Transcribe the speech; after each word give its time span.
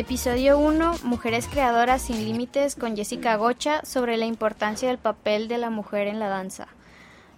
Episodio 0.00 0.58
1, 0.58 1.00
Mujeres 1.02 1.46
Creadoras 1.46 2.00
sin 2.00 2.24
Límites 2.24 2.74
con 2.74 2.96
Jessica 2.96 3.36
Gocha 3.36 3.82
sobre 3.84 4.16
la 4.16 4.24
importancia 4.24 4.88
del 4.88 4.96
papel 4.96 5.46
de 5.46 5.58
la 5.58 5.68
mujer 5.68 6.06
en 6.06 6.18
la 6.18 6.30
danza. 6.30 6.68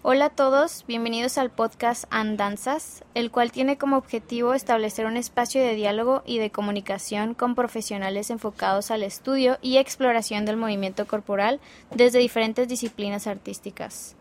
Hola 0.02 0.26
a 0.26 0.30
todos, 0.30 0.84
bienvenidos 0.86 1.38
al 1.38 1.50
podcast 1.50 2.04
Andanzas, 2.10 3.02
el 3.14 3.32
cual 3.32 3.50
tiene 3.50 3.78
como 3.78 3.96
objetivo 3.96 4.54
establecer 4.54 5.06
un 5.06 5.16
espacio 5.16 5.60
de 5.60 5.74
diálogo 5.74 6.22
y 6.24 6.38
de 6.38 6.50
comunicación 6.50 7.34
con 7.34 7.56
profesionales 7.56 8.30
enfocados 8.30 8.92
al 8.92 9.02
estudio 9.02 9.58
y 9.60 9.78
exploración 9.78 10.44
del 10.44 10.56
movimiento 10.56 11.08
corporal 11.08 11.58
desde 11.92 12.20
diferentes 12.20 12.68
disciplinas 12.68 13.26
artísticas. 13.26 14.14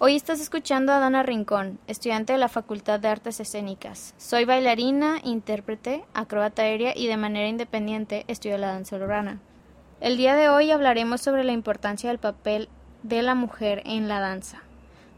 Hoy 0.00 0.14
estás 0.14 0.40
escuchando 0.40 0.92
a 0.92 1.00
Dana 1.00 1.24
Rincón, 1.24 1.80
estudiante 1.88 2.32
de 2.32 2.38
la 2.38 2.48
Facultad 2.48 3.00
de 3.00 3.08
Artes 3.08 3.40
Escénicas. 3.40 4.14
Soy 4.16 4.44
bailarina, 4.44 5.18
intérprete, 5.24 6.04
acróbata 6.14 6.62
aérea 6.62 6.96
y 6.96 7.08
de 7.08 7.16
manera 7.16 7.48
independiente 7.48 8.24
estudio 8.28 8.58
la 8.58 8.68
danza 8.68 8.94
urbana. 8.94 9.40
El 10.00 10.16
día 10.16 10.36
de 10.36 10.48
hoy 10.48 10.70
hablaremos 10.70 11.20
sobre 11.20 11.42
la 11.42 11.50
importancia 11.50 12.10
del 12.10 12.20
papel 12.20 12.68
de 13.02 13.22
la 13.22 13.34
mujer 13.34 13.82
en 13.86 14.06
la 14.06 14.20
danza. 14.20 14.62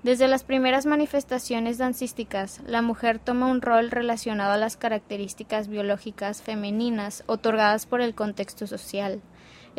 Desde 0.02 0.28
las 0.28 0.44
primeras 0.44 0.86
manifestaciones 0.86 1.76
dancísticas, 1.76 2.62
la 2.64 2.80
mujer 2.80 3.18
toma 3.18 3.48
un 3.48 3.60
rol 3.60 3.90
relacionado 3.90 4.52
a 4.52 4.56
las 4.56 4.78
características 4.78 5.68
biológicas 5.68 6.40
femeninas 6.40 7.22
otorgadas 7.26 7.84
por 7.84 8.00
el 8.00 8.14
contexto 8.14 8.66
social. 8.66 9.20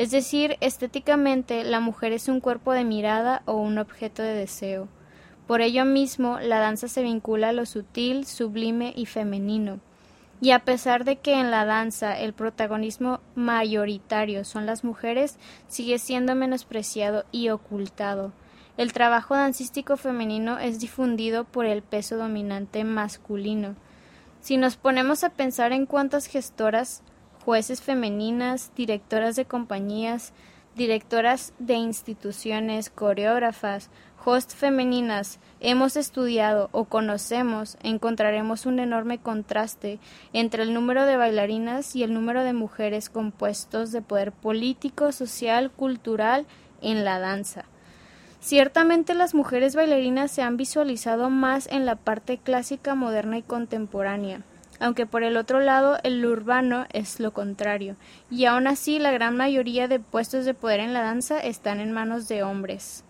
Es 0.01 0.09
decir, 0.09 0.57
estéticamente 0.61 1.63
la 1.63 1.79
mujer 1.79 2.11
es 2.11 2.27
un 2.27 2.39
cuerpo 2.39 2.73
de 2.73 2.83
mirada 2.83 3.43
o 3.45 3.53
un 3.53 3.77
objeto 3.77 4.23
de 4.23 4.33
deseo. 4.33 4.87
Por 5.45 5.61
ello 5.61 5.85
mismo, 5.85 6.39
la 6.39 6.57
danza 6.57 6.87
se 6.87 7.03
vincula 7.03 7.49
a 7.49 7.53
lo 7.53 7.67
sutil, 7.67 8.25
sublime 8.25 8.93
y 8.95 9.05
femenino. 9.05 9.79
Y 10.41 10.53
a 10.53 10.65
pesar 10.65 11.05
de 11.05 11.17
que 11.17 11.39
en 11.39 11.51
la 11.51 11.65
danza 11.65 12.17
el 12.17 12.33
protagonismo 12.33 13.19
mayoritario 13.35 14.43
son 14.43 14.65
las 14.65 14.83
mujeres, 14.83 15.37
sigue 15.67 15.99
siendo 15.99 16.33
menospreciado 16.33 17.25
y 17.31 17.49
ocultado. 17.49 18.33
El 18.77 18.93
trabajo 18.93 19.35
dancístico 19.35 19.97
femenino 19.97 20.57
es 20.57 20.79
difundido 20.79 21.43
por 21.43 21.67
el 21.67 21.83
peso 21.83 22.17
dominante 22.17 22.83
masculino. 22.85 23.75
Si 24.39 24.57
nos 24.57 24.77
ponemos 24.77 25.23
a 25.23 25.29
pensar 25.29 25.73
en 25.73 25.85
cuántas 25.85 26.25
gestoras, 26.25 27.03
jueces 27.43 27.81
femeninas, 27.81 28.71
directoras 28.75 29.35
de 29.35 29.45
compañías, 29.45 30.33
directoras 30.75 31.53
de 31.59 31.73
instituciones, 31.73 32.89
coreógrafas, 32.89 33.89
host 34.23 34.53
femeninas 34.55 35.39
hemos 35.59 35.97
estudiado 35.97 36.69
o 36.71 36.85
conocemos, 36.85 37.77
encontraremos 37.81 38.65
un 38.65 38.79
enorme 38.79 39.17
contraste 39.17 39.99
entre 40.33 40.63
el 40.63 40.73
número 40.73 41.05
de 41.05 41.17
bailarinas 41.17 41.95
y 41.95 42.03
el 42.03 42.13
número 42.13 42.43
de 42.43 42.53
mujeres 42.53 43.09
compuestos 43.09 43.91
de 43.91 44.01
poder 44.01 44.31
político, 44.31 45.11
social, 45.11 45.71
cultural 45.71 46.45
en 46.81 47.03
la 47.03 47.19
danza. 47.19 47.65
Ciertamente 48.39 49.13
las 49.13 49.35
mujeres 49.35 49.75
bailarinas 49.75 50.31
se 50.31 50.41
han 50.41 50.57
visualizado 50.57 51.29
más 51.29 51.67
en 51.67 51.85
la 51.85 51.95
parte 51.95 52.37
clásica, 52.37 52.95
moderna 52.95 53.37
y 53.37 53.43
contemporánea, 53.43 54.41
aunque 54.81 55.05
por 55.05 55.23
el 55.23 55.37
otro 55.37 55.59
lado 55.59 55.99
el 56.03 56.25
urbano 56.25 56.87
es 56.91 57.19
lo 57.19 57.31
contrario, 57.31 57.95
y 58.29 58.45
aún 58.45 58.67
así 58.67 58.99
la 58.99 59.11
gran 59.11 59.37
mayoría 59.37 59.87
de 59.87 59.99
puestos 59.99 60.43
de 60.43 60.53
poder 60.53 60.79
en 60.79 60.91
la 60.91 61.03
danza 61.03 61.39
están 61.39 61.79
en 61.79 61.91
manos 61.91 62.27
de 62.27 62.43
hombres. 62.43 63.05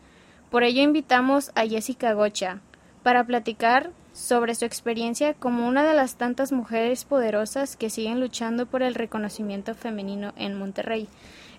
Por 0.51 0.63
ello 0.63 0.83
invitamos 0.83 1.51
a 1.55 1.65
Jessica 1.65 2.13
Gocha 2.13 2.59
para 3.03 3.23
platicar 3.23 3.91
sobre 4.11 4.53
su 4.53 4.65
experiencia 4.65 5.33
como 5.33 5.65
una 5.65 5.83
de 5.83 5.93
las 5.93 6.15
tantas 6.15 6.51
mujeres 6.51 7.05
poderosas 7.05 7.77
que 7.77 7.89
siguen 7.89 8.19
luchando 8.19 8.65
por 8.65 8.83
el 8.83 8.93
reconocimiento 8.93 9.73
femenino 9.73 10.33
en 10.35 10.59
Monterrey. 10.59 11.07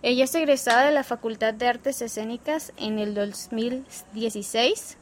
Ella 0.02 0.24
es 0.24 0.34
egresada 0.34 0.84
de 0.84 0.92
la 0.92 1.04
Facultad 1.04 1.54
de 1.54 1.68
Artes 1.68 2.02
Escénicas 2.02 2.74
en 2.76 2.98
el 2.98 3.14
2016, 3.14 4.98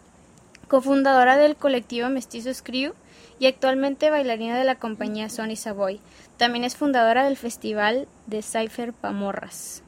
cofundadora 0.70 1.36
del 1.36 1.56
colectivo 1.56 2.08
Mestizos 2.10 2.62
Crew 2.62 2.94
y 3.40 3.46
actualmente 3.48 4.08
bailarina 4.08 4.56
de 4.56 4.62
la 4.62 4.76
compañía 4.76 5.28
Sony 5.28 5.56
Savoy. 5.56 6.00
También 6.36 6.62
es 6.62 6.76
fundadora 6.76 7.24
del 7.24 7.36
Festival 7.36 8.06
de 8.26 8.40
Cypher 8.40 8.92
Pamorras. 8.92 9.82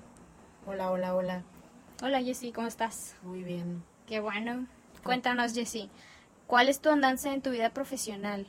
Hola, 0.66 0.90
hola, 0.90 1.14
hola. 1.14 1.42
Hola 2.02 2.20
Jessie, 2.20 2.52
¿cómo 2.52 2.66
estás? 2.66 3.14
Muy 3.22 3.44
bien. 3.44 3.84
Qué 4.08 4.18
bueno. 4.18 4.66
Cuéntanos 5.04 5.54
Jessie, 5.54 5.88
¿cuál 6.48 6.68
es 6.68 6.80
tu 6.80 6.90
andanza 6.90 7.32
en 7.32 7.42
tu 7.42 7.50
vida 7.50 7.70
profesional? 7.70 8.48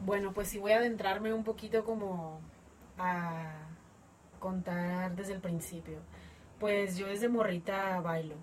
Bueno, 0.00 0.32
pues 0.32 0.48
sí 0.48 0.58
voy 0.58 0.72
a 0.72 0.78
adentrarme 0.78 1.32
un 1.32 1.44
poquito 1.44 1.84
como 1.84 2.40
a 2.98 3.52
contar 4.40 5.14
desde 5.14 5.34
el 5.34 5.40
principio. 5.40 6.00
Pues 6.58 6.96
yo 6.96 7.06
desde 7.06 7.28
morrita 7.28 8.00
bailo. 8.00 8.34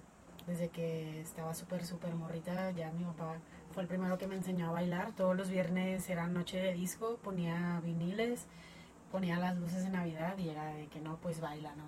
Desde 0.47 0.69
que 0.69 1.21
estaba 1.21 1.53
súper, 1.53 1.85
súper 1.85 2.13
morrita, 2.13 2.71
ya 2.71 2.91
mi 2.91 3.03
papá 3.03 3.37
fue 3.71 3.81
el 3.81 3.89
primero 3.89 4.17
que 4.17 4.27
me 4.27 4.35
enseñó 4.35 4.69
a 4.69 4.71
bailar. 4.71 5.13
Todos 5.15 5.35
los 5.35 5.49
viernes 5.49 6.07
era 6.09 6.27
noche 6.27 6.59
de 6.59 6.73
disco, 6.73 7.17
ponía 7.23 7.81
viniles, 7.83 8.45
ponía 9.11 9.39
las 9.39 9.57
luces 9.57 9.83
de 9.83 9.89
Navidad 9.89 10.37
y 10.37 10.49
era 10.49 10.65
de 10.67 10.87
que 10.87 10.99
no, 10.99 11.17
pues 11.17 11.41
baila, 11.41 11.73
¿no? 11.75 11.85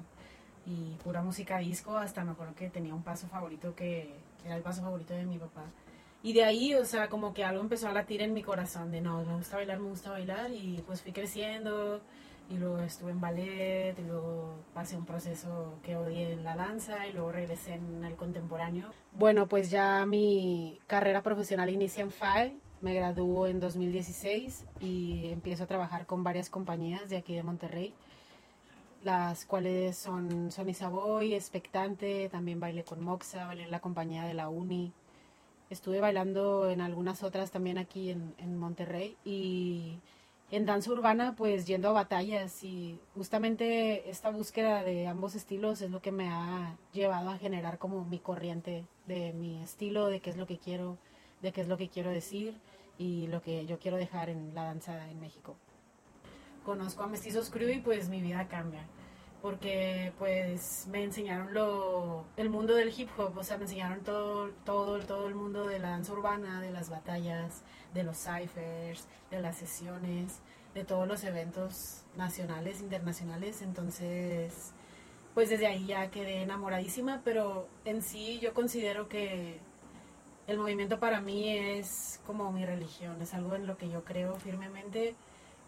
Y 0.66 0.96
pura 1.04 1.22
música 1.22 1.60
disco, 1.60 1.98
hasta 1.98 2.24
me 2.24 2.32
acuerdo 2.32 2.56
que 2.56 2.70
tenía 2.70 2.94
un 2.94 3.04
paso 3.04 3.28
favorito 3.28 3.76
que 3.76 4.16
era 4.44 4.56
el 4.56 4.64
paso 4.64 4.82
favorito 4.82 5.14
de 5.14 5.26
mi 5.26 5.38
papá. 5.38 5.66
Y 6.24 6.34
de 6.34 6.44
ahí, 6.44 6.74
o 6.74 6.84
sea, 6.84 7.10
como 7.10 7.34
que 7.34 7.46
algo 7.46 7.62
empezó 7.62 7.88
a 7.88 7.94
latir 7.94 8.22
en 8.22 8.34
mi 8.34 8.42
corazón 8.42 8.92
de 8.92 9.02
no, 9.02 9.24
me 9.24 9.36
gusta 9.36 9.58
bailar, 9.58 9.80
me 9.80 9.90
gusta 9.90 10.12
bailar 10.12 10.52
y 10.52 10.84
pues 10.86 11.02
fui 11.02 11.12
creciendo 11.12 12.02
y 12.50 12.58
luego 12.58 12.80
estuve 12.80 13.12
en 13.12 13.20
ballet 13.20 13.96
y 13.98 14.04
luego 14.04 14.56
pasé 14.74 14.98
un 14.98 15.06
proceso 15.06 15.76
que 15.84 15.96
odié 15.96 16.34
en 16.34 16.44
la 16.44 16.56
danza 16.56 17.08
y 17.08 17.14
luego 17.14 17.32
regresé 17.32 17.74
en 17.74 18.04
el 18.06 18.16
contemporáneo. 18.16 18.90
Bueno, 19.14 19.48
pues 19.48 19.70
ya 19.70 20.06
mi 20.06 20.80
carrera 20.88 21.22
profesional 21.22 21.70
inicia 21.70 22.04
en 22.04 22.12
FAE, 22.12 22.56
me 22.82 22.94
graduó 22.94 23.48
en 23.48 23.60
2016 23.60 24.66
y 24.80 25.30
empiezo 25.32 25.64
a 25.64 25.68
trabajar 25.68 26.06
con 26.06 26.24
varias 26.24 26.50
compañías 26.50 27.10
de 27.10 27.18
aquí 27.18 27.36
de 27.36 27.44
Monterrey, 27.44 27.94
las 29.04 29.46
cuales 29.46 29.98
son 29.98 30.52
Sony 30.52 30.74
Savoy, 30.74 31.34
Expectante, 31.34 32.30
también 32.30 32.60
bailé 32.60 32.84
con 32.84 33.04
Moxa, 33.04 33.48
bailé 33.48 33.64
en 33.64 33.72
la 33.72 33.80
compañía 33.80 34.24
de 34.24 34.34
la 34.34 34.50
Uni. 34.50 34.94
Estuve 35.70 36.00
bailando 36.00 36.70
en 36.70 36.80
algunas 36.80 37.24
otras 37.24 37.52
también 37.52 37.78
aquí 37.78 38.12
en, 38.12 38.34
en 38.38 38.58
Monterrey 38.58 39.18
y 39.26 40.00
en 40.50 40.66
danza 40.66 40.92
urbana, 40.92 41.36
pues 41.36 41.66
yendo 41.68 41.90
a 41.90 41.94
batallas 41.94 42.64
y 42.64 43.00
justamente 43.16 44.10
esta 44.10 44.30
búsqueda 44.30 44.84
de 44.84 45.08
ambos 45.08 45.36
estilos 45.36 45.82
es 45.82 45.92
lo 45.92 46.02
que 46.02 46.12
me 46.12 46.30
ha 46.30 46.78
llevado 46.94 47.30
a 47.30 47.38
generar 47.38 47.78
como 47.78 48.06
mi 48.06 48.20
corriente 48.20 48.86
de 49.08 49.34
mi 49.34 49.62
estilo, 49.62 50.08
de 50.08 50.22
qué 50.22 50.30
es 50.30 50.38
lo 50.38 50.48
que 50.48 50.58
quiero, 50.58 50.98
de 51.42 51.52
qué 51.52 51.62
es 51.62 51.68
lo 51.68 51.78
que 51.78 51.90
quiero 51.90 52.12
decir 52.12 52.56
y 52.98 53.28
lo 53.28 53.42
que 53.42 53.66
yo 53.66 53.78
quiero 53.78 53.98
dejar 53.98 54.30
en 54.30 54.56
la 54.56 54.64
danza 54.64 55.10
en 55.10 55.20
México. 55.20 55.56
Conozco 56.64 57.04
a 57.04 57.08
Mestizos 57.08 57.50
Crew 57.50 57.70
y 57.70 57.80
pues 57.80 58.10
mi 58.10 58.22
vida 58.22 58.48
cambia 58.48 58.86
porque 59.48 60.12
pues 60.20 60.88
me 60.92 61.06
enseñaron 61.06 61.54
lo 61.54 62.26
el 62.36 62.50
mundo 62.50 62.76
del 62.76 62.90
hip 62.90 63.08
hop, 63.18 63.38
o 63.38 63.44
sea, 63.46 63.56
me 63.56 63.64
enseñaron 63.64 64.02
todo 64.02 64.50
todo 64.66 65.00
todo 65.00 65.30
el 65.30 65.36
mundo 65.36 65.66
de 65.66 65.80
la 65.80 65.92
danza 65.92 66.12
urbana, 66.12 66.60
de 66.60 66.70
las 66.70 66.90
batallas, 66.90 67.64
de 67.94 68.04
los 68.04 68.18
ciphers, 68.18 69.08
de 69.32 69.42
las 69.42 69.56
sesiones, 69.56 70.42
de 70.74 70.84
todos 70.84 71.08
los 71.08 71.24
eventos 71.24 72.04
nacionales, 72.18 72.82
internacionales, 72.82 73.62
entonces 73.62 74.74
pues 75.34 75.50
desde 75.50 75.68
ahí 75.68 75.86
ya 75.86 76.12
quedé 76.12 76.42
enamoradísima, 76.42 77.22
pero 77.24 77.70
en 77.86 78.02
sí 78.02 78.40
yo 78.42 78.54
considero 78.54 79.08
que 79.08 79.60
el 80.48 80.58
movimiento 80.58 81.00
para 81.00 81.22
mí 81.22 81.58
es 81.58 82.20
como 82.26 82.52
mi 82.52 82.66
religión, 82.66 83.22
es 83.22 83.34
algo 83.34 83.56
en 83.56 83.66
lo 83.66 83.78
que 83.78 83.88
yo 83.88 84.04
creo 84.04 84.36
firmemente 84.36 85.16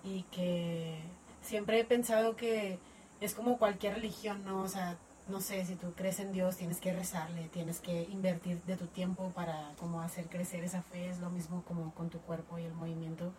y 0.03 0.23
que 0.23 0.99
siempre 1.41 1.79
he 1.79 1.85
pensado 1.85 2.35
que 2.35 2.77
es 3.21 3.33
como 3.33 3.57
cualquier 3.57 3.95
religión, 3.95 4.43
¿no? 4.45 4.61
O 4.61 4.67
sea, 4.67 4.97
no 5.27 5.41
sé, 5.41 5.65
si 5.65 5.75
tú 5.75 5.93
crees 5.93 6.19
en 6.19 6.31
Dios, 6.31 6.57
tienes 6.57 6.79
que 6.79 6.93
rezarle, 6.93 7.49
tienes 7.49 7.79
que 7.79 8.03
invertir 8.03 8.61
de 8.63 8.75
tu 8.75 8.87
tiempo 8.87 9.31
para 9.35 9.73
como 9.79 10.01
hacer 10.01 10.25
crecer 10.25 10.63
esa 10.63 10.81
fe, 10.81 11.09
es 11.09 11.19
lo 11.19 11.29
mismo 11.29 11.63
como 11.67 11.93
con 11.93 12.09
tu 12.09 12.19
cuerpo 12.19 12.57
y 12.57 12.63
el 12.63 12.73
movimiento. 12.73 13.31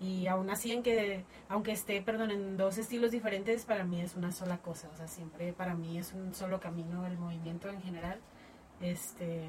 Y 0.00 0.26
aún 0.26 0.50
así, 0.50 0.72
en 0.72 0.82
que, 0.82 1.24
aunque 1.48 1.72
esté, 1.72 2.02
perdón, 2.02 2.32
en 2.32 2.56
dos 2.56 2.76
estilos 2.76 3.12
diferentes, 3.12 3.64
para 3.64 3.84
mí 3.84 4.00
es 4.00 4.16
una 4.16 4.32
sola 4.32 4.58
cosa, 4.58 4.88
o 4.92 4.96
sea, 4.96 5.06
siempre 5.06 5.52
para 5.52 5.74
mí 5.74 5.96
es 5.96 6.12
un 6.12 6.34
solo 6.34 6.60
camino 6.60 7.06
el 7.06 7.16
movimiento 7.16 7.68
en 7.68 7.80
general. 7.82 8.18
Este, 8.80 9.44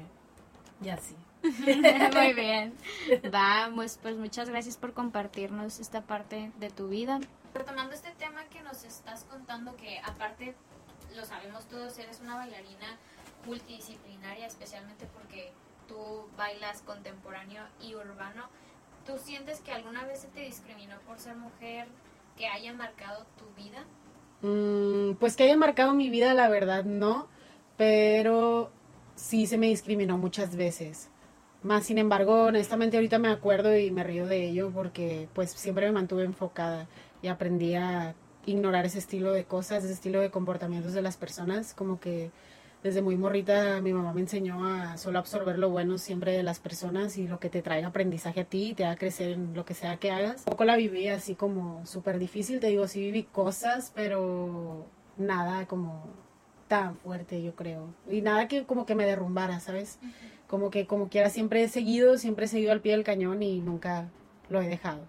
y 0.80 0.88
así. 0.90 1.16
Muy 1.42 2.32
bien. 2.34 2.74
Vamos, 3.30 3.98
pues 4.00 4.16
muchas 4.16 4.48
gracias 4.48 4.76
por 4.76 4.92
compartirnos 4.92 5.80
esta 5.80 6.02
parte 6.02 6.52
de 6.60 6.70
tu 6.70 6.88
vida 6.88 7.18
retomando 7.54 7.94
este 7.94 8.10
que 9.76 9.98
aparte, 10.00 10.54
lo 11.14 11.24
sabemos 11.24 11.64
todos, 11.66 11.96
eres 11.98 12.20
una 12.20 12.34
bailarina 12.36 12.98
multidisciplinaria, 13.46 14.46
especialmente 14.46 15.06
porque 15.14 15.52
tú 15.86 16.28
bailas 16.36 16.82
contemporáneo 16.82 17.62
y 17.80 17.94
urbano. 17.94 18.48
¿Tú 19.06 19.18
sientes 19.18 19.60
que 19.60 19.70
alguna 19.70 20.04
vez 20.04 20.20
se 20.20 20.28
te 20.28 20.40
discriminó 20.40 20.98
por 21.06 21.18
ser 21.18 21.36
mujer 21.36 21.86
que 22.36 22.48
haya 22.48 22.72
marcado 22.72 23.26
tu 23.38 23.44
vida? 23.62 23.84
Mm, 24.42 25.14
pues 25.20 25.36
que 25.36 25.44
haya 25.44 25.56
marcado 25.56 25.94
mi 25.94 26.10
vida, 26.10 26.34
la 26.34 26.48
verdad, 26.48 26.84
no, 26.84 27.28
pero 27.76 28.70
sí 29.14 29.46
se 29.46 29.58
me 29.58 29.66
discriminó 29.66 30.18
muchas 30.18 30.56
veces. 30.56 31.10
Más 31.62 31.84
sin 31.84 31.98
embargo, 31.98 32.44
honestamente 32.44 32.96
ahorita 32.96 33.18
me 33.18 33.28
acuerdo 33.28 33.76
y 33.76 33.90
me 33.90 34.02
río 34.02 34.26
de 34.26 34.48
ello 34.48 34.70
porque 34.74 35.28
pues 35.32 35.52
siempre 35.52 35.86
me 35.86 35.92
mantuve 35.92 36.24
enfocada 36.24 36.88
y 37.22 37.28
aprendí 37.28 37.74
a 37.74 38.14
ignorar 38.46 38.86
ese 38.86 38.98
estilo 38.98 39.32
de 39.32 39.44
cosas, 39.44 39.84
ese 39.84 39.92
estilo 39.92 40.20
de 40.20 40.30
comportamientos 40.30 40.92
de 40.92 41.02
las 41.02 41.16
personas, 41.16 41.74
como 41.74 42.00
que 42.00 42.30
desde 42.84 43.00
muy 43.00 43.16
morrita 43.16 43.80
mi 43.80 43.94
mamá 43.94 44.12
me 44.12 44.20
enseñó 44.20 44.66
a 44.66 44.98
solo 44.98 45.18
absorber 45.18 45.58
lo 45.58 45.70
bueno 45.70 45.96
siempre 45.96 46.32
de 46.32 46.42
las 46.42 46.60
personas 46.60 47.16
y 47.16 47.26
lo 47.26 47.40
que 47.40 47.48
te 47.48 47.62
trae 47.62 47.82
aprendizaje 47.82 48.40
a 48.40 48.44
ti 48.44 48.70
y 48.70 48.74
te 48.74 48.84
a 48.84 48.96
crecer 48.96 49.30
en 49.30 49.54
lo 49.54 49.64
que 49.64 49.72
sea 49.72 49.96
que 49.96 50.10
hagas. 50.10 50.42
Un 50.46 50.52
poco 50.52 50.64
la 50.64 50.76
viví 50.76 51.08
así 51.08 51.34
como 51.34 51.84
súper 51.86 52.18
difícil, 52.18 52.60
te 52.60 52.66
digo, 52.66 52.86
sí 52.86 53.00
viví 53.00 53.22
cosas, 53.22 53.90
pero 53.94 54.86
nada 55.16 55.66
como 55.66 56.04
tan 56.68 56.96
fuerte, 56.96 57.42
yo 57.42 57.54
creo. 57.54 57.94
Y 58.10 58.20
nada 58.20 58.48
que 58.48 58.64
como 58.64 58.84
que 58.84 58.94
me 58.94 59.06
derrumbara, 59.06 59.60
¿sabes? 59.60 59.98
Como 60.46 60.70
que 60.70 60.86
como 60.86 61.08
quiera 61.08 61.30
siempre 61.30 61.62
he 61.62 61.68
seguido, 61.68 62.18
siempre 62.18 62.44
he 62.44 62.48
seguido 62.48 62.72
al 62.72 62.82
pie 62.82 62.92
del 62.92 63.04
cañón 63.04 63.42
y 63.42 63.60
nunca 63.60 64.10
lo 64.50 64.60
he 64.60 64.68
dejado. 64.68 65.00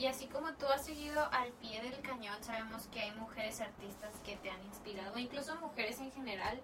Y 0.00 0.06
así 0.06 0.28
como 0.28 0.50
tú 0.54 0.64
has 0.74 0.86
seguido 0.86 1.20
al 1.30 1.50
pie 1.60 1.82
del 1.82 2.00
cañón, 2.00 2.36
sabemos 2.40 2.86
que 2.90 3.00
hay 3.00 3.12
mujeres 3.20 3.60
artistas 3.60 4.14
que 4.24 4.34
te 4.36 4.48
han 4.48 4.64
inspirado, 4.64 5.18
incluso 5.18 5.54
mujeres 5.56 6.00
en 6.00 6.10
general. 6.10 6.58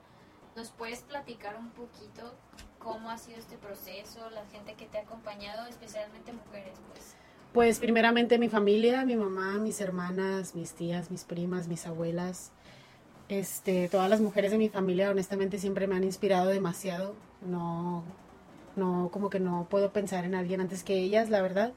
¿Nos 0.56 0.70
puedes 0.70 1.00
platicar 1.00 1.54
un 1.58 1.68
poquito 1.68 2.32
cómo 2.78 3.10
ha 3.10 3.18
sido 3.18 3.36
este 3.38 3.58
proceso, 3.58 4.30
la 4.30 4.46
gente 4.46 4.72
que 4.72 4.86
te 4.86 4.96
ha 4.96 5.02
acompañado, 5.02 5.66
especialmente 5.66 6.32
mujeres, 6.32 6.78
pues? 6.90 7.14
Pues 7.52 7.78
primeramente 7.78 8.38
mi 8.38 8.48
familia, 8.48 9.04
mi 9.04 9.16
mamá, 9.16 9.58
mis 9.58 9.82
hermanas, 9.82 10.54
mis 10.54 10.72
tías, 10.72 11.10
mis 11.10 11.24
primas, 11.24 11.68
mis 11.68 11.86
abuelas, 11.86 12.52
este, 13.28 13.90
todas 13.90 14.08
las 14.08 14.22
mujeres 14.22 14.50
de 14.50 14.56
mi 14.56 14.70
familia 14.70 15.10
honestamente 15.10 15.58
siempre 15.58 15.86
me 15.86 15.94
han 15.94 16.04
inspirado 16.04 16.46
demasiado. 16.48 17.14
No, 17.42 18.02
no, 18.76 19.10
como 19.12 19.28
que 19.28 19.40
no 19.40 19.66
puedo 19.68 19.92
pensar 19.92 20.24
en 20.24 20.34
alguien 20.34 20.62
antes 20.62 20.82
que 20.82 20.94
ellas, 20.94 21.28
la 21.28 21.42
verdad. 21.42 21.74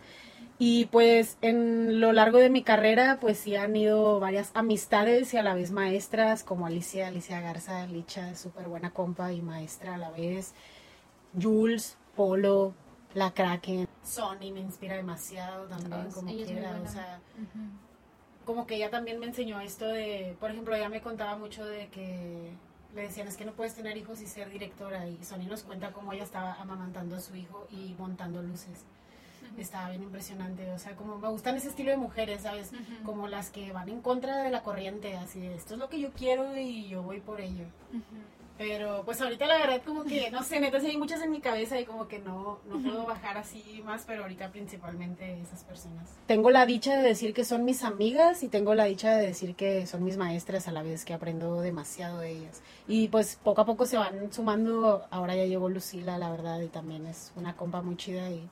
Y 0.61 0.88
pues 0.88 1.38
en 1.41 2.01
lo 2.01 2.11
largo 2.11 2.38
de 2.38 2.50
mi 2.50 2.63
carrera, 2.63 3.17
pues 3.21 3.39
sí 3.39 3.56
han 3.56 3.73
ido 3.77 4.19
varias 4.19 4.51
amistades 4.53 5.33
y 5.33 5.38
a 5.38 5.44
la 5.44 5.56
vez 5.56 5.71
maestras, 5.71 6.44
como 6.44 6.65
Alicia, 6.65 7.07
Alicia 7.07 7.39
Garza, 7.39 7.88
Licha, 7.88 8.35
súper 8.35 8.67
buena 8.67 8.91
compa 8.91 9.31
y 9.31 9.41
maestra 9.41 9.95
a 9.95 9.97
la 9.97 10.11
vez. 10.11 10.53
Jules, 11.41 11.97
Polo, 12.13 12.73
La 13.13 13.31
Kraken, 13.31 13.88
Sony 14.03 14.51
me 14.51 14.59
inspira 14.59 14.97
demasiado 14.97 15.67
también, 15.67 16.07
oh, 16.09 16.13
como 16.13 16.31
quiera, 16.33 16.81
o 16.83 16.88
sea, 16.88 17.21
como 18.44 18.67
que 18.67 18.75
ella 18.75 18.89
también 18.89 19.19
me 19.19 19.27
enseñó 19.27 19.61
esto 19.61 19.88
de, 19.88 20.35
por 20.41 20.51
ejemplo, 20.51 20.75
ella 20.75 20.89
me 20.89 21.01
contaba 21.01 21.38
mucho 21.38 21.65
de 21.65 21.88
que 21.88 22.51
le 22.95 23.03
decían 23.03 23.27
es 23.27 23.38
que 23.38 23.45
no 23.45 23.53
puedes 23.53 23.75
tener 23.75 23.95
hijos 23.95 24.19
y 24.19 24.27
ser 24.27 24.50
directora 24.50 25.07
y 25.07 25.23
Sony 25.23 25.45
nos 25.47 25.63
cuenta 25.63 25.94
cómo 25.94 26.11
ella 26.11 26.23
estaba 26.23 26.56
amamantando 26.56 27.15
a 27.15 27.19
su 27.21 27.35
hijo 27.35 27.67
y 27.69 27.95
montando 27.97 28.41
luces 28.41 28.83
estaba 29.57 29.90
bien 29.90 30.04
impresionante. 30.04 30.69
O 30.72 30.80
sea, 30.80 30.96
como 30.96 31.18
me 31.18 31.30
gustan 31.30 31.56
ese 31.56 31.69
estilo 31.69 31.92
de 31.92 31.98
mujeres, 31.98 32.42
¿sabes? 32.44 32.72
Como 33.06 33.28
las 33.28 33.50
que 33.50 33.72
van 33.72 33.90
en 33.90 34.01
contra 34.01 34.44
de 34.44 34.50
la 34.50 34.63
corriente, 34.63 35.16
así 35.18 35.40
de 35.40 35.56
esto 35.56 35.74
es 35.74 35.80
lo 35.80 35.90
que 35.90 36.00
yo 36.00 36.12
quiero 36.12 36.57
y 36.57 36.88
yo 36.88 37.04
voy 37.04 37.19
por 37.19 37.42
ello. 37.42 37.66
Pero 38.60 39.04
pues 39.06 39.22
ahorita 39.22 39.48
la 39.48 39.57
verdad 39.57 39.81
como 39.86 40.04
que, 40.04 40.30
no 40.31 40.44
sé, 40.44 40.60
neta, 40.60 40.80
hay 40.80 40.98
muchas 40.98 41.22
en 41.22 41.31
mi 41.31 41.40
cabeza 41.40 41.80
y 41.80 41.86
como 41.86 42.10
que 42.10 42.19
no, 42.19 42.60
no 42.68 42.84
puedo 42.84 43.06
bajar 43.06 43.38
así 43.38 43.81
más, 43.86 44.04
pero 44.06 44.24
ahorita 44.24 44.51
principalmente 44.51 45.40
esas 45.40 45.63
personas. 45.63 46.10
Tengo 46.28 46.50
la 46.50 46.66
dicha 46.66 46.98
de 46.98 47.07
decir 47.07 47.34
que 47.34 47.45
son 47.45 47.63
mis 47.63 47.86
amigas 47.86 48.44
y 48.44 48.50
tengo 48.50 48.75
la 48.75 48.84
dicha 48.84 49.16
de 49.16 49.28
decir 49.28 49.56
que 49.56 49.88
son 49.88 50.04
mis 50.04 50.18
maestras 50.18 50.68
a 50.68 50.74
la 50.74 50.84
vez, 50.84 51.06
que 51.06 51.13
aprendo 51.13 51.62
demasiado 51.62 52.19
de 52.19 52.31
ellas. 52.31 52.62
Y 52.86 53.07
pues 53.07 53.40
poco 53.42 53.62
a 53.62 53.66
poco 53.66 53.86
se 53.86 53.95
van 53.95 54.34
sumando, 54.34 55.07
ahora 55.10 55.38
ya 55.38 55.45
llegó 55.45 55.69
Lucila, 55.69 56.18
la 56.18 56.30
verdad, 56.30 56.60
y 56.60 56.68
también 56.68 57.06
es 57.06 57.31
una 57.38 57.56
compa 57.56 57.81
muy 57.81 57.95
chida 57.95 58.30
y 58.30 58.45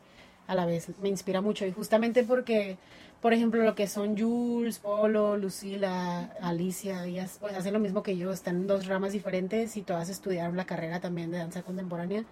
a 0.47 0.55
la 0.55 0.65
vez 0.65 0.89
me 1.01 1.09
inspira 1.09 1.41
mucho. 1.41 1.65
Y 1.65 1.71
justamente 1.71 2.23
porque, 2.23 2.77
por 3.21 3.33
ejemplo, 3.33 3.63
lo 3.63 3.75
que 3.75 3.87
son 3.87 4.17
Jules, 4.17 4.79
Polo, 4.79 5.37
Lucila, 5.37 6.31
Alicia, 6.41 7.05
ellas 7.05 7.37
pues 7.39 7.53
hacen 7.55 7.73
lo 7.73 7.79
mismo 7.79 8.01
que 8.01 8.17
yo, 8.17 8.31
están 8.31 8.55
en 8.55 8.67
dos 8.67 8.87
ramas 8.87 9.11
diferentes 9.11 9.77
y 9.77 9.81
todas 9.81 10.09
estudiaron 10.09 10.57
la 10.57 10.65
carrera 10.65 10.99
también 10.99 11.31
de 11.31 11.37
danza 11.37 11.63
contemporánea. 11.63 12.23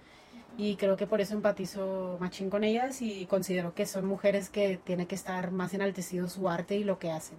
Y 0.57 0.77
creo 0.77 0.95
que 0.95 1.05
por 1.05 1.19
eso 1.19 1.33
empatizo 1.33 2.17
machín 2.21 2.49
con 2.49 2.63
ellas 2.63 3.01
y 3.01 3.25
considero 3.25 3.75
que 3.75 3.85
son 3.85 4.05
mujeres 4.05 4.49
que 4.49 4.77
tiene 4.77 5.05
que 5.05 5.15
estar 5.15 5.51
más 5.51 5.73
enaltecido 5.73 6.29
su 6.29 6.47
arte 6.47 6.75
y 6.75 6.85
lo 6.85 6.97
que 6.97 7.11
hacen. 7.11 7.37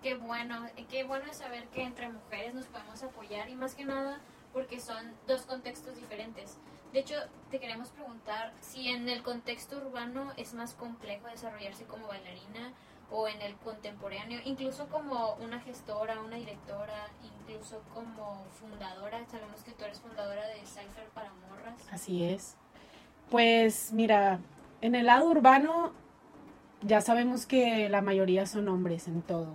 Qué 0.00 0.14
bueno, 0.14 0.66
qué 0.90 1.04
bueno 1.04 1.32
saber 1.32 1.64
que 1.68 1.82
entre 1.82 2.08
mujeres 2.08 2.54
nos 2.54 2.66
podemos 2.66 3.02
apoyar 3.02 3.48
y 3.48 3.56
más 3.56 3.74
que 3.74 3.84
nada 3.84 4.20
porque 4.52 4.78
son 4.80 5.12
dos 5.26 5.42
contextos 5.42 5.96
diferentes. 5.96 6.58
De 6.92 7.00
hecho, 7.00 7.14
te 7.50 7.58
queremos 7.58 7.88
preguntar 7.88 8.52
si 8.60 8.88
en 8.88 9.08
el 9.08 9.22
contexto 9.22 9.78
urbano 9.78 10.32
es 10.36 10.52
más 10.52 10.74
complejo 10.74 11.26
desarrollarse 11.26 11.84
como 11.84 12.06
bailarina 12.06 12.72
o 13.10 13.28
en 13.28 13.40
el 13.40 13.54
contemporáneo, 13.56 14.40
incluso 14.44 14.86
como 14.88 15.34
una 15.36 15.60
gestora, 15.60 16.20
una 16.20 16.36
directora, 16.36 17.08
incluso 17.22 17.82
como 17.94 18.44
fundadora. 18.60 19.24
Sabemos 19.26 19.62
que 19.64 19.72
tú 19.72 19.84
eres 19.84 20.00
fundadora 20.00 20.46
de 20.48 20.60
Cypher 20.66 21.08
para 21.14 21.30
Morras. 21.32 21.80
Así 21.90 22.24
es. 22.24 22.56
Pues 23.30 23.92
mira, 23.92 24.40
en 24.82 24.94
el 24.94 25.06
lado 25.06 25.30
urbano 25.30 25.92
ya 26.82 27.00
sabemos 27.00 27.46
que 27.46 27.88
la 27.88 28.02
mayoría 28.02 28.44
son 28.44 28.68
hombres 28.68 29.08
en 29.08 29.22
todo. 29.22 29.54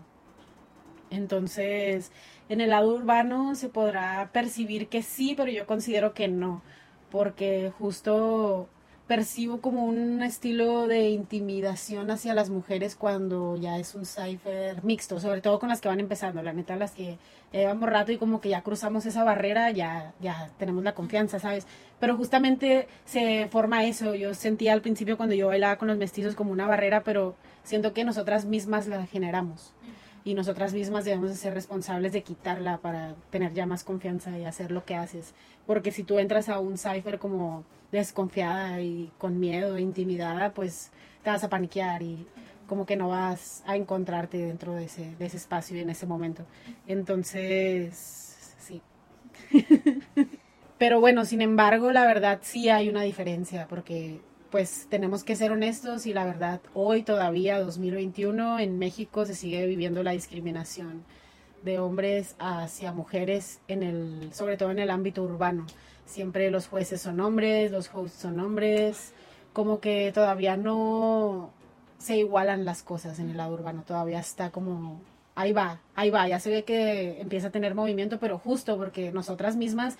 Entonces, 1.11 2.11
en 2.49 2.61
el 2.61 2.71
lado 2.71 2.95
urbano 2.95 3.53
se 3.55 3.69
podrá 3.69 4.29
percibir 4.33 4.87
que 4.87 5.03
sí, 5.03 5.35
pero 5.35 5.51
yo 5.51 5.67
considero 5.67 6.13
que 6.13 6.27
no 6.27 6.61
porque 7.09 7.71
justo 7.77 8.67
percibo 9.07 9.61
como 9.61 9.85
un 9.85 10.21
estilo 10.21 10.85
de 10.85 11.09
intimidación 11.09 12.11
hacia 12.11 12.33
las 12.33 12.49
mujeres 12.49 12.95
cuando 12.95 13.55
ya 13.55 13.79
es 13.79 13.95
un 13.95 14.05
cipher 14.05 14.83
mixto, 14.83 15.19
sobre 15.19 15.39
todo 15.39 15.59
con 15.59 15.69
las 15.69 15.79
que 15.79 15.87
van 15.87 16.01
empezando, 16.01 16.43
la 16.43 16.51
neta, 16.51 16.75
las 16.75 16.91
que 16.91 17.17
llevamos 17.53 17.89
rato 17.89 18.11
y 18.11 18.17
como 18.17 18.41
que 18.41 18.49
ya 18.49 18.61
cruzamos 18.61 19.05
esa 19.05 19.23
barrera, 19.23 19.71
ya, 19.71 20.13
ya 20.19 20.49
tenemos 20.59 20.83
la 20.83 20.93
confianza, 20.93 21.39
¿sabes? 21.39 21.65
Pero 21.99 22.17
justamente 22.17 22.89
se 23.05 23.47
forma 23.49 23.85
eso, 23.85 24.13
yo 24.13 24.33
sentía 24.33 24.73
al 24.73 24.81
principio 24.81 25.15
cuando 25.15 25.35
yo 25.35 25.47
bailaba 25.47 25.77
con 25.77 25.87
los 25.87 25.97
mestizos 25.97 26.35
como 26.35 26.51
una 26.51 26.67
barrera, 26.67 27.03
pero 27.03 27.35
siento 27.63 27.93
que 27.93 28.03
nosotras 28.03 28.43
mismas 28.43 28.87
la 28.87 29.05
generamos 29.05 29.73
y 30.27 30.33
nosotras 30.33 30.73
mismas 30.73 31.05
debemos 31.05 31.29
de 31.29 31.37
ser 31.37 31.53
responsables 31.53 32.11
de 32.11 32.21
quitarla 32.21 32.79
para 32.79 33.15
tener 33.29 33.53
ya 33.53 33.65
más 33.65 33.85
confianza 33.85 34.37
y 34.37 34.43
hacer 34.43 34.71
lo 34.71 34.83
que 34.83 34.93
haces. 34.93 35.33
Porque 35.65 35.93
si 35.93 36.03
tú 36.03 36.19
entras 36.19 36.49
a 36.49 36.59
un 36.59 36.77
cipher 36.77 37.17
como 37.17 37.63
desconfiada 37.93 38.81
y 38.81 39.09
con 39.17 39.39
miedo, 39.39 39.77
intimidada, 39.77 40.53
pues 40.53 40.91
te 41.23 41.29
vas 41.29 41.45
a 41.45 41.49
paniquear 41.49 42.03
y 42.03 42.27
como 42.67 42.85
que 42.85 42.97
no 42.97 43.07
vas 43.07 43.63
a 43.65 43.77
encontrarte 43.77 44.37
dentro 44.37 44.73
de 44.73 44.83
ese, 44.83 45.15
de 45.15 45.27
ese 45.27 45.37
espacio 45.37 45.77
en 45.77 45.89
ese 45.89 46.05
momento. 46.05 46.43
Entonces, 46.87 48.53
sí. 48.59 48.81
Pero 50.77 50.99
bueno, 50.99 51.23
sin 51.23 51.41
embargo, 51.41 51.93
la 51.93 52.05
verdad 52.05 52.39
sí 52.41 52.67
hay 52.67 52.89
una 52.89 53.03
diferencia 53.03 53.65
porque 53.69 54.19
pues 54.49 54.87
tenemos 54.89 55.23
que 55.23 55.35
ser 55.35 55.51
honestos 55.51 56.05
y 56.05 56.13
la 56.13 56.25
verdad, 56.25 56.61
hoy 56.73 57.03
todavía, 57.03 57.59
2021, 57.59 58.59
en 58.59 58.79
México 58.79 59.25
se 59.25 59.35
sigue 59.35 59.65
viviendo 59.65 60.03
la 60.03 60.11
discriminación 60.11 61.03
de 61.63 61.79
hombres 61.79 62.35
hacia 62.39 62.91
mujeres, 62.91 63.59
en 63.67 63.83
el, 63.83 64.33
sobre 64.33 64.57
todo 64.57 64.71
en 64.71 64.79
el 64.79 64.89
ámbito 64.89 65.23
urbano. 65.23 65.65
Siempre 66.05 66.49
los 66.51 66.67
jueces 66.67 67.01
son 67.01 67.19
hombres, 67.19 67.71
los 67.71 67.89
hosts 67.93 68.19
son 68.19 68.39
hombres, 68.39 69.13
como 69.53 69.79
que 69.79 70.11
todavía 70.13 70.55
no 70.55 71.51
se 71.97 72.17
igualan 72.17 72.63
las 72.63 72.83
cosas 72.83 73.19
en 73.19 73.29
el 73.29 73.37
lado 73.37 73.53
urbano, 73.53 73.83
todavía 73.83 74.19
está 74.19 74.51
como 74.51 75.01
ahí 75.37 75.53
va, 75.53 75.81
ahí 75.95 76.09
va, 76.09 76.27
ya 76.27 76.39
se 76.39 76.49
ve 76.49 76.63
que 76.63 77.21
empieza 77.21 77.47
a 77.47 77.51
tener 77.51 77.75
movimiento, 77.75 78.19
pero 78.19 78.39
justo 78.39 78.75
porque 78.77 79.11
nosotras 79.11 79.55
mismas 79.55 79.97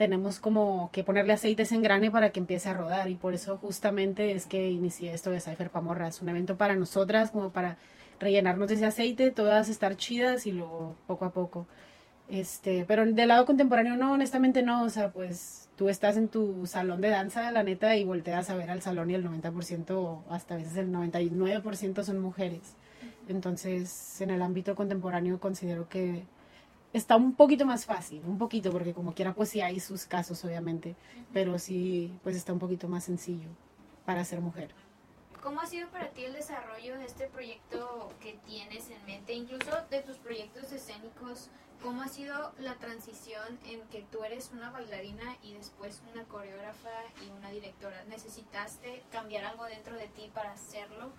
tenemos 0.00 0.40
como 0.40 0.88
que 0.94 1.04
ponerle 1.04 1.34
aceite 1.34 1.64
ese 1.64 1.74
engrane 1.74 2.10
para 2.10 2.30
que 2.30 2.40
empiece 2.40 2.70
a 2.70 2.72
rodar 2.72 3.10
y 3.10 3.16
por 3.16 3.34
eso 3.34 3.58
justamente 3.58 4.32
es 4.32 4.46
que 4.46 4.70
inicié 4.70 5.12
esto 5.12 5.30
de 5.30 5.42
Cypher 5.42 5.68
Pamorra. 5.68 6.08
Es 6.08 6.22
un 6.22 6.30
evento 6.30 6.56
para 6.56 6.74
nosotras, 6.74 7.30
como 7.30 7.50
para 7.50 7.76
rellenarnos 8.18 8.68
de 8.68 8.76
ese 8.76 8.86
aceite, 8.86 9.30
todas 9.30 9.68
estar 9.68 9.98
chidas 9.98 10.46
y 10.46 10.52
luego 10.52 10.96
poco 11.06 11.26
a 11.26 11.32
poco. 11.32 11.66
Este, 12.30 12.86
pero 12.88 13.04
del 13.04 13.28
lado 13.28 13.44
contemporáneo 13.44 13.94
no, 13.98 14.12
honestamente 14.12 14.62
no, 14.62 14.84
o 14.84 14.88
sea, 14.88 15.10
pues 15.12 15.68
tú 15.76 15.90
estás 15.90 16.16
en 16.16 16.28
tu 16.28 16.66
salón 16.66 17.02
de 17.02 17.10
danza, 17.10 17.50
la 17.52 17.62
neta, 17.62 17.94
y 17.94 18.04
volteas 18.04 18.48
a 18.48 18.56
ver 18.56 18.70
al 18.70 18.80
salón 18.80 19.10
y 19.10 19.14
el 19.14 19.22
90%, 19.26 20.22
hasta 20.30 20.54
a 20.54 20.56
veces 20.56 20.78
el 20.78 20.90
99% 20.90 22.04
son 22.04 22.20
mujeres. 22.20 22.74
Entonces, 23.28 24.18
en 24.22 24.30
el 24.30 24.40
ámbito 24.40 24.74
contemporáneo 24.74 25.38
considero 25.40 25.90
que 25.90 26.24
está 26.92 27.16
un 27.16 27.34
poquito 27.34 27.64
más 27.64 27.84
fácil, 27.84 28.22
un 28.26 28.38
poquito, 28.38 28.70
porque 28.70 28.94
como 28.94 29.14
quiera, 29.14 29.34
pues 29.34 29.50
sí 29.50 29.60
hay 29.60 29.80
sus 29.80 30.06
casos, 30.06 30.44
obviamente, 30.44 30.96
pero 31.32 31.58
sí, 31.58 32.12
pues 32.22 32.36
está 32.36 32.52
un 32.52 32.58
poquito 32.58 32.88
más 32.88 33.04
sencillo 33.04 33.48
para 34.04 34.24
ser 34.24 34.40
mujer. 34.40 34.74
¿Cómo 35.42 35.60
ha 35.60 35.66
sido 35.66 35.88
para 35.88 36.10
ti 36.10 36.24
el 36.24 36.34
desarrollo 36.34 36.98
de 36.98 37.06
este 37.06 37.26
proyecto 37.26 38.10
que 38.20 38.38
tienes 38.46 38.90
en 38.90 39.04
mente, 39.06 39.32
incluso 39.32 39.70
de 39.90 40.02
tus 40.02 40.18
proyectos 40.18 40.70
escénicos? 40.70 41.48
¿Cómo 41.82 42.02
ha 42.02 42.08
sido 42.08 42.52
la 42.58 42.74
transición 42.74 43.58
en 43.64 43.80
que 43.88 44.02
tú 44.12 44.22
eres 44.22 44.50
una 44.52 44.70
bailarina 44.70 45.38
y 45.42 45.54
después 45.54 46.02
una 46.12 46.24
coreógrafa 46.24 46.90
y 47.26 47.30
una 47.30 47.50
directora? 47.50 48.04
¿Necesitaste 48.04 49.02
cambiar 49.10 49.46
algo 49.46 49.64
dentro 49.64 49.96
de 49.96 50.08
ti 50.08 50.30
para 50.34 50.52
hacerlo? 50.52 51.10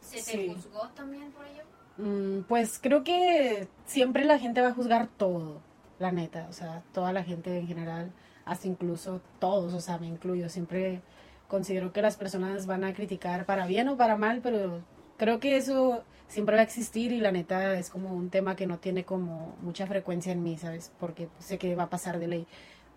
¿Se 0.00 0.20
te 0.24 0.52
juzgó 0.52 0.88
también 0.88 1.30
por 1.30 1.46
ello? 1.46 1.62
Mm, 1.98 2.42
pues 2.48 2.78
creo 2.80 3.04
que 3.04 3.68
siempre 3.84 4.24
la 4.24 4.38
gente 4.38 4.60
va 4.62 4.68
a 4.68 4.74
juzgar 4.74 5.08
todo, 5.08 5.60
la 5.98 6.12
neta, 6.12 6.46
o 6.48 6.52
sea, 6.52 6.82
toda 6.92 7.12
la 7.12 7.22
gente 7.22 7.58
en 7.58 7.66
general, 7.66 8.12
hasta 8.44 8.68
incluso 8.68 9.20
todos, 9.38 9.74
o 9.74 9.80
sea, 9.80 9.98
me 9.98 10.06
incluyo, 10.06 10.48
siempre 10.48 11.02
considero 11.48 11.92
que 11.92 12.02
las 12.02 12.16
personas 12.16 12.66
van 12.66 12.84
a 12.84 12.94
criticar 12.94 13.44
para 13.44 13.66
bien 13.66 13.88
o 13.88 13.96
para 13.96 14.16
mal, 14.16 14.40
pero 14.42 14.80
creo 15.18 15.38
que 15.38 15.56
eso 15.56 16.02
siempre 16.28 16.56
va 16.56 16.62
a 16.62 16.64
existir 16.64 17.12
y 17.12 17.20
la 17.20 17.30
neta 17.30 17.78
es 17.78 17.90
como 17.90 18.14
un 18.14 18.30
tema 18.30 18.56
que 18.56 18.66
no 18.66 18.78
tiene 18.78 19.04
como 19.04 19.54
mucha 19.60 19.86
frecuencia 19.86 20.32
en 20.32 20.42
mí, 20.42 20.56
¿sabes? 20.56 20.92
Porque 20.98 21.28
sé 21.38 21.58
que 21.58 21.74
va 21.76 21.84
a 21.84 21.90
pasar 21.90 22.18
de 22.18 22.26
ley. 22.26 22.46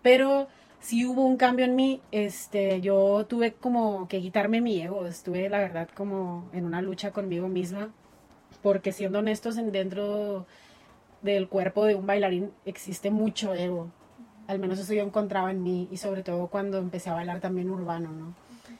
Pero 0.02 0.48
si 0.80 1.04
hubo 1.04 1.24
un 1.24 1.36
cambio 1.36 1.66
en 1.66 1.76
mí, 1.76 2.00
este, 2.12 2.80
yo 2.80 3.26
tuve 3.26 3.52
como 3.52 4.08
que 4.08 4.20
quitarme 4.20 4.60
mi 4.62 4.80
ego, 4.80 5.06
estuve 5.06 5.48
la 5.50 5.58
verdad 5.58 5.88
como 5.94 6.48
en 6.52 6.64
una 6.64 6.80
lucha 6.80 7.10
conmigo 7.10 7.48
misma, 7.48 7.90
porque 8.66 8.90
siendo 8.90 9.20
honestos, 9.20 9.58
en 9.58 9.70
dentro 9.70 10.44
del 11.22 11.46
cuerpo 11.46 11.84
de 11.84 11.94
un 11.94 12.04
bailarín 12.04 12.50
existe 12.64 13.12
mucho 13.12 13.54
ego. 13.54 13.92
Al 14.48 14.58
menos 14.58 14.80
eso 14.80 14.92
yo 14.92 15.04
encontraba 15.04 15.52
en 15.52 15.62
mí 15.62 15.86
y 15.92 15.98
sobre 15.98 16.24
todo 16.24 16.48
cuando 16.48 16.78
empecé 16.78 17.10
a 17.10 17.14
bailar 17.14 17.38
también 17.38 17.70
urbano, 17.70 18.10
¿no? 18.10 18.34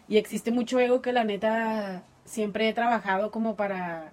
Y 0.09 0.17
existe 0.17 0.51
mucho 0.51 0.81
ego 0.81 1.03
que 1.03 1.13
la 1.13 1.23
neta 1.23 2.03
siempre 2.25 2.69
he 2.69 2.73
trabajado 2.73 3.31
como 3.31 3.55
para 3.55 4.11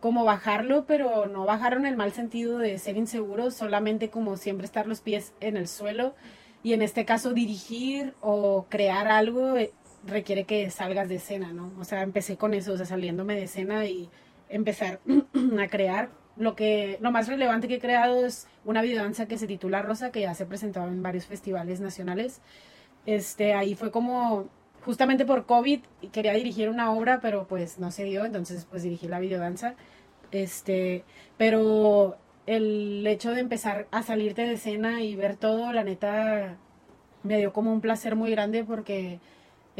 como 0.00 0.26
bajarlo, 0.26 0.84
pero 0.84 1.24
no 1.24 1.46
bajarlo 1.46 1.78
en 1.78 1.86
el 1.86 1.96
mal 1.96 2.12
sentido 2.12 2.58
de 2.58 2.78
ser 2.78 2.98
inseguro, 2.98 3.50
solamente 3.50 4.10
como 4.10 4.36
siempre 4.36 4.66
estar 4.66 4.86
los 4.86 5.00
pies 5.00 5.32
en 5.40 5.56
el 5.56 5.66
suelo 5.66 6.14
y 6.62 6.74
en 6.74 6.82
este 6.82 7.06
caso 7.06 7.32
dirigir 7.32 8.12
o 8.20 8.66
crear 8.68 9.08
algo 9.08 9.56
eh, 9.56 9.72
requiere 10.06 10.44
que 10.44 10.68
salgas 10.68 11.08
de 11.08 11.14
escena, 11.14 11.54
¿no? 11.54 11.72
O 11.80 11.84
sea, 11.84 12.02
empecé 12.02 12.36
con 12.36 12.52
eso, 12.52 12.74
o 12.74 12.76
sea, 12.76 12.84
saliéndome 12.84 13.34
de 13.34 13.44
escena 13.44 13.86
y 13.86 14.10
empezar 14.48 15.00
a 15.60 15.68
crear. 15.68 16.10
Lo 16.36 16.54
que 16.54 16.98
lo 17.00 17.10
más 17.10 17.26
relevante 17.26 17.66
que 17.66 17.76
he 17.76 17.80
creado 17.80 18.24
es 18.24 18.46
una 18.64 18.80
videodanza 18.82 19.26
que 19.26 19.38
se 19.38 19.46
titula 19.46 19.82
Rosa, 19.82 20.12
que 20.12 20.20
ya 20.20 20.34
se 20.34 20.44
ha 20.44 20.46
presentado 20.46 20.86
en 20.86 21.02
varios 21.02 21.26
festivales 21.26 21.80
nacionales. 21.80 22.40
Este, 23.06 23.54
ahí 23.54 23.74
fue 23.74 23.90
como 23.90 24.48
justamente 24.82 25.24
por 25.26 25.46
COVID 25.46 25.80
quería 26.12 26.32
dirigir 26.32 26.68
una 26.68 26.92
obra, 26.92 27.20
pero 27.20 27.46
pues 27.48 27.78
no 27.78 27.90
se 27.90 28.04
dio, 28.04 28.24
entonces 28.24 28.66
pues 28.70 28.82
dirigí 28.82 29.08
la 29.08 29.18
videodanza. 29.18 29.74
Este, 30.30 31.04
pero 31.36 32.16
el 32.46 33.06
hecho 33.06 33.32
de 33.32 33.40
empezar 33.40 33.88
a 33.90 34.02
salirte 34.02 34.42
de 34.42 34.54
escena 34.54 35.02
y 35.02 35.16
ver 35.16 35.36
todo, 35.36 35.72
la 35.72 35.84
neta, 35.84 36.56
me 37.22 37.38
dio 37.38 37.52
como 37.52 37.72
un 37.72 37.80
placer 37.80 38.16
muy 38.16 38.30
grande 38.30 38.64
porque 38.64 39.20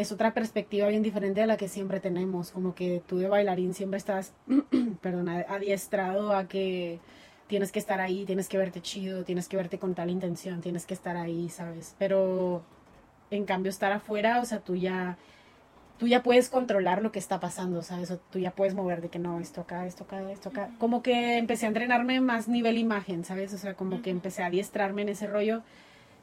es 0.01 0.13
otra 0.13 0.33
perspectiva 0.33 0.87
bien 0.87 1.03
diferente 1.03 1.43
a 1.43 1.47
la 1.47 1.57
que 1.57 1.67
siempre 1.67 1.99
tenemos. 1.99 2.53
Como 2.53 2.73
que 2.73 3.03
tú 3.05 3.19
de 3.19 3.27
bailarín 3.27 3.75
siempre 3.75 3.99
estás, 3.99 4.33
perdón, 5.03 5.29
adiestrado 5.29 6.33
a 6.33 6.47
que 6.47 7.01
tienes 7.49 7.73
que 7.73 7.81
estar 7.81 8.01
ahí, 8.01 8.25
tienes 8.25 8.49
que 8.49 8.59
verte 8.59 8.81
chido, 8.81 9.25
tienes 9.25 9.49
que 9.49 9.57
verte 9.57 9.81
con 9.81 9.97
tal 9.97 10.11
intención, 10.11 10.61
tienes 10.61 10.87
que 10.87 10.95
estar 10.95 11.17
ahí, 11.17 11.49
¿sabes? 11.49 11.97
Pero 11.99 12.63
en 13.33 13.45
cambio 13.45 13.71
estar 13.71 13.91
afuera, 13.91 14.41
o 14.41 14.45
sea, 14.45 14.61
tú 14.61 14.77
ya, 14.77 15.19
tú 15.99 16.07
ya 16.07 16.23
puedes 16.23 16.49
controlar 16.49 17.03
lo 17.03 17.11
que 17.11 17.19
está 17.19 17.41
pasando, 17.41 17.83
¿sabes? 17.83 18.13
O 18.13 18.19
tú 18.19 18.39
ya 18.39 18.53
puedes 18.53 18.75
mover 18.75 19.01
de 19.01 19.09
que 19.09 19.19
no, 19.19 19.41
esto 19.41 19.63
acá, 19.63 19.85
esto 19.85 20.05
acá, 20.05 20.31
esto 20.31 20.51
acá. 20.51 20.71
Como 20.79 21.03
que 21.03 21.39
empecé 21.39 21.67
a 21.67 21.71
entrenarme 21.71 22.21
más 22.21 22.47
nivel 22.47 22.79
imagen, 22.79 23.25
¿sabes? 23.25 23.53
O 23.53 23.59
sea, 23.59 23.75
como 23.75 24.01
que 24.01 24.11
empecé 24.11 24.45
a 24.45 24.47
adiestrarme 24.47 25.03
en 25.03 25.09
ese 25.09 25.27
rollo 25.27 25.65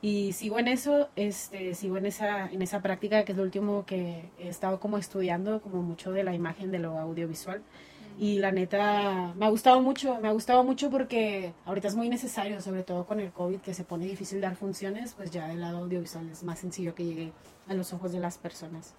y 0.05 0.33
sigo 0.33 0.59
en 0.59 0.67
eso, 0.67 1.09
este, 1.15 1.73
sigo 1.73 1.97
en 1.97 2.05
esa, 2.05 2.45
en 2.51 2.61
esa 2.61 2.79
práctica 2.83 3.25
que 3.25 3.31
es 3.31 3.37
lo 3.39 3.43
último 3.43 3.87
que 3.87 4.29
he 4.37 4.49
estado 4.49 4.79
como 4.79 4.99
estudiando, 4.99 5.63
como 5.63 5.81
mucho 5.81 6.11
de 6.11 6.23
la 6.23 6.35
imagen, 6.35 6.69
de 6.69 6.77
lo 6.77 6.99
audiovisual. 6.99 7.63
Y 8.19 8.37
la 8.37 8.51
neta, 8.51 9.33
me 9.35 9.47
ha 9.47 9.49
gustado 9.49 9.81
mucho, 9.81 10.19
me 10.21 10.27
ha 10.27 10.31
gustado 10.31 10.63
mucho 10.63 10.91
porque 10.91 11.55
ahorita 11.65 11.87
es 11.87 11.95
muy 11.95 12.07
necesario, 12.07 12.61
sobre 12.61 12.83
todo 12.83 13.07
con 13.07 13.19
el 13.19 13.31
COVID, 13.31 13.61
que 13.61 13.73
se 13.73 13.83
pone 13.83 14.05
difícil 14.05 14.41
dar 14.41 14.55
funciones, 14.55 15.15
pues 15.15 15.31
ya 15.31 15.47
del 15.47 15.59
lado 15.59 15.79
audiovisual 15.79 16.29
es 16.29 16.43
más 16.43 16.59
sencillo 16.59 16.93
que 16.93 17.03
llegue 17.03 17.33
a 17.67 17.73
los 17.73 17.91
ojos 17.91 18.11
de 18.11 18.19
las 18.19 18.37
personas. 18.37 18.93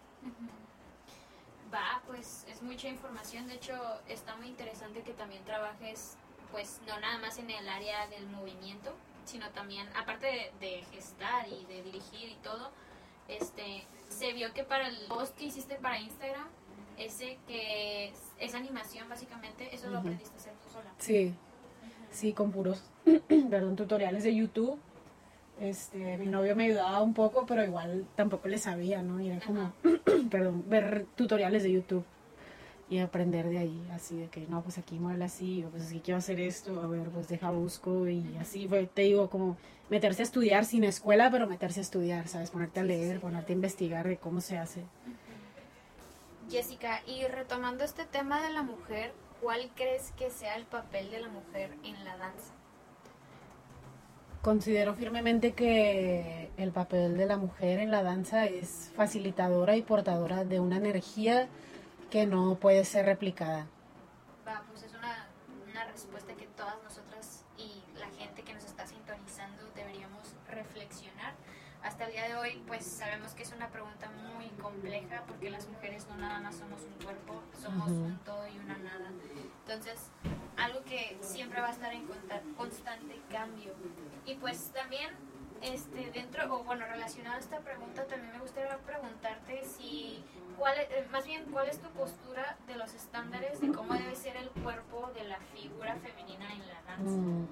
Va, 1.73 2.03
pues 2.09 2.45
es 2.49 2.63
mucha 2.63 2.89
información, 2.89 3.47
de 3.47 3.55
hecho 3.55 3.75
está 4.09 4.35
muy 4.35 4.49
interesante 4.49 5.03
que 5.03 5.13
también 5.13 5.45
trabajes, 5.45 6.17
pues 6.51 6.81
no 6.85 6.99
nada 6.99 7.21
más 7.21 7.39
en 7.39 7.49
el 7.49 7.69
área 7.69 8.09
del 8.09 8.27
movimiento, 8.27 8.93
sino 9.27 9.51
también, 9.51 9.87
aparte 9.95 10.27
de, 10.27 10.67
de 10.67 10.83
gestar 10.93 11.47
y 11.49 11.67
de 11.67 11.83
dirigir 11.83 12.31
y 12.31 12.37
todo, 12.43 12.71
este, 13.29 13.85
se 14.09 14.33
vio 14.33 14.53
que 14.55 14.65
para 14.65 14.89
el 14.89 14.97
post 15.09 15.37
que 15.37 15.47
hiciste 15.47 15.75
para 15.77 15.99
Instagram, 16.01 16.47
ese 16.97 17.39
que 17.47 18.13
es, 18.39 18.55
animación 18.55 19.09
básicamente, 19.09 19.75
eso 19.75 19.91
lo 19.91 19.99
aprendiste 19.99 20.35
a 20.35 20.39
hacer 20.39 20.53
tú 20.63 20.71
sola. 20.71 20.91
Sí, 20.99 21.35
sí, 22.11 22.33
con 22.33 22.53
puros, 22.53 22.83
perdón, 23.51 23.77
tutoriales 23.77 24.25
de 24.25 24.35
YouTube. 24.35 24.79
Este, 25.61 26.19
mi 26.19 26.27
novio 26.27 26.55
me 26.55 26.67
ayudaba 26.67 27.03
un 27.03 27.15
poco, 27.15 27.47
pero 27.47 27.65
igual 27.65 28.07
tampoco 28.15 28.49
le 28.49 28.59
sabía, 28.59 29.03
¿no? 29.03 29.21
Y 29.21 29.31
era 29.31 29.45
como, 29.45 29.73
perdón, 30.31 30.65
ver 30.69 31.07
tutoriales 31.17 31.63
de 31.63 31.73
YouTube 31.73 32.05
y 32.89 32.99
aprender 32.99 33.49
de 33.49 33.59
ahí, 33.59 33.89
así 33.93 34.17
de 34.17 34.29
que, 34.29 34.47
no, 34.47 34.63
pues 34.63 34.79
aquí 34.79 34.99
mueve 34.99 35.25
así, 35.25 35.65
o 35.65 35.71
pues 35.71 35.89
aquí 35.89 36.01
quiero 36.01 36.19
hacer 36.19 36.39
esto, 36.41 36.81
a 36.81 36.87
ver, 36.87 37.09
pues 37.09 37.29
deja 37.29 37.51
busco 37.51 38.09
y 38.09 38.37
así 38.41 38.69
fue, 38.69 38.87
te 38.87 39.03
digo, 39.03 39.29
como 39.29 39.57
meterse 39.91 40.23
a 40.23 40.25
estudiar 40.25 40.65
sin 40.65 40.85
escuela, 40.85 41.31
pero 41.31 41.49
meterse 41.49 41.81
a 41.81 41.83
estudiar, 41.83 42.29
¿sabes? 42.29 42.51
Ponerte 42.51 42.81
a 42.81 42.85
leer, 42.85 43.21
ponerte 43.21 43.53
a 43.53 43.57
investigar 43.57 44.07
de 44.07 44.19
cómo 44.19 44.41
se 44.41 44.59
hace. 44.59 44.85
Jessica, 46.49 47.03
y 47.07 47.27
retomando 47.27 47.83
este 47.83 48.05
tema 48.05 48.41
de 48.41 48.51
la 48.53 48.63
mujer, 48.63 49.13
¿cuál 49.43 49.69
crees 49.75 50.13
que 50.13 50.31
sea 50.31 50.55
el 50.55 50.65
papel 50.65 51.11
de 51.11 51.21
la 51.21 51.29
mujer 51.29 51.75
en 51.83 52.05
la 52.05 52.17
danza? 52.17 52.53
Considero 54.43 54.95
firmemente 54.95 55.55
que 55.55 56.51
el 56.57 56.71
papel 56.71 57.17
de 57.17 57.27
la 57.27 57.37
mujer 57.37 57.81
en 57.81 57.91
la 57.91 58.05
danza 58.05 58.47
es 58.47 58.93
facilitadora 58.95 59.75
y 59.77 59.83
portadora 59.83 60.45
de 60.45 60.61
una 60.61 60.77
energía 60.77 61.49
que 62.11 62.27
no 62.27 62.57
puede 62.57 62.85
ser 62.85 63.07
replicada. 63.07 63.67
Va, 64.47 64.63
pues 64.71 64.83
es 64.85 64.95
una, 64.95 65.27
una 65.69 65.85
respuesta 65.87 66.35
que 66.35 66.47
todas 66.49 66.77
nosotras 66.83 67.45
y 67.57 67.83
la 67.99 68.09
gente 68.19 68.43
que 68.43 68.55
nos 68.55 68.65
está 68.65 68.87
sintonizando 68.87 69.63
deberíamos 69.75 70.35
reflexionar 70.49 71.35
hasta 71.87 72.05
el 72.07 72.13
día 72.13 72.29
de 72.29 72.35
hoy 72.35 72.63
pues 72.67 72.85
sabemos 72.85 73.33
que 73.35 73.45
es 73.45 73.53
una 73.53 73.69
pregunta 73.69 74.11
muy 74.35 74.49
compleja 74.61 75.23
porque 75.27 75.51
las 75.51 75.69
mujeres 75.69 76.07
no 76.09 76.17
nada 76.17 76.41
más 76.41 76.57
somos 76.57 76.83
un 76.83 77.05
cuerpo, 77.05 77.41
somos 77.61 77.91
un 77.91 78.19
todo 78.25 78.47
y 78.49 78.59
una 78.59 78.77
nada. 78.79 79.11
Entonces, 79.61 80.11
algo 80.57 80.83
que 80.83 81.17
siempre 81.21 81.61
va 81.61 81.69
a 81.69 81.73
estar 81.73 81.93
en 81.93 82.07
constante 82.57 83.21
cambio. 83.31 83.73
Y 84.25 84.35
pues 84.35 84.73
también 84.73 85.11
este 85.63 86.11
dentro 86.11 86.53
o 86.55 86.65
bueno, 86.65 86.85
relacionado 86.87 87.37
a 87.37 87.41
esta 87.41 87.61
pregunta 87.61 88.05
también 88.07 88.33
me 88.33 88.41
gustaría 88.41 88.77
preguntarte 88.79 89.65
si 89.65 90.06
cuál 90.59 90.79
eh, 90.79 91.05
más 91.11 91.27
bien 91.27 91.45
cuál 91.53 91.69
es 91.69 91.79
tu 91.79 91.89
postura 91.91 92.57
de 92.67 92.77
los 92.77 92.95
estándares 92.95 93.61
de 93.61 93.73
cómo 93.73 93.95
debe 93.95 94.15
ser 94.15 94.37
el 94.37 94.49
cuerpo 94.63 95.11
de 95.15 95.25
la 95.25 95.39
figura 95.55 95.97
femenina 95.97 96.53
en 96.53 96.61
la 96.61 96.83
danza. 96.87 97.17
Mm. 97.17 97.47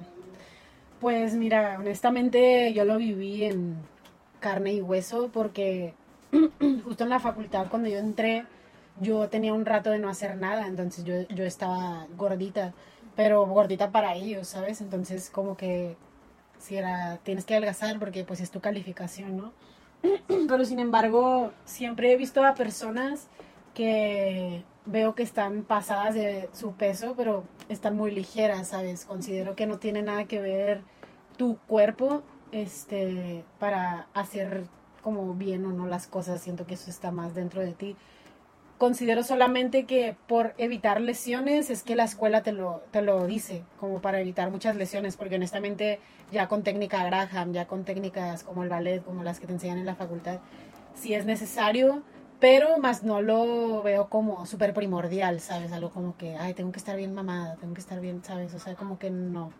Pues 1.01 1.35
mira, 1.35 1.77
honestamente 1.79 2.73
yo 2.73 2.85
lo 2.85 2.97
viví 2.97 3.45
en 3.45 3.77
carne 4.41 4.75
y 4.75 4.81
hueso 4.81 5.31
porque 5.33 5.95
justo 6.85 7.05
en 7.05 7.11
la 7.11 7.21
facultad 7.21 7.67
cuando 7.71 7.89
yo 7.89 7.99
entré 7.99 8.45
yo 9.01 9.29
tenía 9.29 9.53
un 9.53 9.67
rato 9.67 9.91
de 9.91 9.99
no 9.99 10.09
hacer 10.09 10.37
nada, 10.37 10.67
entonces 10.67 11.05
yo, 11.05 11.23
yo 11.35 11.45
estaba 11.45 12.07
gordita, 12.17 12.73
pero 13.17 13.45
gordita 13.47 13.91
para 13.91 14.15
ellos, 14.15 14.49
¿sabes? 14.49 14.81
Entonces 14.81 15.31
como 15.31 15.57
que 15.57 15.97
si 16.59 16.77
era, 16.77 17.19
tienes 17.23 17.45
que 17.45 17.55
adelgazar 17.55 17.99
porque 17.99 18.25
pues 18.25 18.41
es 18.41 18.51
tu 18.51 18.61
calificación, 18.61 19.37
¿no? 19.37 19.53
Pero 20.27 20.65
sin 20.65 20.79
embargo, 20.79 21.53
siempre 21.65 22.13
he 22.13 22.17
visto 22.17 22.45
a 22.45 22.55
personas 22.55 23.29
que 23.75 24.65
veo 24.87 25.15
que 25.15 25.23
están 25.23 25.63
pasadas 25.63 26.15
de 26.15 26.49
su 26.53 26.73
peso, 26.73 27.15
pero 27.17 27.45
están 27.69 27.97
muy 27.97 28.11
ligeras, 28.11 28.69
¿sabes? 28.69 29.05
Considero 29.05 29.57
que 29.57 29.67
no 29.67 29.79
tiene 29.79 30.03
nada 30.03 30.25
que 30.25 30.41
ver 30.41 30.83
tu 31.37 31.59
cuerpo 31.67 32.23
este, 32.53 33.45
para 33.59 34.07
hacer 34.15 34.65
como 35.03 35.35
bien 35.35 35.65
o 35.67 35.73
no 35.73 35.87
las 35.87 36.07
cosas. 36.07 36.41
Siento 36.41 36.67
que 36.67 36.75
eso 36.75 36.91
está 36.91 37.11
más 37.11 37.35
dentro 37.35 37.61
de 37.61 37.73
ti. 37.73 37.97
Considero 38.85 39.23
solamente 39.23 39.87
que 39.87 40.15
por 40.27 40.53
evitar 40.59 41.01
lesiones 41.01 41.71
es 41.71 41.83
que 41.83 41.97
la 41.97 42.05
escuela 42.05 42.43
te 42.43 42.53
lo, 42.53 42.83
te 42.91 43.01
lo 43.01 43.27
dice, 43.27 43.65
como 43.81 44.03
para 44.03 44.21
evitar 44.21 44.51
muchas 44.51 44.77
lesiones, 44.77 45.17
porque 45.17 45.37
honestamente 45.37 46.01
ya 46.31 46.49
con 46.49 46.63
técnica 46.63 47.03
Graham, 47.03 47.55
ya 47.55 47.67
con 47.67 47.85
técnicas 47.87 48.45
como 48.45 48.63
el 48.63 48.69
ballet, 48.69 49.03
como 49.03 49.25
las 49.25 49.41
que 49.41 49.47
te 49.47 49.55
enseñan 49.55 49.79
en 49.79 49.87
la 49.87 49.95
facultad, 49.95 50.41
sí 50.95 51.15
es 51.15 51.25
necesario, 51.25 52.03
pero 52.41 52.77
más 52.77 53.05
no 53.05 53.23
lo 53.23 53.83
veo 53.83 54.11
como 54.11 54.45
súper 54.45 54.75
primordial, 54.75 55.41
¿sabes? 55.41 55.73
Algo 55.73 55.89
como 55.89 56.19
que, 56.19 56.37
ay, 56.37 56.53
tengo 56.53 56.71
que 56.71 56.79
estar 56.79 56.95
bien 56.95 57.15
mamada, 57.15 57.57
tengo 57.57 57.73
que 57.73 57.81
estar 57.81 57.99
bien, 58.03 58.23
¿sabes? 58.23 58.53
O 58.53 58.59
sea, 58.59 58.75
como 58.75 58.99
que 58.99 59.09
no. 59.09 59.51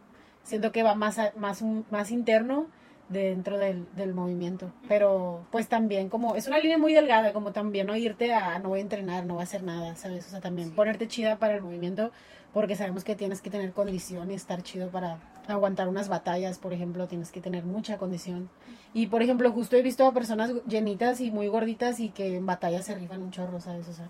Siento 0.43 0.71
que 0.71 0.83
va 0.83 0.95
más, 0.95 1.19
más, 1.39 1.63
más 1.91 2.11
interno 2.11 2.67
dentro 3.09 3.59
del, 3.59 3.87
del, 3.95 4.15
movimiento. 4.15 4.73
Pero 4.89 5.47
pues 5.51 5.69
también 5.69 6.09
como 6.09 6.37
es 6.37 6.47
una 6.47 6.59
línea 6.59 6.79
muy 6.79 6.95
delgada, 6.95 7.33
como 7.33 7.53
también 7.53 7.87
no 7.87 7.97
irte 7.97 8.33
a 8.33 8.59
no 8.59 8.71
voy 8.71 8.81
a 8.81 8.83
entrenar, 8.83 9.27
no 9.27 9.35
voy 9.35 9.43
a 9.43 9.45
hacer 9.45 9.63
nada, 9.63 9.95
¿sabes? 9.97 10.27
O 10.27 10.31
sea, 10.31 10.41
también 10.41 10.71
ponerte 10.71 11.09
chida 11.09 11.39
para 11.39 11.55
el 11.55 11.63
movimiento 11.63 12.11
porque 12.55 12.77
sabemos 12.77 13.03
que 13.03 13.17
tienes 13.17 13.43
que 13.43 13.51
tener 13.51 13.73
condición 13.73 14.31
y 14.31 14.35
estar 14.35 14.63
chido 14.63 14.89
para 14.89 15.19
aguantar 15.49 15.89
unas 15.89 16.09
batallas, 16.09 16.59
por 16.59 16.73
ejemplo, 16.73 17.09
tienes 17.09 17.33
que 17.33 17.41
tener 17.41 17.65
mucha 17.65 17.99
condición. 17.99 18.49
Y 18.95 19.09
por 19.09 19.23
ejemplo, 19.23 19.51
justo 19.51 19.77
he 19.77 19.83
visto 19.83 20.07
a 20.07 20.13
personas 20.13 20.53
llenitas 20.67 21.21
y 21.21 21.33
muy 21.33 21.49
gorditas 21.49 21.99
y 21.99 22.11
que 22.11 22.37
en 22.37 22.47
batallas 22.47 22.87
se 22.87 22.95
rifan 22.95 23.23
un 23.23 23.33
chorro, 23.33 23.61
¿sabes? 23.61 23.89
O 23.89 23.93
sea, 23.93 24.09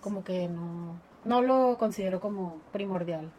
como 0.00 0.24
que 0.24 0.48
no, 0.48 0.98
no 1.26 1.42
lo 1.42 1.76
considero 1.76 2.18
como 2.18 2.56
primordial. 2.72 3.30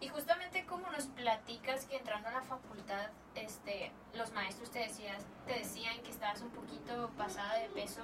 Y 0.00 0.08
justamente 0.08 0.64
como 0.66 0.90
nos 0.90 1.06
platicas 1.06 1.84
que 1.84 1.96
entrando 1.96 2.28
a 2.28 2.32
la 2.32 2.42
facultad, 2.42 3.10
este, 3.36 3.92
los 4.20 4.32
maestros 4.32 4.70
te, 4.70 4.80
decías, 4.80 5.24
te 5.46 5.54
decían 5.54 5.94
que 6.04 6.10
estabas 6.10 6.42
un 6.42 6.50
poquito 6.50 7.10
pasada 7.16 7.58
de 7.58 7.68
peso, 7.70 8.02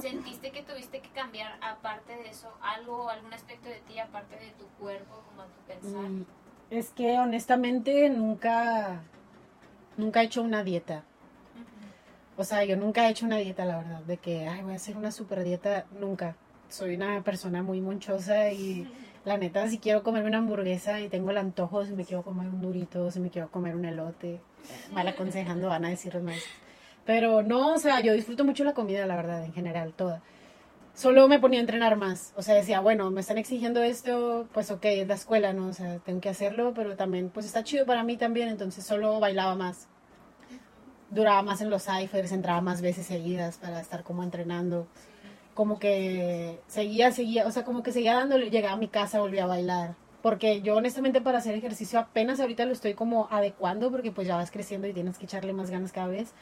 ¿sentiste 0.00 0.50
que 0.50 0.62
tuviste 0.62 1.00
que 1.00 1.10
cambiar 1.10 1.58
aparte 1.60 2.16
de 2.16 2.30
eso 2.30 2.50
algo, 2.62 3.10
algún 3.10 3.32
aspecto 3.34 3.68
de 3.68 3.80
ti, 3.80 3.98
aparte 3.98 4.36
de 4.36 4.52
tu 4.52 4.66
cuerpo, 4.78 5.22
como 5.28 5.42
tu 5.48 5.60
pensar? 5.66 6.10
Mm, 6.10 6.24
es 6.70 6.90
que 6.90 7.18
honestamente 7.18 8.08
nunca, 8.08 9.02
nunca 9.98 10.22
he 10.22 10.24
hecho 10.24 10.42
una 10.42 10.64
dieta. 10.64 11.04
O 12.38 12.44
sea, 12.44 12.64
yo 12.64 12.74
nunca 12.76 13.06
he 13.06 13.10
hecho 13.10 13.26
una 13.26 13.36
dieta, 13.36 13.66
la 13.66 13.76
verdad, 13.76 14.00
de 14.00 14.16
que, 14.16 14.48
ay, 14.48 14.62
voy 14.62 14.72
a 14.72 14.76
hacer 14.76 14.96
una 14.96 15.12
super 15.12 15.44
dieta, 15.44 15.84
nunca. 16.00 16.36
Soy 16.70 16.94
una 16.94 17.22
persona 17.22 17.62
muy 17.62 17.82
monchosa 17.82 18.50
y 18.50 18.90
la 19.26 19.36
neta, 19.36 19.68
si 19.68 19.78
quiero 19.78 20.02
comerme 20.02 20.28
una 20.28 20.38
hamburguesa 20.38 21.00
y 21.00 21.10
tengo 21.10 21.30
el 21.32 21.36
antojo, 21.36 21.84
si 21.84 21.92
me 21.92 22.06
quiero 22.06 22.22
comer 22.22 22.48
un 22.48 22.62
durito, 22.62 23.10
si 23.10 23.20
me 23.20 23.28
quiero 23.28 23.50
comer 23.50 23.76
un 23.76 23.84
elote, 23.84 24.40
mal 24.92 25.06
aconsejando 25.08 25.68
van 25.68 25.84
a 25.84 25.90
decir 25.90 26.18
más. 26.20 26.38
Pero 27.06 27.42
no, 27.42 27.74
o 27.74 27.78
sea, 27.78 28.00
yo 28.00 28.12
disfruto 28.12 28.44
mucho 28.44 28.64
la 28.64 28.74
comida, 28.74 29.06
la 29.06 29.16
verdad, 29.16 29.44
en 29.44 29.52
general, 29.52 29.92
toda. 29.94 30.22
Solo 30.94 31.28
me 31.28 31.38
ponía 31.38 31.60
a 31.60 31.62
entrenar 31.62 31.96
más. 31.96 32.32
O 32.36 32.42
sea, 32.42 32.54
decía, 32.54 32.80
bueno, 32.80 33.10
me 33.10 33.20
están 33.20 33.38
exigiendo 33.38 33.82
esto, 33.82 34.48
pues 34.52 34.70
ok, 34.70 34.84
es 34.84 35.08
la 35.08 35.14
escuela, 35.14 35.52
¿no? 35.52 35.68
O 35.68 35.72
sea, 35.72 35.98
tengo 36.00 36.20
que 36.20 36.28
hacerlo, 36.28 36.72
pero 36.74 36.96
también, 36.96 37.30
pues 37.30 37.46
está 37.46 37.64
chido 37.64 37.86
para 37.86 38.04
mí 38.04 38.16
también, 38.16 38.48
entonces 38.48 38.84
solo 38.84 39.18
bailaba 39.20 39.54
más 39.54 39.88
duraba 41.10 41.42
más 41.42 41.60
en 41.60 41.70
los 41.70 41.84
ciphers, 41.84 42.32
entraba 42.32 42.60
más 42.60 42.80
veces 42.80 43.06
seguidas 43.06 43.58
para 43.58 43.80
estar 43.80 44.02
como 44.02 44.22
entrenando. 44.22 44.86
Como 45.54 45.78
que 45.78 46.60
seguía, 46.68 47.12
seguía, 47.12 47.46
o 47.46 47.50
sea, 47.50 47.64
como 47.64 47.82
que 47.82 47.92
seguía 47.92 48.14
dándole, 48.14 48.50
llegaba 48.50 48.74
a 48.74 48.78
mi 48.78 48.88
casa, 48.88 49.20
volvía 49.20 49.44
a 49.44 49.48
bailar. 49.48 49.94
Porque 50.22 50.60
yo 50.62 50.76
honestamente 50.76 51.20
para 51.20 51.38
hacer 51.38 51.54
ejercicio 51.54 51.98
apenas 51.98 52.40
ahorita 52.40 52.66
lo 52.66 52.72
estoy 52.72 52.94
como 52.94 53.28
adecuando 53.30 53.90
porque 53.90 54.12
pues 54.12 54.26
ya 54.26 54.36
vas 54.36 54.50
creciendo 54.50 54.86
y 54.86 54.92
tienes 54.92 55.18
que 55.18 55.24
echarle 55.24 55.52
más 55.52 55.70
ganas 55.70 55.92
cada 55.92 56.08
vez. 56.08 56.34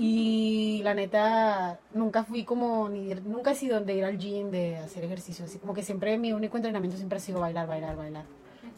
Y 0.00 0.80
la 0.84 0.94
neta, 0.94 1.80
nunca 1.92 2.22
fui 2.22 2.44
como, 2.44 2.88
ni, 2.88 3.12
nunca 3.14 3.50
he 3.50 3.54
sido 3.56 3.80
de 3.80 3.94
ir 3.94 4.04
al 4.04 4.16
gym, 4.16 4.52
de 4.52 4.76
hacer 4.76 5.02
ejercicio, 5.02 5.44
así 5.44 5.58
como 5.58 5.74
que 5.74 5.82
siempre 5.82 6.16
mi 6.18 6.32
único 6.32 6.56
entrenamiento 6.56 6.96
siempre 6.96 7.18
ha 7.18 7.20
sido 7.20 7.40
bailar, 7.40 7.66
bailar, 7.66 7.96
bailar. 7.96 8.24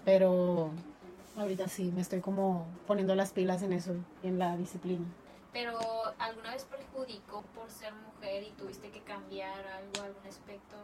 Pero 0.07 0.71
ahorita 1.37 1.69
sí, 1.69 1.93
me 1.95 2.01
estoy 2.01 2.21
como 2.21 2.67
poniendo 2.87 3.15
las 3.15 3.33
pilas 3.33 3.63
en 3.63 3.75
eso, 3.75 3.95
en 4.23 4.39
la 4.39 4.57
disciplina. 4.57 5.05
Pero 5.53 5.79
¿alguna 6.19 6.53
vez 6.53 6.65
perjudicó 6.65 7.43
por 7.55 7.71
ser 7.71 7.93
mujer 7.93 8.45
y 8.45 8.53
tuviste 8.53 8.91
que 8.91 9.01
cambiar 9.01 9.59
algo, 9.67 10.07
algún 10.07 10.27
aspecto? 10.27 10.77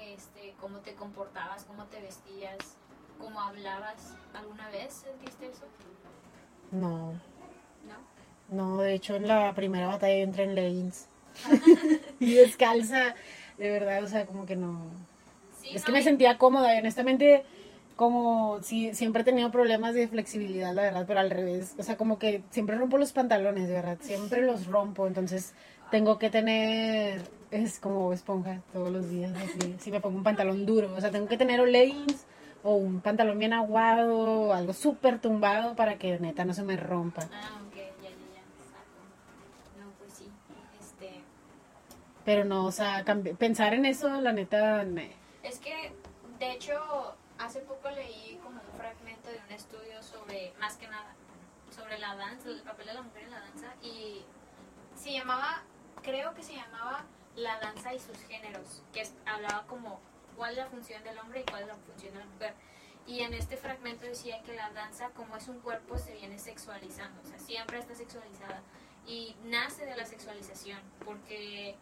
Este, 0.00 0.54
¿Cómo 0.60 0.78
te 0.78 0.94
comportabas, 0.94 1.64
cómo 1.64 1.84
te 1.84 2.00
vestías, 2.00 2.76
cómo 3.18 3.40
hablabas? 3.40 4.14
¿Alguna 4.34 4.68
vez 4.70 4.92
sentiste 4.92 5.46
eso? 5.48 5.64
No. 6.70 7.12
¿No? 8.48 8.56
No, 8.56 8.78
de 8.78 8.94
hecho 8.94 9.16
en 9.16 9.28
la 9.28 9.54
primera 9.54 9.86
batalla 9.86 10.16
yo 10.16 10.24
entré 10.24 10.44
en 10.44 10.54
leggings. 10.54 11.06
y 12.20 12.34
descalza, 12.34 13.14
de 13.58 13.70
verdad, 13.70 14.02
o 14.02 14.08
sea, 14.08 14.26
como 14.26 14.46
que 14.46 14.56
no. 14.56 14.90
es 15.64 15.84
que 15.84 15.92
me 15.92 16.02
sentía 16.02 16.38
cómoda 16.38 16.74
y 16.74 16.78
honestamente 16.78 17.44
como 18.00 18.62
si 18.62 18.94
siempre 18.94 19.20
he 19.20 19.24
tenido 19.26 19.50
problemas 19.50 19.92
de 19.94 20.08
flexibilidad, 20.08 20.72
la 20.72 20.80
verdad, 20.80 21.04
pero 21.06 21.20
al 21.20 21.28
revés. 21.28 21.74
O 21.78 21.82
sea, 21.82 21.98
como 21.98 22.18
que 22.18 22.42
siempre 22.48 22.74
rompo 22.76 22.96
los 22.96 23.12
pantalones, 23.12 23.68
de 23.68 23.74
verdad. 23.74 23.98
Siempre 24.00 24.40
los 24.40 24.68
rompo. 24.68 25.06
Entonces 25.06 25.52
tengo 25.90 26.18
que 26.18 26.30
tener, 26.30 27.20
es 27.50 27.80
como 27.80 28.12
esponja 28.12 28.60
todos 28.72 28.90
los 28.90 29.10
días. 29.10 29.32
Así. 29.36 29.76
Si 29.78 29.90
me 29.90 30.00
pongo 30.00 30.18
un 30.18 30.24
pantalón 30.24 30.66
duro, 30.66 30.92
o 30.94 31.00
sea, 31.00 31.10
tengo 31.10 31.28
que 31.28 31.36
tener 31.36 31.60
o 31.60 31.66
leggings 31.66 32.26
o 32.62 32.74
un 32.74 33.00
pantalón 33.00 33.38
bien 33.38 33.52
aguado 33.52 34.18
o 34.18 34.52
algo 34.52 34.72
súper 34.72 35.20
tumbado 35.20 35.74
para 35.74 35.98
que 35.98 36.18
neta 36.18 36.44
no 36.44 36.54
se 36.54 36.62
me 36.62 36.76
rompa. 36.76 37.28
Ah, 37.32 37.60
ok, 37.66 37.76
ya, 37.76 38.10
ya, 38.10 38.10
ya, 38.10 39.82
No, 39.82 39.90
pues 39.98 40.12
sí, 40.14 40.30
este... 40.78 41.22
Pero 42.24 42.44
no, 42.44 42.66
o 42.66 42.72
sea, 42.72 43.04
pensar 43.38 43.74
en 43.74 43.86
eso, 43.86 44.20
la 44.20 44.32
neta... 44.32 44.84
Es 45.42 45.58
que, 45.58 45.92
de 46.38 46.52
hecho, 46.52 46.74
hace 47.38 47.60
poco 47.60 47.90
leí 47.90 48.38
como 48.42 48.60
un 48.60 48.78
fragmento 48.78 49.30
de 49.30 49.38
un 49.46 49.52
estudio 49.54 50.02
sobre, 50.02 50.52
más 50.60 50.76
que 50.76 50.86
nada, 50.86 51.14
sobre 51.74 51.98
la 51.98 52.14
danza, 52.14 52.50
el 52.50 52.60
papel 52.60 52.86
de 52.86 52.94
la 52.94 53.02
mujer 53.02 53.22
en 53.22 53.30
la 53.30 53.40
danza, 53.40 53.74
y 53.82 54.22
se 54.94 55.12
llamaba, 55.12 55.62
creo 56.02 56.34
que 56.34 56.42
se 56.42 56.54
llamaba 56.54 57.06
La 57.36 57.58
danza 57.60 57.94
y 57.94 57.98
sus 57.98 58.18
géneros, 58.28 58.82
que 58.92 59.06
hablaba 59.24 59.66
como 59.66 60.00
cuál 60.36 60.52
es 60.52 60.58
la 60.58 60.66
función 60.66 61.02
del 61.04 61.18
hombre 61.18 61.40
y 61.40 61.44
cuál 61.44 61.62
es 61.62 61.68
la 61.68 61.76
función 61.76 62.12
de 62.12 62.18
la 62.18 62.26
mujer. 62.26 62.54
Y 63.06 63.20
en 63.20 63.34
este 63.34 63.56
fragmento 63.56 64.06
decía 64.06 64.42
que 64.42 64.54
la 64.54 64.70
danza, 64.70 65.10
como 65.10 65.36
es 65.36 65.48
un 65.48 65.60
cuerpo, 65.60 65.98
se 65.98 66.14
viene 66.14 66.38
sexualizando, 66.38 67.20
o 67.22 67.24
sea, 67.24 67.38
siempre 67.38 67.78
está 67.78 67.94
sexualizada. 67.94 68.62
Y 69.06 69.36
nace 69.44 69.86
de 69.86 69.96
la 69.96 70.06
sexualización, 70.06 70.80
porque 71.04 71.76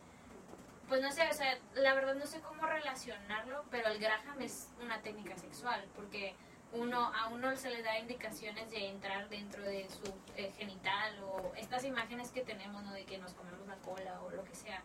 pues 0.88 1.02
no 1.02 1.12
sé, 1.12 1.28
o 1.28 1.34
sea, 1.34 1.58
la 1.74 1.92
verdad 1.94 2.14
no 2.14 2.26
sé 2.26 2.40
cómo 2.40 2.66
relacionarlo, 2.66 3.64
pero 3.70 3.88
el 3.88 3.98
Graham 3.98 4.40
es 4.40 4.68
una 4.82 5.02
técnica 5.02 5.36
sexual, 5.36 5.84
porque 5.94 6.34
uno 6.72 7.12
a 7.14 7.28
uno 7.28 7.54
se 7.56 7.70
le 7.70 7.82
da 7.82 7.98
indicaciones 7.98 8.70
de 8.70 8.88
entrar 8.88 9.28
dentro 9.28 9.62
de 9.62 9.86
su 9.88 10.14
eh, 10.36 10.52
genital 10.56 11.22
o 11.24 11.52
estas 11.56 11.84
imágenes 11.84 12.30
que 12.30 12.42
tenemos, 12.42 12.82
¿no? 12.82 12.92
De 12.92 13.04
que 13.04 13.18
nos 13.18 13.34
comemos 13.34 13.66
la 13.66 13.76
cola 13.76 14.20
o 14.22 14.30
lo 14.30 14.44
que 14.44 14.54
sea. 14.54 14.82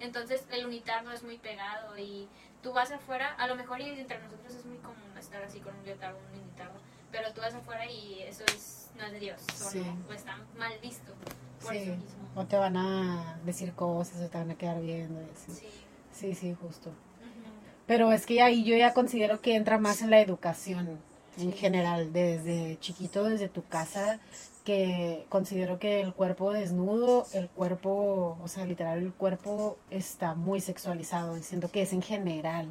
Entonces 0.00 0.44
el 0.50 0.66
unitar 0.66 1.04
no 1.04 1.12
es 1.12 1.22
muy 1.22 1.38
pegado 1.38 1.98
y 1.98 2.28
tú 2.62 2.72
vas 2.72 2.90
afuera, 2.90 3.34
a 3.34 3.46
lo 3.46 3.56
mejor 3.56 3.80
y 3.80 3.88
entre 3.88 4.18
nosotros 4.18 4.54
es 4.54 4.64
muy 4.66 4.78
común 4.78 5.16
estar 5.18 5.42
así 5.42 5.60
con 5.60 5.74
un 5.76 5.84
leotardo, 5.84 6.18
un 6.32 6.40
unitardo, 6.40 6.78
pero 7.10 7.32
tú 7.32 7.40
vas 7.40 7.54
afuera 7.54 7.86
y 7.90 8.22
eso 8.22 8.44
es, 8.54 8.90
no 8.96 9.06
es 9.06 9.12
de 9.12 9.20
Dios, 9.20 9.40
o 10.08 10.12
está 10.12 10.38
mal 10.58 10.72
visto 10.82 11.12
por 11.62 11.74
eso 11.74 11.92
mismo. 11.92 12.28
O 12.34 12.44
te 12.44 12.56
van 12.56 12.76
a 12.76 13.38
decir 13.44 13.72
cosas, 13.72 14.20
o 14.20 14.28
te 14.28 14.38
van 14.38 14.50
a 14.50 14.54
quedar 14.56 14.80
viendo. 14.80 15.20
Sí. 15.46 15.68
sí, 16.12 16.34
sí, 16.34 16.56
justo. 16.60 16.92
Pero 17.86 18.12
es 18.12 18.26
que 18.26 18.42
ahí 18.42 18.64
yo 18.64 18.76
ya 18.76 18.92
considero 18.92 19.40
que 19.40 19.54
entra 19.54 19.78
más 19.78 20.02
en 20.02 20.10
la 20.10 20.20
educación 20.20 20.98
en 21.38 21.52
general, 21.52 22.12
desde 22.12 22.78
chiquito, 22.80 23.24
desde 23.24 23.48
tu 23.48 23.64
casa, 23.64 24.18
que 24.66 25.24
considero 25.28 25.78
que 25.78 26.00
el 26.00 26.12
cuerpo 26.12 26.52
desnudo, 26.52 27.24
el 27.32 27.48
cuerpo, 27.48 28.36
o 28.42 28.48
sea, 28.48 28.66
literal, 28.66 28.98
el 28.98 29.12
cuerpo 29.12 29.78
está 29.90 30.34
muy 30.34 30.60
sexualizado, 30.60 31.38
siento 31.38 31.70
que 31.70 31.82
es 31.82 31.92
en 31.92 32.02
general. 32.02 32.66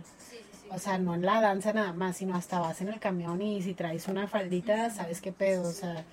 O 0.71 0.77
sea, 0.77 0.97
no 0.97 1.15
en 1.15 1.25
la 1.25 1.39
danza 1.39 1.71
nada 1.71 1.93
más, 1.93 2.17
sino 2.17 2.36
hasta 2.36 2.60
vas 2.60 2.81
en 2.81 2.89
el 2.89 2.99
camión 2.99 3.41
y 3.41 3.62
si 3.62 3.73
traes 3.73 4.10
una 4.10 4.27
faldita, 4.27 4.89
sabes 4.89 5.21
qué 5.21 5.31
pedo, 5.31 5.69
o 5.69 5.71
sea, 5.71 6.03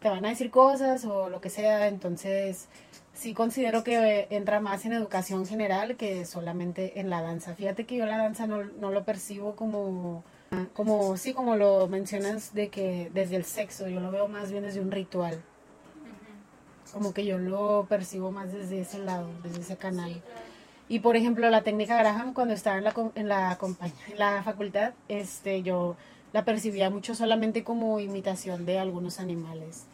te 0.00 0.08
van 0.08 0.24
a 0.24 0.30
decir 0.30 0.50
cosas 0.50 1.04
o 1.04 1.28
lo 1.28 1.42
que 1.42 1.50
sea, 1.50 1.86
entonces 1.88 2.68
sí 3.12 3.34
considero 3.34 3.84
que 3.84 4.28
entra 4.30 4.60
más 4.60 4.86
en 4.86 4.94
educación 4.94 5.44
general 5.44 5.96
que 5.96 6.24
solamente 6.24 6.98
en 6.98 7.10
la 7.10 7.20
danza. 7.20 7.54
Fíjate 7.54 7.84
que 7.84 7.96
yo 7.96 8.06
la 8.06 8.16
danza 8.16 8.46
no, 8.46 8.64
no 8.64 8.90
lo 8.90 9.04
percibo 9.04 9.54
como, 9.54 10.24
como, 10.72 11.16
sí, 11.16 11.34
como 11.34 11.56
lo 11.56 11.88
mencionas, 11.88 12.54
de 12.54 12.68
que 12.68 13.10
desde 13.12 13.36
el 13.36 13.44
sexo, 13.44 13.88
yo 13.88 14.00
lo 14.00 14.10
veo 14.10 14.28
más 14.28 14.50
bien 14.50 14.62
desde 14.62 14.80
un 14.80 14.90
ritual. 14.90 15.42
Como 16.92 17.12
que 17.12 17.26
yo 17.26 17.38
lo 17.38 17.86
percibo 17.88 18.30
más 18.30 18.52
desde 18.52 18.80
ese 18.80 18.98
lado, 18.98 19.28
desde 19.42 19.60
ese 19.60 19.76
canal. 19.76 20.22
Y 20.88 21.00
por 21.00 21.16
ejemplo, 21.16 21.50
la 21.50 21.62
técnica 21.62 21.98
Graham, 21.98 22.32
cuando 22.32 22.54
estaba 22.54 22.78
en 22.78 22.84
la, 22.84 22.94
en 23.16 23.28
la, 23.28 23.58
en 24.08 24.18
la 24.18 24.42
facultad, 24.44 24.94
este, 25.08 25.62
yo 25.62 25.96
la 26.32 26.44
percibía 26.44 26.90
mucho 26.90 27.14
solamente 27.14 27.64
como 27.64 27.98
imitación 27.98 28.66
de 28.66 28.78
algunos 28.78 29.18
animales. 29.18 29.84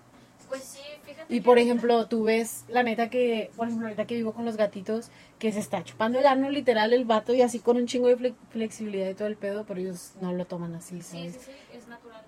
Pues 0.49 0.63
sí. 0.65 0.82
Y 1.33 1.41
por 1.41 1.59
ejemplo, 1.59 2.07
tú 2.09 2.25
ves, 2.25 2.67
la 2.69 2.83
neta 2.83 3.09
que, 3.09 3.51
por 3.57 3.67
ejemplo, 3.67 3.87
ahorita 3.87 4.07
que 4.07 4.17
vivo 4.17 4.35
con 4.35 4.45
los 4.45 4.59
gatitos, 4.59 5.11
que 5.39 5.51
se 5.51 5.61
está 5.61 5.83
chupando 5.83 6.19
el 6.19 6.27
ano 6.27 6.51
literal 6.51 6.93
el 6.93 7.07
vato 7.07 7.33
y 7.33 7.41
así 7.41 7.59
con 7.59 7.79
un 7.79 7.87
chingo 7.87 8.09
de 8.09 8.35
flexibilidad 8.51 9.09
y 9.09 9.15
todo 9.15 9.29
el 9.29 9.37
pedo, 9.37 9.65
pero 9.65 9.81
ellos 9.81 10.13
no 10.21 10.35
lo 10.35 10.45
toman 10.45 10.75
así, 10.75 11.01
¿sabes? 11.01 11.33
Sí, 11.33 11.41
sí, 11.41 11.53
sí, 11.53 11.77
es 11.79 11.89
natural. 11.89 12.23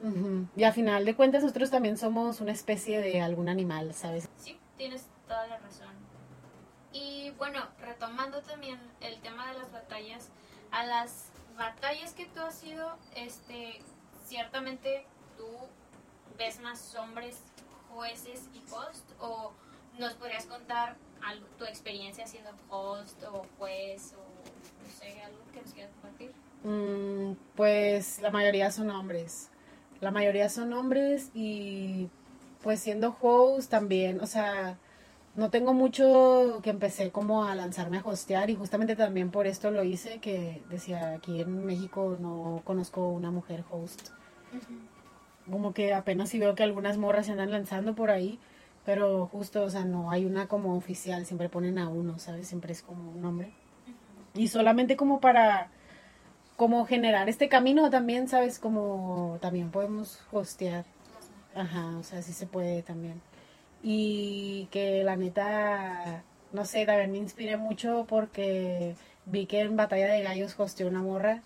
Y 0.57 0.65
a 0.65 0.73
final 0.73 1.05
de 1.05 1.15
cuentas 1.15 1.43
nosotros 1.43 1.71
también 1.71 1.99
somos 1.99 2.41
una 2.41 2.53
especie 2.53 3.03
de 3.03 3.21
algún 3.21 3.51
animal, 3.51 3.93
¿sabes? 3.93 4.27
Sí, 4.39 4.59
tienes 4.79 5.07
toda 5.29 5.47
la 5.49 5.59
razón. 5.59 5.93
Y 6.95 7.31
bueno, 7.37 7.61
retomando 7.83 8.41
también 8.41 8.79
el 9.03 9.21
tema 9.21 9.53
de 9.53 9.59
las 9.59 9.71
batallas, 9.71 10.31
a 10.71 10.87
las 10.87 11.27
batallas 11.59 12.15
que 12.15 12.25
tú 12.25 12.41
has 12.41 12.65
ido, 12.65 12.97
este, 13.17 13.83
ciertamente 14.25 15.05
tú 15.37 15.47
ves 16.39 16.59
más 16.61 16.95
hombres 16.97 17.37
jueces 17.95 18.49
y 18.53 18.59
host 18.73 19.11
o 19.21 19.53
nos 19.99 20.15
podrías 20.15 20.47
contar 20.47 20.97
algo, 21.23 21.47
tu 21.59 21.65
experiencia 21.65 22.27
siendo 22.27 22.51
host 22.69 23.23
o 23.25 23.47
juez 23.59 24.15
o 24.15 24.85
no 24.85 24.91
sé, 24.99 25.23
algo 25.23 25.39
que 25.53 25.63
nos 25.63 25.73
quieras 25.73 25.93
compartir. 25.93 26.33
Mm, 26.65 27.37
pues 27.55 28.21
la 28.21 28.31
mayoría 28.31 28.71
son 28.71 28.91
hombres. 28.91 29.51
La 30.01 30.11
mayoría 30.11 30.49
son 30.49 30.73
hombres 30.73 31.31
y 31.35 32.09
pues 32.63 32.81
siendo 32.81 33.17
host 33.21 33.71
también, 33.71 34.21
o 34.21 34.27
sea, 34.27 34.79
no 35.37 35.51
tengo 35.51 35.75
mucho 35.75 36.61
que 36.63 36.71
empecé 36.71 37.11
como 37.11 37.45
a 37.45 37.55
lanzarme 37.55 37.99
a 37.99 38.03
hostear 38.05 38.51
y 38.51 38.57
justamente 38.57 38.97
también 38.97 39.31
por 39.31 39.47
esto 39.47 39.71
lo 39.71 39.85
hice, 39.85 40.19
que 40.21 40.63
decía, 40.71 41.15
aquí 41.15 41.41
en 41.41 41.65
México 41.67 42.17
no 42.21 42.63
conozco 42.65 43.09
una 43.09 43.31
mujer 43.31 43.65
host. 43.71 44.09
Como 45.51 45.75
que 45.75 45.93
apenas 45.95 46.31
si 46.31 46.39
veo 46.39 46.55
que 46.55 46.63
algunas 46.63 46.97
morras 46.97 47.27
se 47.27 47.33
andan 47.33 47.51
lanzando 47.51 47.95
por 47.95 48.11
ahí, 48.11 48.39
pero 48.85 49.27
justo, 49.27 49.63
o 49.63 49.71
sea, 49.71 49.85
no 49.85 50.11
hay 50.11 50.25
una 50.25 50.49
como 50.49 50.77
oficial, 50.77 51.27
siempre 51.27 51.49
ponen 51.49 51.79
a 51.79 51.89
uno, 51.89 52.19
¿sabes? 52.19 52.49
Siempre 52.49 52.73
es 52.73 52.83
como 52.83 53.11
un 53.11 53.25
hombre. 53.25 53.53
Y 54.35 54.49
solamente 54.49 54.97
como 54.97 55.21
para 55.21 55.69
como 56.57 56.87
generar 56.87 57.29
este 57.29 57.49
camino 57.49 57.91
también, 57.91 58.29
¿sabes? 58.29 58.59
Como 58.59 59.39
también 59.41 59.71
podemos 59.71 60.21
hostear. 60.33 60.85
Ajá, 61.55 61.97
o 61.99 62.03
sea, 62.03 62.23
sí 62.23 62.33
se 62.33 62.47
puede 62.47 62.83
también. 62.83 63.21
Y 63.83 64.69
que 64.71 65.05
la 65.05 65.17
neta, 65.17 66.23
no 66.53 66.65
sé, 66.65 66.87
también 66.87 67.13
me 67.13 67.19
inspiré 67.19 67.57
mucho 67.57 68.07
porque 68.09 68.97
vi 69.27 69.47
que 69.47 69.61
en 69.61 69.77
Batalla 69.77 70.07
de 70.07 70.23
Gallos 70.23 70.59
hosteó 70.59 70.89
una 70.89 71.03
morra. 71.03 71.43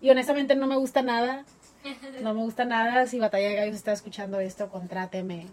Y 0.00 0.10
honestamente 0.10 0.54
no 0.54 0.66
me 0.66 0.76
gusta 0.76 1.02
nada. 1.02 1.44
No 2.22 2.34
me 2.34 2.40
gusta 2.40 2.64
nada. 2.64 3.06
Si 3.06 3.18
Batalla 3.18 3.48
de 3.48 3.54
Gallos 3.54 3.76
está 3.76 3.92
escuchando 3.92 4.40
esto, 4.40 4.68
contráteme. 4.68 5.46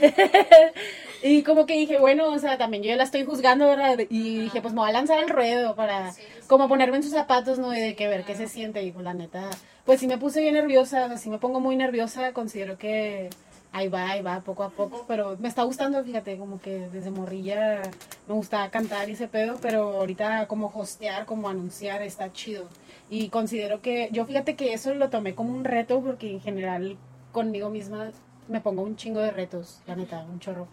y 1.22 1.42
como 1.42 1.66
que 1.66 1.74
dije, 1.74 1.98
bueno, 1.98 2.32
o 2.32 2.38
sea, 2.38 2.58
también 2.58 2.82
yo 2.82 2.94
la 2.96 3.04
estoy 3.04 3.24
juzgando, 3.24 3.66
¿verdad? 3.66 3.98
Y 4.08 4.40
dije, 4.40 4.60
pues 4.60 4.74
me 4.74 4.80
voy 4.80 4.90
a 4.90 4.92
lanzar 4.92 5.18
al 5.18 5.28
ruedo 5.28 5.74
para 5.74 6.12
como 6.46 6.68
ponerme 6.68 6.96
en 6.96 7.02
sus 7.02 7.12
zapatos, 7.12 7.58
¿no? 7.58 7.74
Y 7.74 7.80
de 7.80 7.94
que 7.94 8.08
ver 8.08 8.24
qué 8.24 8.34
se 8.34 8.48
siente. 8.48 8.82
Y 8.82 8.92
pues 8.92 9.04
la 9.04 9.14
neta, 9.14 9.48
pues 9.84 10.00
sí 10.00 10.06
me 10.06 10.18
puse 10.18 10.40
bien 10.40 10.54
nerviosa, 10.54 11.06
o 11.06 11.30
me 11.30 11.38
pongo 11.38 11.60
muy 11.60 11.76
nerviosa. 11.76 12.32
Considero 12.32 12.78
que 12.78 13.30
ahí 13.72 13.88
va, 13.88 14.10
ahí 14.10 14.22
va, 14.22 14.40
poco 14.40 14.62
a 14.64 14.70
poco, 14.70 15.04
pero 15.08 15.36
me 15.40 15.48
está 15.48 15.62
gustando, 15.62 16.02
fíjate, 16.04 16.36
como 16.36 16.60
que 16.60 16.88
desde 16.90 17.10
morrilla 17.10 17.80
me 18.28 18.34
gustaba 18.34 18.70
cantar 18.70 19.08
y 19.08 19.12
ese 19.12 19.28
pedo, 19.28 19.58
pero 19.60 19.98
ahorita 19.98 20.46
como 20.46 20.70
hostear, 20.74 21.24
como 21.26 21.48
anunciar, 21.48 22.02
está 22.02 22.32
chido. 22.32 22.68
Y 23.14 23.28
considero 23.28 23.82
que, 23.82 24.08
yo 24.10 24.24
fíjate 24.24 24.56
que 24.56 24.72
eso 24.72 24.94
lo 24.94 25.10
tomé 25.10 25.34
como 25.34 25.52
un 25.52 25.64
reto, 25.64 26.00
porque 26.00 26.30
en 26.30 26.40
general 26.40 26.96
conmigo 27.30 27.68
misma 27.68 28.10
me 28.48 28.62
pongo 28.62 28.80
un 28.80 28.96
chingo 28.96 29.20
de 29.20 29.30
retos, 29.30 29.82
la 29.86 29.96
neta, 29.96 30.24
un 30.24 30.40
chorro. 30.40 30.66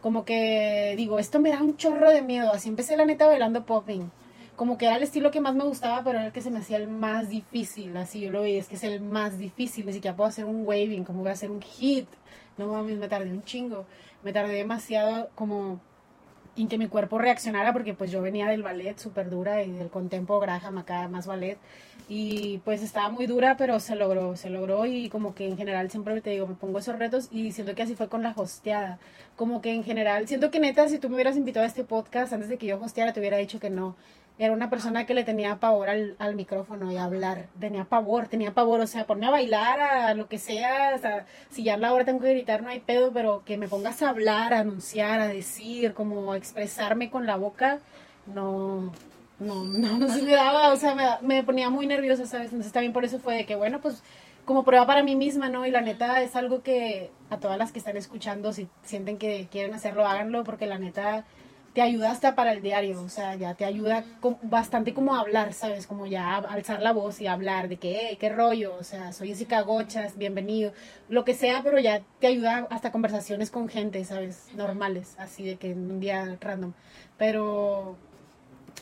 Como 0.00 0.24
que 0.24 0.94
digo, 0.96 1.18
esto 1.18 1.40
me 1.40 1.50
da 1.50 1.60
un 1.60 1.76
chorro 1.76 2.08
de 2.08 2.22
miedo, 2.22 2.52
así 2.52 2.68
empecé 2.68 2.96
la 2.96 3.04
neta 3.04 3.26
bailando 3.26 3.66
popping 3.66 4.12
como 4.54 4.78
que 4.78 4.86
era 4.86 4.94
el 4.94 5.02
estilo 5.02 5.32
que 5.32 5.40
más 5.40 5.56
me 5.56 5.64
gustaba, 5.64 6.04
pero 6.04 6.18
era 6.18 6.26
el 6.26 6.32
que 6.32 6.40
se 6.40 6.50
me 6.52 6.60
hacía 6.60 6.76
el 6.76 6.86
más 6.86 7.28
difícil, 7.28 7.96
así 7.96 8.20
yo 8.20 8.30
lo 8.30 8.42
veía, 8.42 8.60
es 8.60 8.68
que 8.68 8.76
es 8.76 8.84
el 8.84 9.00
más 9.00 9.36
difícil, 9.36 9.84
ni 9.86 9.92
siquiera 9.92 10.16
puedo 10.16 10.28
hacer 10.28 10.44
un 10.44 10.64
waving, 10.64 11.02
como 11.02 11.22
voy 11.22 11.30
a 11.30 11.32
hacer 11.32 11.50
un 11.50 11.60
hit, 11.62 12.06
no 12.58 12.68
mames, 12.68 12.96
me 12.98 13.08
tardé 13.08 13.30
un 13.30 13.42
chingo, 13.42 13.86
me 14.22 14.32
tardé 14.32 14.54
demasiado 14.54 15.30
como 15.34 15.80
en 16.56 16.68
que 16.68 16.78
mi 16.78 16.88
cuerpo 16.88 17.18
reaccionara 17.18 17.72
porque 17.72 17.94
pues 17.94 18.10
yo 18.10 18.20
venía 18.20 18.46
del 18.48 18.62
ballet 18.62 18.98
súper 18.98 19.30
dura 19.30 19.62
y 19.62 19.72
del 19.72 19.88
contempo 19.88 20.38
Graham 20.40 20.78
acá 20.78 21.08
más 21.08 21.26
ballet 21.26 21.58
y 22.08 22.58
pues 22.64 22.82
estaba 22.82 23.08
muy 23.08 23.26
dura 23.26 23.56
pero 23.56 23.80
se 23.80 23.94
logró, 23.96 24.36
se 24.36 24.50
logró 24.50 24.86
y 24.86 25.08
como 25.08 25.34
que 25.34 25.46
en 25.46 25.56
general 25.56 25.90
siempre 25.90 26.20
te 26.20 26.30
digo, 26.30 26.46
me 26.46 26.54
pongo 26.54 26.78
esos 26.78 26.98
retos 26.98 27.28
y 27.30 27.52
siento 27.52 27.74
que 27.74 27.82
así 27.82 27.94
fue 27.94 28.08
con 28.08 28.22
la 28.22 28.32
hosteada, 28.36 28.98
como 29.36 29.60
que 29.62 29.72
en 29.72 29.84
general, 29.84 30.28
siento 30.28 30.50
que 30.50 30.60
neta 30.60 30.88
si 30.88 30.98
tú 30.98 31.08
me 31.08 31.14
hubieras 31.16 31.36
invitado 31.36 31.64
a 31.64 31.68
este 31.68 31.84
podcast 31.84 32.32
antes 32.32 32.48
de 32.48 32.58
que 32.58 32.66
yo 32.66 32.80
hosteara 32.80 33.12
te 33.12 33.20
hubiera 33.20 33.36
dicho 33.38 33.60
que 33.60 33.70
no, 33.70 33.96
era 34.38 34.52
una 34.52 34.70
persona 34.70 35.06
que 35.06 35.14
le 35.14 35.24
tenía 35.24 35.56
pavor 35.60 35.88
al, 35.88 36.16
al, 36.18 36.34
micrófono 36.34 36.90
y 36.90 36.96
a 36.96 37.04
hablar. 37.04 37.46
Tenía 37.60 37.84
pavor, 37.84 38.28
tenía 38.28 38.52
pavor, 38.54 38.80
o 38.80 38.86
sea, 38.86 39.06
ponme 39.06 39.26
a 39.26 39.30
bailar, 39.30 39.80
a 39.80 40.14
lo 40.14 40.28
que 40.28 40.38
sea, 40.38 40.94
o 40.96 40.98
sea, 40.98 41.26
si 41.50 41.62
ya 41.62 41.76
la 41.76 41.92
hora 41.92 42.04
tengo 42.04 42.20
que 42.20 42.30
gritar 42.30 42.62
no 42.62 42.70
hay 42.70 42.80
pedo, 42.80 43.12
pero 43.12 43.42
que 43.44 43.58
me 43.58 43.68
pongas 43.68 44.02
a 44.02 44.08
hablar, 44.08 44.54
a 44.54 44.60
anunciar, 44.60 45.20
a 45.20 45.28
decir, 45.28 45.94
como 45.94 46.32
a 46.32 46.36
expresarme 46.36 47.10
con 47.10 47.26
la 47.26 47.36
boca, 47.36 47.78
no, 48.26 48.92
no, 49.46 49.64
no, 49.64 49.98
no 49.98 50.08
se 50.08 50.22
me 50.22 50.32
daba, 50.32 50.72
o 50.72 50.76
sea, 50.76 50.94
me, 50.94 51.04
me 51.26 51.42
ponía 51.42 51.70
muy 51.70 51.86
nerviosa, 51.86 52.26
¿sabes? 52.26 52.48
Entonces 52.48 52.72
también 52.72 52.92
por 52.92 53.04
eso 53.04 53.18
fue 53.18 53.36
de 53.36 53.46
que, 53.46 53.56
bueno, 53.56 53.80
pues 53.80 54.02
como 54.44 54.64
prueba 54.64 54.86
para 54.86 55.02
mí 55.02 55.14
misma, 55.14 55.48
¿no? 55.48 55.66
Y 55.66 55.70
la 55.70 55.80
neta 55.80 56.20
es 56.22 56.34
algo 56.36 56.62
que 56.62 57.10
a 57.30 57.38
todas 57.38 57.58
las 57.58 57.72
que 57.72 57.78
están 57.78 57.96
escuchando, 57.96 58.52
si 58.52 58.68
sienten 58.82 59.18
que 59.18 59.48
quieren 59.50 59.74
hacerlo, 59.74 60.06
háganlo, 60.06 60.44
porque 60.44 60.66
la 60.66 60.78
neta 60.78 61.24
te 61.72 61.80
ayuda 61.80 62.10
hasta 62.10 62.34
para 62.34 62.52
el 62.52 62.60
diario, 62.60 63.00
o 63.00 63.08
sea, 63.08 63.34
ya 63.34 63.54
te 63.54 63.64
ayuda 63.64 64.04
bastante 64.42 64.92
como 64.92 65.14
a 65.14 65.20
hablar, 65.20 65.54
¿sabes? 65.54 65.86
Como 65.86 66.06
ya 66.06 66.36
alzar 66.36 66.82
la 66.82 66.92
voz 66.92 67.20
y 67.20 67.26
hablar 67.26 67.68
de 67.68 67.78
que, 67.78 68.08
hey, 68.08 68.18
qué 68.20 68.28
rollo, 68.28 68.76
o 68.78 68.84
sea, 68.84 69.12
soy 69.12 69.28
Jessica 69.28 69.62
Gochas, 69.62 70.18
bienvenido, 70.18 70.72
lo 71.08 71.24
que 71.24 71.32
sea, 71.34 71.62
pero 71.62 71.78
ya 71.78 72.02
te 72.18 72.26
ayuda 72.26 72.66
hasta 72.70 72.92
conversaciones 72.92 73.50
con 73.50 73.68
gente, 73.68 74.04
¿sabes? 74.04 74.48
Normales, 74.54 75.14
así 75.18 75.44
de 75.44 75.56
que 75.56 75.70
en 75.70 75.90
un 75.90 76.00
día 76.00 76.36
random. 76.40 76.74
Pero, 77.16 77.96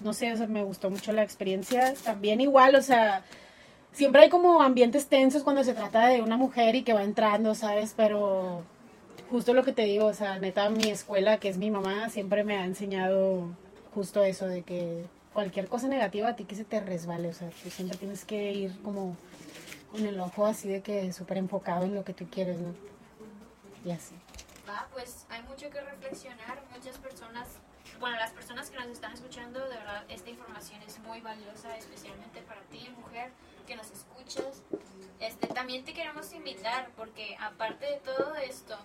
no 0.03 0.13
sé, 0.13 0.33
o 0.33 0.37
sea, 0.37 0.47
me 0.47 0.65
gustó 0.65 0.91
mucho 0.91 1.13
la 1.13 1.23
experiencia. 1.23 1.95
También 2.05 2.41
igual, 2.41 2.75
o 2.75 2.83
sea, 2.83 3.25
siempre 3.93 4.23
hay 4.23 4.29
como 4.29 4.63
ambientes 4.63 5.09
tensos 5.09 5.43
cuando 5.43 5.65
se 5.65 5.75
trata 5.75 6.09
de 6.09 6.23
una 6.23 6.37
mujer 6.37 6.75
y 6.75 6.83
que 6.83 6.93
va 6.93 7.03
entrando, 7.03 7.55
¿sabes? 7.55 7.95
Pero 7.97 8.63
justo 9.31 9.55
lo 9.55 9.65
que 9.65 9.73
te 9.73 9.83
digo, 9.83 10.07
o 10.07 10.15
sea, 10.15 10.39
neta, 10.39 10.69
mi 10.71 10.91
escuela, 10.91 11.39
que 11.39 11.49
es 11.49 11.59
mi 11.59 11.71
mamá, 11.71 12.09
siempre 12.11 12.45
me 12.45 12.57
ha 12.57 12.65
enseñado 12.65 13.49
justo 13.95 14.23
eso, 14.23 14.47
de 14.47 14.63
que 14.63 15.05
cualquier 15.33 15.69
cosa 15.69 15.89
negativa 15.89 16.29
a 16.29 16.37
ti 16.37 16.45
que 16.45 16.57
se 16.57 16.65
te 16.65 16.81
resbale, 16.81 17.29
o 17.29 17.33
sea, 17.33 17.51
tú 17.63 17.71
siempre 17.71 17.97
tienes 17.97 18.25
que 18.25 18.53
ir 18.53 18.83
como 18.83 19.17
con 19.93 20.07
el 20.07 20.19
ojo 20.21 20.47
así 20.47 20.69
de 20.69 20.83
que 20.83 21.13
súper 21.13 21.39
enfocado 21.39 21.85
en 21.85 21.95
lo 21.95 22.05
que 22.05 22.13
tú 22.13 22.27
quieres, 22.31 22.61
¿no? 22.61 22.75
Y 23.85 23.91
así. 23.93 24.15
Ah, 24.69 24.87
pues 24.93 25.27
hay 25.31 25.43
mucho 25.43 25.69
que 25.71 25.81
reflexionar, 25.81 26.63
muchas 26.75 26.97
personas, 26.99 27.49
bueno, 28.01 28.17
las 28.17 28.33
personas 28.33 28.71
que 28.71 28.79
nos 28.79 28.89
están 28.89 29.13
escuchando, 29.13 29.61
de 29.61 29.77
verdad, 29.77 30.05
esta 30.09 30.31
información 30.31 30.83
es 30.83 30.99
muy 31.01 31.21
valiosa, 31.21 31.77
especialmente 31.77 32.41
para 32.41 32.63
ti, 32.63 32.89
mujer, 32.99 33.31
que 33.67 33.77
nos 33.77 33.91
escuchas. 33.91 34.63
Este, 35.21 35.47
también 35.49 35.85
te 35.85 35.93
queremos 35.93 36.33
invitar, 36.33 36.91
porque 36.97 37.37
aparte 37.39 37.85
de 37.85 37.97
todo 37.99 38.35
esto, 38.37 38.77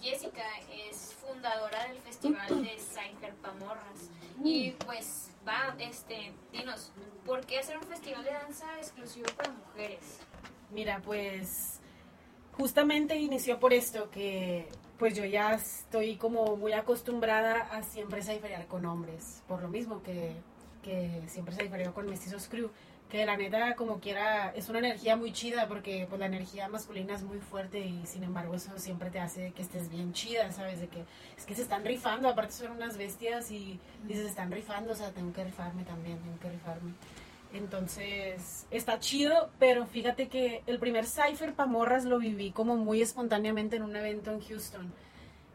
Jessica 0.00 0.44
es 0.68 1.14
fundadora 1.14 1.86
del 1.86 1.98
festival 2.00 2.64
de 2.64 2.76
Cypher 2.76 3.34
Pamorras. 3.36 4.10
Y 4.42 4.72
pues, 4.84 5.30
va, 5.46 5.76
este, 5.78 6.32
dinos, 6.52 6.92
¿por 7.24 7.46
qué 7.46 7.60
hacer 7.60 7.78
un 7.78 7.84
festival 7.84 8.24
de 8.24 8.32
danza 8.32 8.66
exclusivo 8.78 9.26
para 9.36 9.52
mujeres? 9.52 10.18
Mira, 10.70 11.00
pues, 11.04 11.80
justamente 12.52 13.14
inició 13.14 13.60
por 13.60 13.72
esto, 13.72 14.10
que 14.10 14.68
pues 14.98 15.14
yo 15.14 15.24
ya 15.24 15.54
estoy 15.54 16.16
como 16.16 16.56
muy 16.56 16.72
acostumbrada 16.72 17.68
a 17.72 17.82
siempre 17.82 18.22
cypherear 18.22 18.66
con 18.66 18.86
hombres, 18.86 19.42
por 19.46 19.62
lo 19.62 19.68
mismo 19.68 20.02
que, 20.02 20.32
que 20.82 21.22
siempre 21.28 21.54
cyphereo 21.54 21.92
con 21.94 22.08
mestizos 22.08 22.48
crew 22.48 22.70
que 23.08 23.24
la 23.24 23.36
neta 23.36 23.76
como 23.76 24.00
quiera 24.00 24.52
es 24.56 24.68
una 24.68 24.80
energía 24.80 25.16
muy 25.16 25.32
chida 25.32 25.68
porque 25.68 26.06
pues 26.08 26.18
la 26.18 26.26
energía 26.26 26.68
masculina 26.68 27.14
es 27.14 27.22
muy 27.22 27.38
fuerte 27.38 27.78
y 27.78 28.04
sin 28.04 28.24
embargo 28.24 28.54
eso 28.54 28.76
siempre 28.78 29.10
te 29.10 29.20
hace 29.20 29.52
que 29.52 29.62
estés 29.62 29.88
bien 29.88 30.12
chida, 30.12 30.50
¿sabes? 30.50 30.80
De 30.80 30.88
que 30.88 31.04
es 31.36 31.44
que 31.44 31.54
se 31.54 31.62
están 31.62 31.84
rifando, 31.84 32.28
aparte 32.28 32.52
son 32.52 32.72
unas 32.72 32.96
bestias 32.96 33.50
y 33.50 33.78
dices, 34.04 34.24
se 34.24 34.30
están 34.30 34.50
rifando, 34.50 34.92
o 34.92 34.96
sea, 34.96 35.12
tengo 35.12 35.32
que 35.32 35.44
rifarme 35.44 35.84
también, 35.84 36.18
tengo 36.18 36.38
que 36.40 36.50
rifarme. 36.50 36.92
Entonces, 37.52 38.66
está 38.70 38.98
chido, 38.98 39.50
pero 39.58 39.86
fíjate 39.86 40.28
que 40.28 40.62
el 40.66 40.78
primer 40.78 41.06
Cypher 41.06 41.54
Pamorras 41.54 42.04
lo 42.04 42.18
viví 42.18 42.50
como 42.50 42.76
muy 42.76 43.00
espontáneamente 43.02 43.76
en 43.76 43.82
un 43.82 43.96
evento 43.96 44.30
en 44.30 44.40
Houston. 44.40 44.92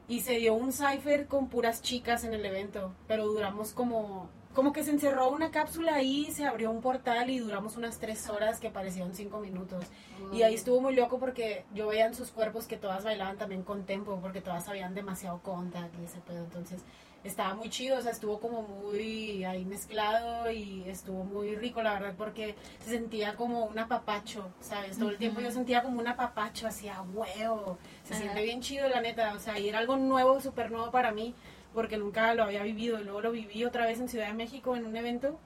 Y 0.08 0.22
se 0.22 0.38
dio 0.38 0.54
un 0.54 0.74
Cypher 0.74 1.28
con 1.28 1.48
puras 1.48 1.82
chicas 1.82 2.24
en 2.24 2.34
el 2.34 2.46
evento, 2.46 2.94
pero 3.08 3.26
duramos 3.28 3.74
como 3.74 4.30
como 4.54 4.74
que 4.74 4.84
se 4.84 4.92
encerró 4.92 5.30
una 5.30 5.50
cápsula 5.52 5.96
ahí, 5.96 6.30
se 6.32 6.46
abrió 6.46 6.72
un 6.72 6.82
portal 6.82 7.30
y 7.30 7.40
duramos 7.40 7.78
unas 7.78 8.00
tres 8.00 8.30
horas 8.30 8.60
que 8.60 8.70
parecían 8.70 9.14
cinco 9.16 9.40
minutos. 9.40 9.86
Y 10.34 10.42
ahí 10.42 10.56
estuvo 10.56 10.82
muy 10.82 10.94
loco 10.94 11.20
porque 11.20 11.64
yo 11.74 11.88
veía 11.88 12.06
en 12.06 12.14
sus 12.14 12.32
cuerpos 12.32 12.68
que 12.68 12.78
todas 12.78 13.04
bailaban 13.04 13.38
también 13.38 13.64
con 13.64 13.86
tempo, 13.86 14.20
porque 14.22 14.42
todas 14.42 14.66
sabían 14.66 14.94
demasiado 14.94 15.40
contact 15.42 15.96
y 16.02 16.04
ese 16.04 16.20
pedo. 16.20 16.44
Entonces 16.44 16.84
estaba 17.24 17.54
muy 17.54 17.70
chido, 17.70 17.98
o 17.98 18.02
sea, 18.02 18.12
estuvo 18.12 18.40
como 18.40 18.64
muy 18.64 19.44
ahí 19.44 19.64
mezclado 19.66 20.50
y 20.52 20.84
estuvo 20.88 21.24
muy 21.24 21.56
rico, 21.56 21.82
la 21.82 21.94
verdad, 21.94 22.14
porque 22.18 22.56
se 22.84 22.92
sentía 22.92 23.36
como 23.36 23.66
un 23.66 23.78
apapacho, 23.78 24.52
¿sabes? 24.60 24.98
Todo 24.98 25.10
el 25.10 25.18
tiempo 25.18 25.40
yo 25.42 25.52
sentía 25.52 25.84
como 25.84 26.00
un 26.00 26.08
apapacho, 26.08 26.68
así 26.68 26.88
a 26.90 27.02
huevo. 27.02 27.78
Se 28.04 28.16
siente 28.16 28.42
bien 28.42 28.62
chido, 28.62 28.90
la 28.90 29.02
neta, 29.02 29.34
o 29.36 29.40
sea, 29.40 29.60
y 29.60 29.70
era 29.70 29.80
algo 29.80 29.98
nuevo, 29.98 30.42
súper 30.42 30.72
nuevo 30.72 30.92
para 30.92 31.12
mí 31.12 31.36
porque 31.74 31.98
nunca 31.98 32.34
lo 32.34 32.44
había 32.44 32.64
vivido 32.64 33.00
y 33.00 33.04
luego 33.04 33.22
lo 33.22 33.32
viví 33.32 33.64
otra 33.66 33.86
vez 33.86 34.00
en 34.00 34.10
Ciudad 34.10 34.28
de 34.28 34.34
México 34.34 34.76
en 34.76 34.86
un 34.86 34.96
evento 34.96 35.40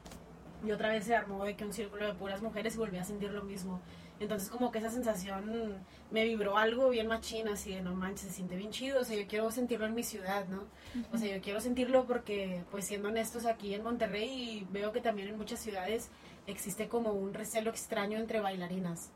y 0.65 0.71
otra 0.71 0.89
vez 0.89 1.05
se 1.05 1.15
armó 1.15 1.43
de 1.45 1.55
que 1.55 1.65
un 1.65 1.73
círculo 1.73 2.07
de 2.07 2.13
puras 2.13 2.41
mujeres 2.41 2.75
y 2.75 2.77
volví 2.77 2.97
a 2.97 3.03
sentir 3.03 3.31
lo 3.31 3.43
mismo. 3.43 3.79
Entonces 4.25 4.49
como 4.49 4.71
que 4.71 4.79
esa 4.79 4.89
sensación 4.89 5.85
me 6.09 6.23
vibró 6.23 6.57
algo 6.57 6.89
bien 6.89 7.05
machín, 7.05 7.47
así 7.47 7.75
de 7.75 7.81
no 7.83 7.93
manches, 7.93 8.21
se 8.29 8.31
siente 8.31 8.55
bien 8.55 8.71
chido, 8.71 9.01
o 9.01 9.03
sea, 9.03 9.15
yo 9.15 9.27
quiero 9.27 9.51
sentirlo 9.51 9.85
en 9.85 9.93
mi 9.93 10.01
ciudad, 10.01 10.47
¿no? 10.47 10.63
O 11.13 11.17
sea, 11.19 11.35
yo 11.35 11.43
quiero 11.43 11.61
sentirlo 11.61 12.05
porque, 12.05 12.63
pues 12.71 12.85
siendo 12.85 13.09
honestos, 13.09 13.45
aquí 13.45 13.75
en 13.75 13.83
Monterrey 13.83 14.65
veo 14.71 14.91
que 14.91 14.99
también 14.99 15.27
en 15.27 15.37
muchas 15.37 15.59
ciudades 15.59 16.09
existe 16.47 16.87
como 16.87 17.11
un 17.11 17.35
recelo 17.35 17.69
extraño 17.69 18.17
entre 18.17 18.39
bailarinas. 18.39 19.11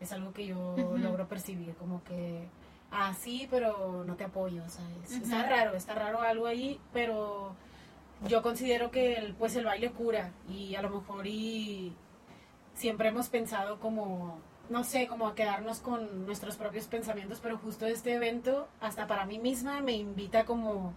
Es 0.00 0.12
algo 0.12 0.32
que 0.32 0.46
yo 0.46 0.74
logro 0.96 1.28
percibir, 1.28 1.74
como 1.74 2.02
que, 2.02 2.48
ah, 2.90 3.12
sí, 3.12 3.46
pero 3.50 4.02
no 4.06 4.16
te 4.16 4.24
apoyo, 4.24 4.62
¿sabes? 4.70 5.12
Está 5.12 5.42
raro, 5.46 5.76
está 5.76 5.94
raro 5.94 6.22
algo 6.22 6.46
ahí, 6.46 6.80
pero 6.94 7.54
yo 8.26 8.40
considero 8.40 8.90
que 8.90 9.16
el, 9.16 9.34
pues 9.34 9.56
el 9.56 9.66
baile 9.66 9.90
cura 9.90 10.32
y 10.48 10.74
a 10.74 10.80
lo 10.80 10.88
mejor 10.88 11.26
y 11.26 11.94
siempre 12.74 13.08
hemos 13.08 13.28
pensado 13.28 13.78
como, 13.78 14.38
no 14.70 14.84
sé, 14.84 15.06
como 15.06 15.26
a 15.28 15.34
quedarnos 15.34 15.80
con 15.80 16.26
nuestros 16.26 16.56
propios 16.56 16.86
pensamientos, 16.86 17.40
pero 17.42 17.58
justo 17.58 17.86
este 17.86 18.14
evento, 18.14 18.68
hasta 18.80 19.06
para 19.06 19.26
mí 19.26 19.38
misma, 19.38 19.80
me 19.80 19.92
invita 19.92 20.44
como 20.44 20.94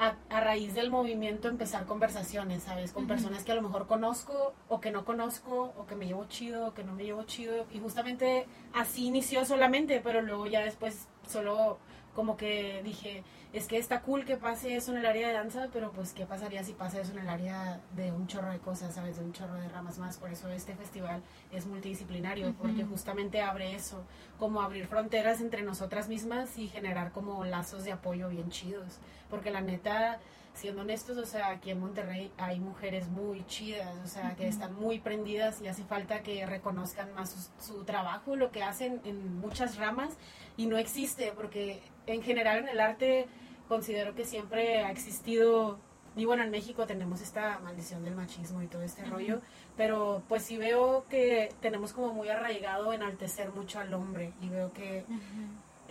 a, 0.00 0.40
raíz 0.40 0.74
del 0.74 0.90
movimiento 0.90 1.48
empezar 1.48 1.84
conversaciones, 1.84 2.62
¿sabes? 2.62 2.92
Con 2.92 3.06
personas 3.06 3.44
que 3.44 3.52
a 3.52 3.54
lo 3.54 3.62
mejor 3.62 3.86
conozco 3.86 4.54
o 4.68 4.80
que 4.80 4.90
no 4.90 5.04
conozco 5.04 5.74
o 5.76 5.86
que 5.86 5.94
me 5.94 6.06
llevo 6.06 6.24
chido 6.24 6.68
o 6.68 6.74
que 6.74 6.84
no 6.84 6.92
me 6.94 7.04
llevo 7.04 7.24
chido. 7.24 7.66
Y 7.70 7.80
justamente 7.80 8.46
así 8.72 9.06
inició 9.06 9.44
solamente, 9.44 10.00
pero 10.02 10.22
luego 10.22 10.46
ya 10.46 10.60
después 10.60 11.06
solo 11.28 11.78
como 12.14 12.36
que 12.36 12.82
dije, 12.84 13.22
es 13.52 13.66
que 13.66 13.78
está 13.78 14.02
cool 14.02 14.24
que 14.24 14.36
pase 14.36 14.76
eso 14.76 14.92
en 14.92 14.98
el 14.98 15.06
área 15.06 15.28
de 15.28 15.34
danza, 15.34 15.68
pero 15.72 15.90
pues 15.90 16.12
qué 16.12 16.24
pasaría 16.24 16.62
si 16.62 16.72
pasa 16.72 17.00
eso 17.00 17.12
en 17.12 17.18
el 17.18 17.28
área 17.28 17.80
de 17.96 18.12
un 18.12 18.26
chorro 18.26 18.50
de 18.50 18.58
cosas, 18.58 18.94
¿sabes? 18.94 19.16
De 19.18 19.24
un 19.24 19.32
chorro 19.32 19.54
de 19.54 19.68
ramas 19.68 19.98
más. 19.98 20.18
Por 20.18 20.30
eso 20.30 20.48
este 20.50 20.74
festival 20.76 21.22
es 21.50 21.66
multidisciplinario, 21.66 22.54
porque 22.54 22.84
justamente 22.84 23.40
abre 23.40 23.74
eso, 23.74 24.04
como 24.38 24.62
abrir 24.62 24.86
fronteras 24.86 25.40
entre 25.40 25.62
nosotras 25.62 26.08
mismas 26.08 26.58
y 26.58 26.68
generar 26.68 27.12
como 27.12 27.44
lazos 27.44 27.84
de 27.84 27.92
apoyo 27.92 28.28
bien 28.28 28.50
chidos. 28.50 28.98
Porque 29.28 29.50
la 29.50 29.60
neta, 29.60 30.20
siendo 30.54 30.82
honestos, 30.82 31.16
o 31.16 31.26
sea, 31.26 31.50
aquí 31.50 31.70
en 31.70 31.80
Monterrey 31.80 32.30
hay 32.38 32.60
mujeres 32.60 33.08
muy 33.08 33.44
chidas, 33.46 33.96
o 34.04 34.08
sea, 34.08 34.36
que 34.36 34.46
están 34.46 34.74
muy 34.74 35.00
prendidas 35.00 35.60
y 35.60 35.66
hace 35.66 35.82
falta 35.84 36.22
que 36.22 36.46
reconozcan 36.46 37.12
más 37.14 37.30
su, 37.30 37.64
su 37.64 37.84
trabajo, 37.84 38.36
lo 38.36 38.52
que 38.52 38.62
hacen 38.62 39.00
en 39.04 39.40
muchas 39.40 39.76
ramas 39.76 40.16
y 40.56 40.66
no 40.66 40.78
existe, 40.78 41.32
porque 41.34 41.80
en 42.12 42.22
general 42.22 42.58
en 42.58 42.68
el 42.68 42.80
arte 42.80 43.26
considero 43.68 44.14
que 44.14 44.24
siempre 44.24 44.82
ha 44.82 44.90
existido, 44.90 45.78
y 46.16 46.24
bueno, 46.24 46.42
en 46.42 46.50
México 46.50 46.86
tenemos 46.86 47.20
esta 47.20 47.60
maldición 47.60 48.04
del 48.04 48.16
machismo 48.16 48.62
y 48.62 48.66
todo 48.66 48.82
este 48.82 49.04
rollo, 49.04 49.40
pero 49.76 50.22
pues 50.28 50.42
sí 50.42 50.56
veo 50.56 51.04
que 51.08 51.50
tenemos 51.60 51.92
como 51.92 52.12
muy 52.12 52.28
arraigado 52.28 52.92
enaltecer 52.92 53.50
mucho 53.50 53.78
al 53.78 53.94
hombre 53.94 54.32
y 54.42 54.48
veo 54.48 54.72
que 54.72 55.04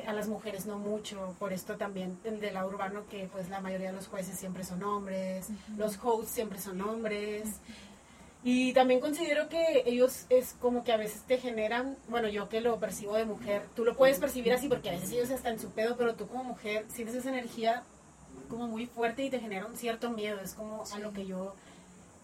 a 0.05 0.13
las 0.13 0.27
mujeres 0.27 0.65
no 0.65 0.77
mucho, 0.77 1.35
por 1.39 1.53
esto 1.53 1.77
también 1.77 2.19
del 2.23 2.53
lado 2.53 2.69
urbano 2.69 3.03
que 3.09 3.29
pues 3.31 3.49
la 3.49 3.61
mayoría 3.61 3.87
de 3.87 3.93
los 3.93 4.07
jueces 4.07 4.37
siempre 4.37 4.63
son 4.63 4.83
hombres, 4.83 5.49
los 5.77 5.97
hosts 6.03 6.31
siempre 6.31 6.59
son 6.59 6.81
hombres. 6.81 7.61
Y 8.43 8.71
también 8.71 9.01
considero 9.01 9.49
que 9.49 9.83
ellos 9.85 10.25
es 10.29 10.55
como 10.61 10.83
que 10.85 10.93
a 10.93 10.97
veces 10.97 11.23
te 11.23 11.37
generan, 11.37 11.97
bueno, 12.07 12.29
yo 12.29 12.47
que 12.47 12.61
lo 12.61 12.79
percibo 12.79 13.15
de 13.15 13.25
mujer, 13.25 13.63
tú 13.75 13.83
lo 13.83 13.95
puedes 13.95 14.17
percibir 14.17 14.53
así 14.53 14.69
porque 14.69 14.89
a 14.89 14.93
veces 14.93 15.11
ellos 15.11 15.29
están 15.29 15.53
en 15.53 15.59
su 15.59 15.71
pedo, 15.71 15.97
pero 15.97 16.15
tú 16.15 16.27
como 16.27 16.45
mujer 16.45 16.85
sientes 16.87 17.15
esa 17.15 17.29
energía 17.29 17.83
como 18.47 18.67
muy 18.67 18.85
fuerte 18.85 19.23
y 19.23 19.29
te 19.29 19.39
genera 19.39 19.65
un 19.65 19.75
cierto 19.75 20.09
miedo, 20.09 20.39
es 20.41 20.53
como 20.53 20.85
a 20.93 20.99
lo 20.99 21.11
que 21.11 21.25
yo 21.25 21.53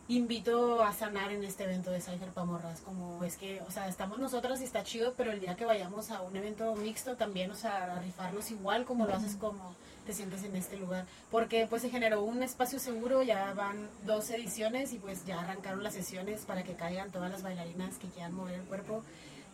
invito 0.08 0.84
a 0.84 0.94
sanar 0.94 1.32
en 1.32 1.44
este 1.44 1.64
evento 1.64 1.90
de 1.90 2.00
Cypher 2.00 2.30
Pamorras, 2.30 2.82
como 2.82 3.24
es 3.24 3.38
que, 3.38 3.62
o 3.68 3.72
sea, 3.72 3.88
estamos 3.88 4.20
nosotras 4.20 4.62
y 4.62 4.64
está 4.64 4.84
chido, 4.84 5.14
pero 5.18 5.32
el 5.32 5.40
día 5.40 5.56
que 5.56 5.66
vayamos 5.66 6.12
a 6.12 6.22
un 6.22 6.36
evento 6.36 6.76
mixto 6.76 7.16
también, 7.16 7.50
o 7.50 7.56
sea, 7.56 7.96
a 7.96 8.00
rifarnos 8.00 8.52
igual 8.52 8.86
como 8.86 9.08
lo 9.08 9.16
haces 9.16 9.36
como 9.36 9.76
te 10.06 10.14
sientes 10.14 10.44
en 10.44 10.56
este 10.56 10.78
lugar, 10.78 11.06
porque 11.32 11.66
pues 11.68 11.82
se 11.82 11.90
generó 11.90 12.22
un 12.22 12.44
espacio 12.44 12.80
seguro, 12.80 13.24
ya 13.24 13.54
van 13.56 13.90
dos 14.06 14.30
ediciones 14.30 14.94
y 14.94 15.00
pues 15.00 15.26
ya 15.26 15.40
arrancaron 15.40 15.82
las 15.82 15.96
sesiones 15.96 16.42
para 16.42 16.64
que 16.64 16.74
caigan 16.74 17.12
todas 17.12 17.32
las 17.32 17.42
bailarinas 17.42 17.98
que 17.98 18.08
quieran 18.08 18.34
mover 18.34 18.56
el 18.56 18.64
cuerpo. 18.64 19.04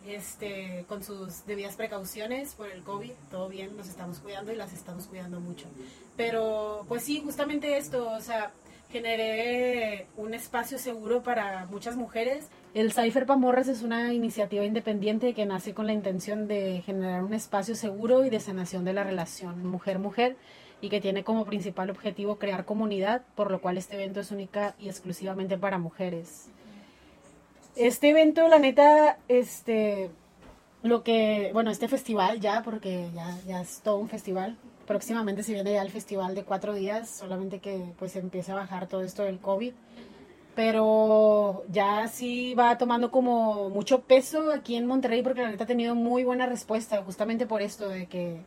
Este, 0.04 0.84
con 0.88 1.04
sus 1.04 1.46
debidas 1.46 1.76
precauciones 1.76 2.54
por 2.54 2.68
el 2.68 2.82
COVID, 2.82 3.12
todo 3.30 3.48
bien, 3.48 3.76
nos 3.76 3.88
estamos 3.88 4.18
cuidando 4.18 4.52
y 4.52 4.56
las 4.56 4.72
estamos 4.72 5.06
cuidando 5.06 5.38
mucho. 5.38 5.66
Pero 6.16 6.84
pues 6.88 7.04
sí, 7.04 7.22
justamente 7.24 7.76
esto, 7.76 8.10
o 8.10 8.20
sea, 8.20 8.50
generé 8.92 10.06
un 10.16 10.34
espacio 10.34 10.78
seguro 10.78 11.22
para 11.22 11.64
muchas 11.66 11.96
mujeres. 11.96 12.48
El 12.74 12.92
Cypher 12.92 13.26
Pamorras 13.26 13.66
es 13.68 13.82
una 13.82 14.12
iniciativa 14.12 14.64
independiente 14.64 15.32
que 15.34 15.46
nace 15.46 15.72
con 15.72 15.86
la 15.86 15.94
intención 15.94 16.46
de 16.46 16.82
generar 16.84 17.24
un 17.24 17.32
espacio 17.32 17.74
seguro 17.74 18.24
y 18.24 18.30
de 18.30 18.38
sanación 18.38 18.84
de 18.84 18.92
la 18.92 19.02
relación 19.02 19.66
mujer-mujer 19.66 20.36
y 20.82 20.90
que 20.90 21.00
tiene 21.00 21.24
como 21.24 21.46
principal 21.46 21.90
objetivo 21.90 22.38
crear 22.38 22.64
comunidad, 22.64 23.22
por 23.34 23.50
lo 23.50 23.60
cual 23.60 23.78
este 23.78 23.94
evento 23.94 24.20
es 24.20 24.30
única 24.30 24.74
y 24.78 24.88
exclusivamente 24.88 25.56
para 25.56 25.78
mujeres. 25.78 26.48
Este 27.76 28.10
evento, 28.10 28.46
la 28.48 28.58
neta, 28.58 29.18
este, 29.28 30.10
lo 30.82 31.02
que, 31.02 31.50
bueno, 31.54 31.70
este 31.70 31.88
festival 31.88 32.40
ya, 32.40 32.62
porque 32.62 33.08
ya, 33.14 33.38
ya 33.46 33.62
es 33.62 33.80
todo 33.82 33.96
un 33.96 34.08
festival, 34.08 34.58
próximamente 34.86 35.42
se 35.42 35.52
viene 35.52 35.72
ya 35.72 35.82
el 35.82 35.90
festival 35.90 36.34
de 36.34 36.44
cuatro 36.44 36.74
días, 36.74 37.08
solamente 37.08 37.60
que 37.60 37.92
pues 37.98 38.16
empiece 38.16 38.52
a 38.52 38.56
bajar 38.56 38.88
todo 38.88 39.02
esto 39.02 39.22
del 39.22 39.38
COVID. 39.38 39.72
Pero 40.54 41.64
ya 41.70 42.08
sí 42.08 42.54
va 42.54 42.76
tomando 42.76 43.10
como 43.10 43.70
mucho 43.70 44.02
peso 44.02 44.52
aquí 44.52 44.76
en 44.76 44.86
Monterrey 44.86 45.22
porque 45.22 45.42
la 45.42 45.50
neta 45.50 45.64
ha 45.64 45.66
tenido 45.66 45.94
muy 45.94 46.24
buena 46.24 46.46
respuesta, 46.46 47.02
justamente 47.02 47.46
por 47.46 47.62
esto 47.62 47.88
de 47.88 48.06
que 48.06 48.40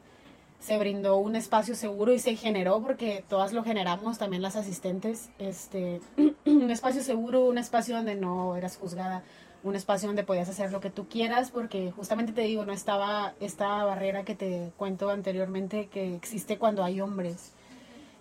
se 0.60 0.78
brindó 0.78 1.18
un 1.18 1.36
espacio 1.36 1.76
seguro 1.76 2.14
y 2.14 2.20
se 2.20 2.36
generó, 2.36 2.82
porque 2.82 3.24
todas 3.30 3.54
lo 3.54 3.64
generamos, 3.64 4.18
también 4.18 4.42
las 4.42 4.56
asistentes, 4.56 5.30
este, 5.38 6.02
un 6.46 6.72
espacio 6.72 7.04
seguro, 7.04 7.46
un 7.46 7.58
espacio 7.58 7.96
donde 7.96 8.16
no 8.16 8.56
eras 8.56 8.78
juzgada, 8.78 9.24
un 9.66 9.76
espacio 9.76 10.08
donde 10.08 10.24
podías 10.24 10.48
hacer 10.48 10.72
lo 10.72 10.80
que 10.80 10.92
tú 10.92 11.08
quieras, 11.10 11.50
porque 11.50 11.92
justamente 11.92 12.34
te 12.34 12.42
digo, 12.42 12.66
no 12.66 12.72
estaba 12.72 13.34
esta 13.40 13.84
barrera 13.84 14.24
que 14.24 14.36
te 14.36 14.72
cuento 14.78 15.10
anteriormente 15.10 15.88
que 15.88 16.16
existe 16.16 16.60
cuando 16.60 16.84
hay 16.84 17.02
hombres. 17.02 17.52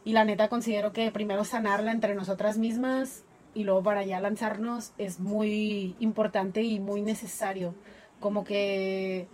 Y 0.07 0.13
la 0.13 0.25
neta 0.25 0.49
considero 0.49 0.93
que 0.93 1.11
primero 1.11 1.45
sanarla 1.45 1.93
entre 1.93 2.15
nosotras 2.15 2.57
mismas 2.57 3.25
y 3.53 3.65
luego 3.65 3.83
para 3.83 4.05
ya 4.05 4.21
lanzarnos 4.21 4.93
es 4.97 5.21
muy 5.21 5.95
importante 6.01 6.63
y 6.63 6.81
muy 6.81 7.03
necesario. 7.03 7.75
Como 8.21 8.43
que 8.45 9.29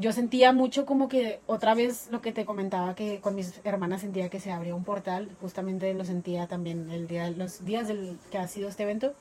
yo 0.00 0.12
sentía 0.12 0.52
mucho 0.52 0.84
como 0.84 1.08
que 1.08 1.40
otra 1.46 1.74
vez 1.74 2.08
lo 2.10 2.22
que 2.22 2.32
te 2.32 2.44
comentaba 2.44 2.96
que 2.96 3.20
con 3.20 3.36
mis 3.36 3.60
hermanas 3.62 4.00
sentía 4.00 4.30
que 4.30 4.40
se 4.40 4.50
abría 4.50 4.74
un 4.74 4.84
portal, 4.84 5.30
justamente 5.40 5.94
lo 5.94 6.04
sentía 6.04 6.48
también 6.48 6.90
el 6.90 7.06
día, 7.06 7.30
los 7.30 7.64
días 7.64 7.86
del 7.86 8.18
que 8.32 8.38
ha 8.38 8.48
sido 8.48 8.68
este 8.68 8.82
evento 8.82 9.14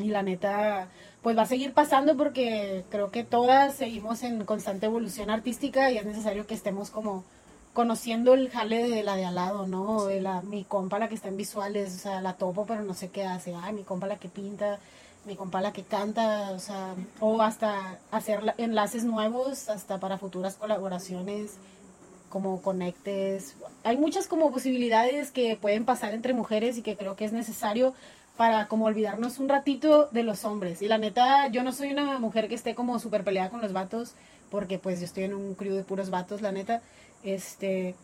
y 0.00 0.08
la 0.08 0.22
neta, 0.22 0.88
pues 1.22 1.36
va 1.36 1.42
a 1.42 1.46
seguir 1.46 1.72
pasando 1.72 2.16
porque 2.16 2.84
creo 2.90 3.10
que 3.10 3.24
todas 3.24 3.74
seguimos 3.74 4.22
en 4.22 4.44
constante 4.44 4.86
evolución 4.86 5.30
artística 5.30 5.90
y 5.90 5.98
es 5.98 6.06
necesario 6.06 6.46
que 6.46 6.54
estemos 6.54 6.90
como 6.90 7.24
conociendo 7.72 8.34
el 8.34 8.50
jale 8.50 8.88
de 8.88 9.02
la 9.02 9.16
de 9.16 9.24
al 9.24 9.36
lado, 9.36 9.66
¿no? 9.66 10.06
De 10.06 10.20
la, 10.20 10.42
mi 10.42 10.64
compa 10.64 10.98
la 10.98 11.08
que 11.08 11.14
está 11.14 11.28
en 11.28 11.36
visuales, 11.36 11.94
o 11.94 11.98
sea, 11.98 12.20
la 12.20 12.34
topo 12.34 12.66
pero 12.66 12.82
no 12.82 12.94
sé 12.94 13.10
qué 13.10 13.24
hace, 13.24 13.54
ay, 13.54 13.72
mi 13.72 13.84
compa 13.84 14.06
la 14.06 14.18
que 14.18 14.28
pinta, 14.28 14.78
mi 15.24 15.36
compa 15.36 15.60
la 15.60 15.72
que 15.72 15.82
canta, 15.82 16.50
o 16.52 16.58
sea, 16.58 16.94
o 17.20 17.40
hasta 17.42 17.98
hacer 18.10 18.54
enlaces 18.58 19.04
nuevos, 19.04 19.68
hasta 19.68 19.98
para 20.00 20.18
futuras 20.18 20.56
colaboraciones, 20.56 21.58
como 22.28 22.62
conectes. 22.62 23.56
Hay 23.84 23.96
muchas 23.96 24.26
como 24.26 24.50
posibilidades 24.50 25.30
que 25.30 25.56
pueden 25.56 25.84
pasar 25.84 26.14
entre 26.14 26.32
mujeres 26.32 26.78
y 26.78 26.82
que 26.82 26.96
creo 26.96 27.16
que 27.16 27.24
es 27.24 27.32
necesario 27.32 27.92
para 28.36 28.68
como 28.68 28.86
olvidarnos 28.86 29.38
un 29.38 29.48
ratito 29.48 30.08
de 30.12 30.22
los 30.22 30.44
hombres. 30.44 30.82
Y 30.82 30.88
la 30.88 30.98
neta, 30.98 31.48
yo 31.48 31.62
no 31.62 31.72
soy 31.72 31.92
una 31.92 32.18
mujer 32.18 32.48
que 32.48 32.54
esté 32.54 32.74
como 32.74 32.98
súper 32.98 33.24
peleada 33.24 33.50
con 33.50 33.60
los 33.60 33.72
vatos, 33.72 34.14
porque 34.50 34.78
pues 34.78 35.00
yo 35.00 35.04
estoy 35.04 35.24
en 35.24 35.34
un 35.34 35.54
crew 35.54 35.74
de 35.74 35.84
puros 35.84 36.10
vatos, 36.10 36.40
la 36.40 36.52
neta. 36.52 36.82
Este, 37.22 37.94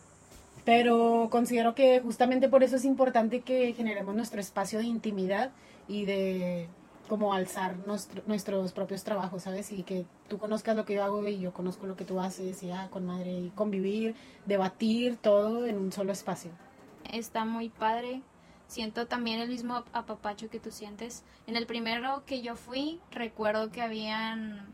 pero 0.63 1.29
considero 1.31 1.75
que 1.75 2.01
justamente 2.01 2.49
por 2.49 2.63
eso 2.63 2.75
es 2.75 2.85
importante 2.85 3.41
que 3.41 3.73
generemos 3.73 4.15
nuestro 4.15 4.39
espacio 4.39 4.79
de 4.79 4.85
intimidad 4.85 5.51
y 5.87 6.05
de 6.05 6.67
como 7.07 7.33
alzar 7.33 7.75
nuestros 8.25 8.73
propios 8.73 9.03
trabajos, 9.03 9.43
¿sabes? 9.43 9.71
Y 9.71 9.83
que 9.83 10.05
tú 10.27 10.37
conozcas 10.37 10.75
lo 10.75 10.85
que 10.85 10.95
yo 10.95 11.03
hago 11.03 11.25
y 11.27 11.39
yo 11.39 11.53
conozco 11.53 11.87
lo 11.87 11.95
que 11.95 12.05
tú 12.05 12.19
haces 12.19 12.61
y 12.63 12.71
ah, 12.71 12.89
con 12.91 13.05
madre 13.05 13.31
y 13.31 13.49
convivir, 13.55 14.15
debatir 14.45 15.17
todo 15.17 15.65
en 15.65 15.77
un 15.77 15.91
solo 15.91 16.11
espacio. 16.11 16.51
Está 17.11 17.45
muy 17.45 17.69
padre 17.69 18.21
siento 18.67 19.07
también 19.07 19.39
el 19.39 19.49
mismo 19.49 19.83
apapacho 19.93 20.49
que 20.49 20.59
tú 20.59 20.71
sientes. 20.71 21.23
En 21.47 21.55
el 21.55 21.65
primero 21.65 22.23
que 22.25 22.41
yo 22.41 22.55
fui, 22.55 22.99
recuerdo 23.11 23.71
que 23.71 23.81
habían 23.81 24.67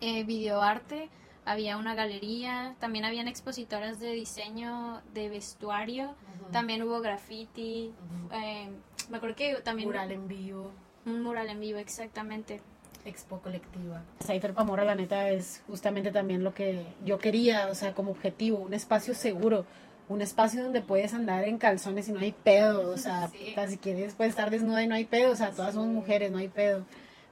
eh, 0.00 0.24
videoarte, 0.24 1.10
había 1.44 1.76
una 1.76 1.94
galería, 1.94 2.74
también 2.80 3.04
habían 3.04 3.28
expositoras 3.28 4.00
de 4.00 4.12
diseño 4.12 5.00
de 5.14 5.28
vestuario, 5.28 6.14
también 6.50 6.82
hubo 6.82 7.00
graffiti, 7.00 7.92
eh, 8.32 8.68
me 9.08 9.16
acuerdo 9.18 9.36
que 9.36 9.54
también... 9.62 9.88
Mural 9.88 10.10
en 10.10 10.26
vivo. 10.26 10.72
Un 11.04 11.22
mural 11.22 11.48
en 11.48 11.60
vivo, 11.60 11.78
exactamente. 11.78 12.60
Expo 13.04 13.38
colectiva. 13.38 14.02
Cypher 14.20 14.52
Pamora, 14.52 14.84
la 14.84 14.96
neta, 14.96 15.30
es 15.30 15.62
justamente 15.68 16.10
también 16.10 16.42
lo 16.42 16.52
que 16.52 16.84
yo 17.04 17.18
quería, 17.18 17.68
o 17.68 17.74
sea, 17.76 17.94
como 17.94 18.10
objetivo, 18.10 18.58
un 18.58 18.74
espacio 18.74 19.14
seguro, 19.14 19.64
un 20.08 20.22
espacio 20.22 20.62
donde 20.62 20.80
puedes 20.82 21.14
andar 21.14 21.44
en 21.44 21.58
calzones 21.58 22.08
y 22.08 22.12
no 22.12 22.20
hay 22.20 22.32
pedo, 22.32 22.90
o 22.90 22.96
sea, 22.96 23.28
si 23.68 23.76
quieres 23.78 24.14
puedes 24.14 24.30
estar 24.30 24.50
desnuda 24.50 24.82
y 24.82 24.86
no 24.86 24.94
hay 24.94 25.04
pedo, 25.04 25.32
o 25.32 25.36
sea, 25.36 25.50
todas 25.50 25.74
somos 25.74 25.88
mujeres, 25.88 26.30
no 26.30 26.38
hay 26.38 26.48
pedo. 26.48 26.84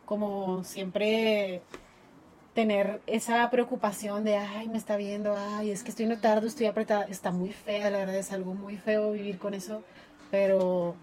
Como 0.04 0.64
siempre 0.64 1.62
tener 2.54 3.00
esa 3.06 3.48
preocupación 3.50 4.24
de, 4.24 4.36
ay, 4.36 4.68
me 4.68 4.78
está 4.78 4.96
viendo, 4.96 5.34
ay, 5.36 5.70
es 5.70 5.82
que 5.82 5.90
estoy 5.90 6.06
tardo, 6.16 6.46
estoy 6.46 6.66
apretada, 6.66 7.04
está 7.04 7.30
muy 7.30 7.52
fea, 7.52 7.90
la 7.90 7.98
verdad 7.98 8.16
es 8.16 8.32
algo 8.32 8.54
muy 8.54 8.76
feo 8.76 9.12
vivir 9.12 9.38
con 9.38 9.54
eso, 9.54 9.82
pero 10.30 10.94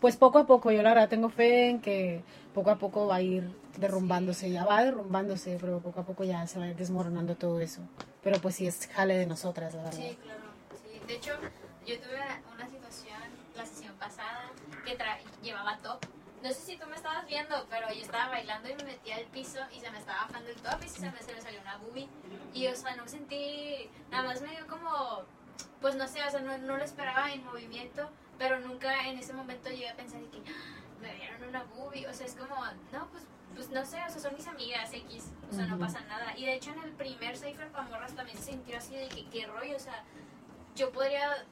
pues 0.00 0.16
poco 0.16 0.38
a 0.38 0.46
poco, 0.46 0.70
yo 0.70 0.82
la 0.82 0.90
verdad 0.90 1.08
tengo 1.08 1.28
fe 1.28 1.70
en 1.70 1.80
que 1.80 2.22
poco 2.52 2.70
a 2.70 2.76
poco 2.76 3.06
va 3.06 3.16
a 3.16 3.22
ir 3.22 3.48
derrumbándose, 3.78 4.50
ya 4.50 4.64
va 4.64 4.84
derrumbándose, 4.84 5.56
pero 5.60 5.80
poco 5.80 6.00
a 6.00 6.04
poco 6.04 6.24
ya 6.24 6.46
se 6.46 6.58
va 6.58 6.66
a 6.66 6.68
ir 6.68 6.76
desmoronando 6.76 7.36
todo 7.36 7.60
eso. 7.60 7.80
Pero 8.22 8.40
pues 8.40 8.56
sí 8.56 8.66
es 8.66 8.86
jale 8.88 9.16
de 9.16 9.26
nosotras, 9.26 9.74
la 9.74 9.84
verdad. 9.84 9.98
Sí, 9.98 10.18
claro. 10.22 10.41
De 11.12 11.18
hecho, 11.18 11.36
yo 11.84 12.00
tuve 12.00 12.22
una 12.54 12.66
situación 12.66 13.20
la 13.54 13.66
sesión 13.66 13.94
pasada 13.96 14.50
que 14.86 14.96
llevaba 15.42 15.76
top 15.82 16.00
no 16.42 16.48
sé 16.48 16.54
si 16.54 16.76
tú 16.78 16.86
me 16.86 16.96
estabas 16.96 17.26
viendo, 17.26 17.66
pero 17.68 17.92
yo 17.92 18.00
estaba 18.00 18.30
bailando 18.30 18.70
y 18.70 18.74
me 18.76 18.84
metí 18.84 19.12
al 19.12 19.26
piso 19.26 19.58
y 19.76 19.80
se 19.80 19.90
me 19.90 19.98
estaba 19.98 20.26
bajando 20.26 20.48
el 20.48 20.56
top 20.56 20.82
y 20.82 20.88
se 20.88 21.10
me, 21.10 21.22
se 21.22 21.34
me 21.34 21.40
salió 21.42 21.60
una 21.60 21.76
boobie. 21.76 22.08
Y, 22.54 22.66
o 22.66 22.74
sea, 22.74 22.96
no 22.96 23.06
sentí, 23.06 23.90
nada 24.10 24.24
más 24.24 24.40
me 24.40 24.52
dio 24.52 24.66
como, 24.66 25.22
pues 25.82 25.96
no 25.96 26.08
sé, 26.08 26.24
o 26.24 26.30
sea, 26.30 26.40
no, 26.40 26.56
no 26.56 26.78
lo 26.78 26.82
esperaba 26.82 27.30
en 27.30 27.44
movimiento, 27.44 28.10
pero 28.38 28.58
nunca 28.58 29.06
en 29.06 29.18
ese 29.18 29.34
momento 29.34 29.68
llegué 29.68 29.90
a 29.90 29.94
pensar 29.94 30.22
que 30.22 30.38
ah, 30.38 30.80
me 31.02 31.14
dieron 31.14 31.44
una 31.44 31.62
boobie. 31.64 32.08
O 32.08 32.14
sea, 32.14 32.26
es 32.26 32.34
como, 32.34 32.56
no, 32.90 33.06
pues, 33.12 33.24
pues 33.54 33.68
no 33.68 33.84
sé, 33.84 33.98
o 34.04 34.10
sea, 34.10 34.18
son 34.18 34.34
mis 34.34 34.46
amigas 34.46 34.92
X, 34.94 35.30
o 35.50 35.54
sea, 35.54 35.66
no 35.66 35.78
pasa 35.78 36.00
nada. 36.08 36.36
Y 36.38 36.46
de 36.46 36.54
hecho, 36.54 36.72
en 36.72 36.82
el 36.82 36.92
primer 36.92 37.36
Cypher 37.36 37.70
Pamorras 37.70 38.14
también 38.14 38.38
se 38.38 38.50
sintió 38.50 38.78
así 38.78 38.96
de 38.96 39.08
que 39.08 39.26
qué 39.26 39.46
rollo, 39.46 39.76
o 39.76 39.80
sea, 39.80 40.02
yo 40.74 40.90
podría 40.90 41.46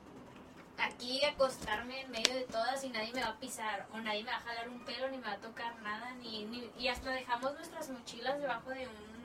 aquí 0.78 1.24
acostarme 1.24 2.02
en 2.02 2.10
medio 2.10 2.34
de 2.34 2.42
todas 2.42 2.82
y 2.84 2.88
nadie 2.88 3.12
me 3.12 3.20
va 3.20 3.28
a 3.28 3.38
pisar 3.38 3.86
o 3.92 3.98
nadie 3.98 4.24
me 4.24 4.30
va 4.30 4.38
a 4.38 4.40
jalar 4.40 4.68
un 4.68 4.84
pelo 4.84 5.08
ni 5.10 5.18
me 5.18 5.24
va 5.24 5.32
a 5.32 5.40
tocar 5.40 5.78
nada 5.82 6.12
ni, 6.14 6.44
ni 6.46 6.70
y 6.78 6.88
hasta 6.88 7.10
dejamos 7.10 7.52
nuestras 7.54 7.90
mochilas 7.90 8.40
debajo 8.40 8.70
de 8.70 8.88
un 8.88 9.20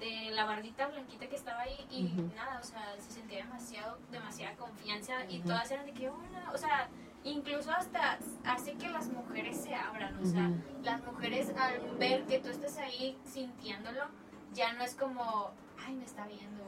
de 0.00 0.32
la 0.32 0.44
bardita 0.44 0.88
blanquita 0.88 1.28
que 1.28 1.36
estaba 1.36 1.60
ahí 1.60 1.86
y 1.88 2.02
nada, 2.34 2.58
o 2.60 2.64
sea, 2.64 2.96
se 2.98 3.12
sentía 3.12 3.44
demasiado 3.44 3.98
demasiada 4.10 4.56
confianza 4.56 5.24
y 5.28 5.38
todas 5.40 5.70
eran 5.70 5.86
de 5.86 5.92
que 5.92 6.10
hola, 6.10 6.50
o 6.52 6.58
sea, 6.58 6.88
incluso 7.22 7.70
hasta 7.70 8.18
hace 8.44 8.74
que 8.74 8.88
las 8.88 9.08
mujeres 9.08 9.62
se 9.62 9.72
abran, 9.76 10.18
o 10.20 10.26
sea, 10.26 10.50
las 10.82 11.04
mujeres 11.04 11.52
al 11.56 11.80
ver 11.98 12.24
que 12.24 12.40
tú 12.40 12.48
estás 12.48 12.78
ahí 12.78 13.16
sintiéndolo, 13.24 14.08
ya 14.54 14.72
no 14.72 14.84
es 14.84 14.94
como, 14.94 15.50
ay, 15.84 15.94
me 15.94 16.04
está 16.04 16.26
viendo, 16.26 16.62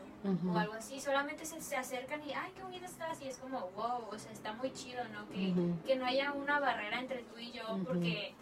o 0.53 0.59
algo 0.59 0.73
así, 0.75 1.01
solamente 1.01 1.44
se, 1.44 1.61
se, 1.61 1.77
acercan 1.77 2.23
y, 2.27 2.33
ay, 2.33 2.51
qué 2.55 2.62
bonita 2.62 2.87
estás, 2.87 3.20
y 3.20 3.29
es 3.29 3.37
como, 3.37 3.61
wow, 3.77 4.09
o 4.11 4.18
sea, 4.18 4.33
está 4.33 4.53
muy 4.55 4.73
chido, 4.73 5.05
¿no? 5.09 5.29
Que, 5.29 5.53
que 5.87 5.97
no 5.97 6.07
haya 6.07 6.33
una 6.33 6.61
barrera 6.61 6.99
entre 7.01 7.23
tú 7.25 7.38
y 7.38 7.53
yo 7.53 7.64
porque 7.87 8.35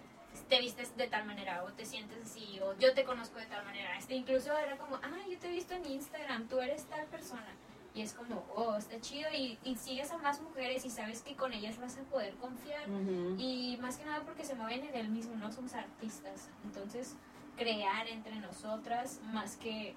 te 0.49 0.61
vistes 0.61 0.97
de 0.97 1.09
tal 1.09 1.25
manera, 1.25 1.65
o 1.65 1.73
te 1.73 1.85
sientes 1.85 2.19
así, 2.23 2.61
o 2.61 2.77
yo 2.79 2.95
te 2.95 3.05
conozco 3.05 3.39
de 3.39 3.47
tal 3.47 3.65
manera. 3.65 3.97
Este 3.99 4.15
incluso 4.15 4.57
era 4.57 4.77
como, 4.77 4.99
ay, 5.03 5.33
yo 5.33 5.39
te 5.39 5.49
he 5.49 5.53
visto 5.53 5.75
en 5.75 5.85
Instagram, 5.85 6.47
tú 6.49 6.61
eres 6.61 6.85
tal 6.87 7.07
persona. 7.07 7.49
Y 7.95 8.01
es 8.01 8.15
como, 8.15 8.43
oh, 8.55 8.77
está 8.77 8.99
chido 9.01 9.29
y, 9.35 9.59
y, 9.65 9.77
sigues 9.77 10.11
a 10.13 10.19
más 10.19 10.41
mujeres 10.41 10.87
y 10.87 10.91
sabes 10.91 11.21
que 11.21 11.37
con 11.37 11.53
ellas 11.53 11.79
vas 11.79 11.99
a 11.99 12.03
poder 12.05 12.35
confiar. 12.37 12.89
Y 13.37 13.79
más 13.83 13.99
que 13.99 14.07
nada 14.07 14.23
porque 14.25 14.45
se 14.45 14.55
mueven 14.55 14.85
en 14.87 14.95
el 14.95 15.09
mismo, 15.11 15.37
no 15.37 15.53
somos 15.53 15.75
artistas. 15.75 16.49
Entonces, 16.65 17.17
crear 17.57 18.09
entre 18.09 18.37
nosotras, 18.41 19.21
más 19.33 19.57
que 19.57 19.95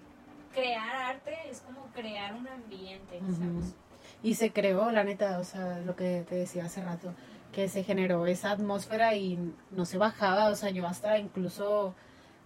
crear 0.54 0.96
arte 0.96 1.36
es 1.50 1.62
como 1.62 1.86
crear 1.94 2.34
un 2.34 2.48
ambiente, 2.48 3.20
¿sabes? 3.20 3.76
Y 4.24 4.36
se 4.36 4.52
creó, 4.52 4.92
la 4.92 5.04
neta, 5.04 5.40
o 5.40 5.44
sea, 5.44 5.80
lo 5.80 5.96
que 5.96 6.26
te 6.28 6.36
decía 6.36 6.66
hace 6.66 6.84
rato, 6.84 7.14
que 7.52 7.70
se 7.70 7.84
generó 7.84 8.26
esa 8.28 8.52
atmósfera 8.52 9.16
y 9.16 9.38
no 9.72 9.86
se 9.86 9.98
bajaba, 9.98 10.50
o 10.50 10.56
sea, 10.56 10.70
yo 10.70 10.88
hasta 10.88 11.18
incluso 11.18 11.94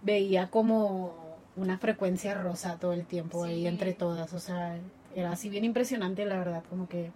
veía 0.02 0.50
como 0.50 1.14
una 1.56 1.78
frecuencia 1.78 2.34
rosa 2.34 2.78
todo 2.78 2.92
el 2.92 3.06
tiempo 3.06 3.44
ahí 3.44 3.66
entre 3.66 3.92
todas, 3.92 4.32
o 4.32 4.40
sea, 4.40 4.78
era 5.14 5.32
así 5.32 5.48
bien 5.48 5.64
impresionante, 5.64 6.24
la 6.24 6.38
verdad, 6.38 6.62
como 6.68 6.88
que 6.88 7.10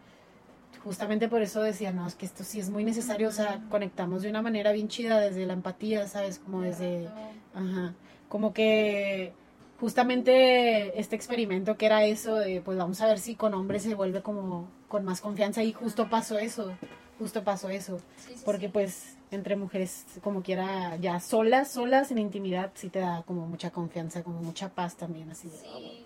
justamente 0.83 1.29
por 1.29 1.43
eso 1.43 1.63
decía, 1.63 1.93
no, 1.93 2.07
es 2.07 2.15
que 2.15 2.27
esto 2.27 2.45
sí 2.45 2.61
es 2.61 2.69
muy 2.69 2.85
necesario, 2.85 3.29
o 3.29 3.33
sea, 3.33 3.63
conectamos 3.71 4.23
de 4.23 4.31
una 4.31 4.43
manera 4.43 4.73
bien 4.73 4.89
chida 4.89 5.19
desde 5.21 5.47
la 5.47 5.55
empatía, 5.55 6.07
¿sabes? 6.07 6.39
Como 6.39 6.61
desde, 6.61 7.09
ajá, 7.55 7.95
como 8.29 8.53
que 8.53 9.33
justamente 9.81 10.99
este 10.99 11.17
experimento 11.17 11.77
que 11.77 11.87
era 11.87 12.05
eso 12.05 12.37
de 12.37 12.61
pues 12.61 12.79
vamos 12.79 13.01
a 13.01 13.07
ver 13.07 13.19
si 13.19 13.35
con 13.35 13.55
hombres 13.55 13.83
se 13.83 13.95
vuelve 13.95 14.23
como 14.23 14.69
con 14.89 15.05
más 15.05 15.21
confianza 15.21 15.63
y 15.63 15.73
justo 15.73 16.09
pasó 16.09 16.39
eso, 16.39 16.73
justo 17.19 17.45
pasó 17.45 17.69
eso, 17.69 18.01
porque 18.45 18.69
pues 18.69 19.17
entre 19.31 19.57
mujeres 19.57 20.05
como 20.23 20.43
quiera 20.43 20.97
ya 20.97 21.19
solas, 21.21 21.71
solas 21.71 22.11
en 22.11 22.19
intimidad 22.19 22.71
sí 22.75 22.89
te 22.89 23.01
da 23.01 23.23
como 23.27 23.47
mucha 23.47 23.71
confianza, 23.71 24.23
como 24.23 24.41
mucha 24.41 24.69
paz 24.69 24.97
también 24.97 25.31
así. 25.31 25.49
De, 25.49 25.57
tú 25.57 26.04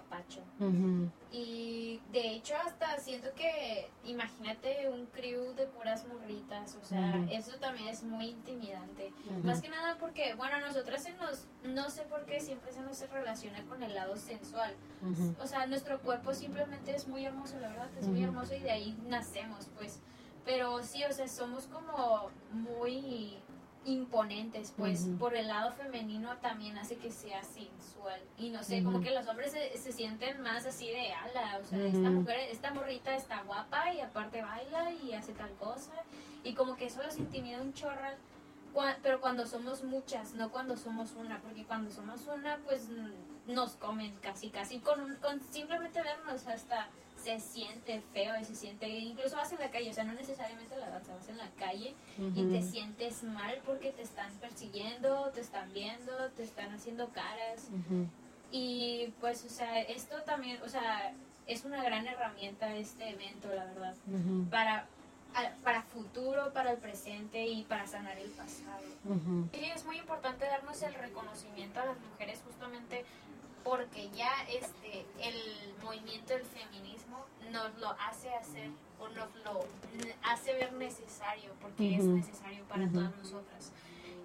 apapacho. 0.00 0.42
Y 1.32 2.00
de 2.12 2.32
hecho 2.32 2.54
hasta 2.64 2.98
siento 2.98 3.28
que, 3.34 3.88
imagínate 4.04 4.88
un 4.90 5.06
crew 5.06 5.54
de 5.54 5.66
puras 5.66 6.06
morritas, 6.06 6.76
o 6.80 6.84
sea, 6.84 7.24
eso 7.30 7.56
también 7.58 7.88
es 7.88 8.02
muy 8.02 8.28
intimidante. 8.28 9.12
Más 9.42 9.60
que 9.60 9.68
nada 9.68 9.96
porque, 9.98 10.34
bueno, 10.34 10.60
nosotras 10.60 11.02
se 11.02 11.12
nos, 11.14 11.46
no 11.64 11.90
sé 11.90 12.02
por 12.02 12.24
qué 12.26 12.40
siempre 12.40 12.72
se 12.72 12.80
nos 12.80 13.00
relaciona 13.10 13.64
con 13.64 13.82
el 13.82 13.94
lado 13.94 14.16
sensual. 14.16 14.74
O 15.40 15.46
sea, 15.46 15.66
nuestro 15.66 16.00
cuerpo 16.00 16.34
simplemente 16.34 16.94
es 16.94 17.06
muy 17.08 17.24
hermoso, 17.24 17.58
la 17.60 17.68
verdad, 17.68 17.90
es 17.98 18.08
muy 18.08 18.22
hermoso 18.22 18.54
y 18.54 18.60
de 18.60 18.70
ahí 18.70 18.98
nacemos, 19.06 19.68
pues. 19.76 20.00
Pero 20.44 20.82
sí, 20.82 21.04
o 21.04 21.12
sea, 21.12 21.28
somos 21.28 21.66
como 21.66 22.30
muy 22.50 23.38
imponentes, 23.84 24.74
pues 24.76 25.08
por 25.18 25.34
el 25.34 25.48
lado 25.48 25.72
femenino 25.72 26.36
también 26.38 26.76
hace 26.76 26.96
que 26.96 27.10
sea 27.10 27.42
sensual. 27.42 28.20
Y 28.36 28.50
no 28.50 28.62
sé, 28.62 28.82
como 28.84 29.00
que 29.00 29.10
los 29.10 29.26
hombres 29.26 29.52
se, 29.52 29.76
se, 29.78 29.92
sienten 29.92 30.40
más 30.42 30.66
así 30.66 30.88
de 30.88 31.12
ala, 31.12 31.58
o 31.62 31.64
sea, 31.64 31.78
esta 31.78 32.10
mujer, 32.10 32.38
esta 32.50 32.74
morrita 32.74 33.16
está 33.16 33.42
guapa 33.42 33.92
y 33.94 34.00
aparte 34.00 34.42
baila 34.42 34.92
y 34.92 35.14
hace 35.14 35.32
tal 35.32 35.50
cosa. 35.54 35.92
Y 36.44 36.54
como 36.54 36.76
que 36.76 36.86
eso 36.86 37.02
los 37.02 37.18
intimida 37.18 37.60
un 37.60 37.72
chorral. 37.72 38.16
pero 39.02 39.20
cuando 39.20 39.46
somos 39.46 39.82
muchas, 39.82 40.34
no 40.34 40.50
cuando 40.50 40.76
somos 40.76 41.12
una, 41.12 41.40
porque 41.40 41.64
cuando 41.64 41.90
somos 41.90 42.26
una, 42.26 42.58
pues 42.58 42.88
nos 43.46 43.72
comen 43.72 44.14
casi, 44.20 44.50
casi, 44.50 44.78
con, 44.80 45.16
con 45.16 45.40
simplemente 45.42 46.02
vernos 46.02 46.46
hasta 46.46 46.88
se 47.22 47.38
siente 47.40 48.00
feo 48.12 48.38
y 48.40 48.44
se 48.44 48.54
siente, 48.54 48.88
incluso 48.88 49.36
vas 49.36 49.52
en 49.52 49.60
la 49.60 49.70
calle, 49.70 49.90
o 49.90 49.92
sea, 49.92 50.04
no 50.04 50.12
necesariamente 50.14 50.76
la 50.76 50.90
danza, 50.90 51.14
vas 51.14 51.28
en 51.28 51.38
la 51.38 51.50
calle 51.58 51.94
y 52.34 52.44
te 52.44 52.62
sientes 52.62 53.22
mal 53.22 53.60
porque 53.64 53.92
te 53.92 54.02
están 54.02 54.32
persiguiendo, 54.34 55.30
te 55.34 55.40
están 55.40 55.72
viendo, 55.72 56.12
te 56.36 56.42
están 56.42 56.72
haciendo 56.72 57.08
caras. 57.10 57.68
Y 58.52 59.12
pues, 59.20 59.44
o 59.44 59.48
sea, 59.48 59.80
esto 59.80 60.22
también, 60.22 60.60
o 60.62 60.68
sea, 60.68 61.12
es 61.46 61.64
una 61.64 61.82
gran 61.82 62.06
herramienta 62.06 62.74
este 62.76 63.10
evento, 63.10 63.48
la 63.54 63.64
verdad, 63.64 63.94
para, 64.50 64.86
para 65.62 65.82
futuro, 65.82 66.52
para 66.52 66.72
el 66.72 66.78
presente 66.78 67.46
y 67.46 67.64
para 67.64 67.86
sanar 67.86 68.18
el 68.18 68.30
pasado. 68.30 68.82
Y 69.52 69.64
es 69.64 69.84
muy 69.84 69.98
importante 69.98 70.46
darnos 70.46 70.82
el 70.82 70.94
reconocimiento 70.94 71.80
a 71.80 71.86
las 71.86 71.96
mujeres 72.10 72.40
justamente 72.44 73.04
porque 73.70 74.10
ya 74.10 74.32
este 74.48 75.06
el 75.20 75.74
movimiento 75.80 76.32
del 76.32 76.42
feminismo 76.42 77.24
nos 77.52 77.72
lo 77.78 77.90
hace 78.00 78.34
hacer 78.34 78.68
o 78.98 79.06
nos 79.10 79.32
lo 79.44 79.64
hace 80.24 80.54
ver 80.54 80.72
necesario 80.72 81.52
porque 81.60 81.94
es 81.94 82.02
necesario 82.02 82.64
para 82.64 82.90
todas 82.90 83.16
nosotras. 83.16 83.70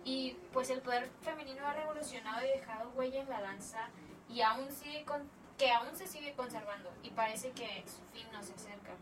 Y 0.03 0.35
pues 0.51 0.71
el 0.71 0.81
poder 0.81 1.11
femenino 1.21 1.63
ha 1.67 1.73
revolucionado 1.73 2.43
y 2.43 2.57
dejado 2.57 2.89
huella 2.95 3.21
en 3.21 3.29
la 3.29 3.39
danza 3.39 3.87
y 4.27 4.41
aún 4.41 4.71
sigue 4.71 5.03
con, 5.03 5.21
que 5.59 5.71
aún 5.71 5.95
se 5.95 6.07
sigue 6.07 6.33
conservando 6.33 6.91
y 7.03 7.11
parece 7.11 7.51
que 7.51 7.83
su 7.85 8.01
fin 8.17 8.25
no 8.33 8.41
se 8.41 8.53
acerca. 8.53 8.93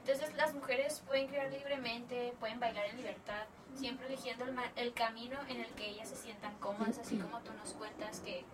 Entonces 0.00 0.34
las 0.34 0.54
mujeres 0.54 1.02
pueden 1.06 1.28
crear 1.28 1.52
libremente 1.52 2.32
pueden 2.40 2.58
bailar 2.58 2.86
en 2.86 2.96
libertad 2.96 3.44
siempre 3.74 4.06
eligiendo 4.06 4.46
el, 4.46 4.56
el 4.76 4.94
camino 4.94 5.38
en 5.50 5.60
el 5.60 5.68
que 5.74 5.90
ellas 5.90 6.08
se 6.08 6.16
sientan 6.16 6.54
cómodas 6.58 6.96
así 6.98 7.18
como 7.18 7.38
tú 7.40 7.52
nos 7.52 7.74
cuentas 7.74 8.20
que 8.20 8.44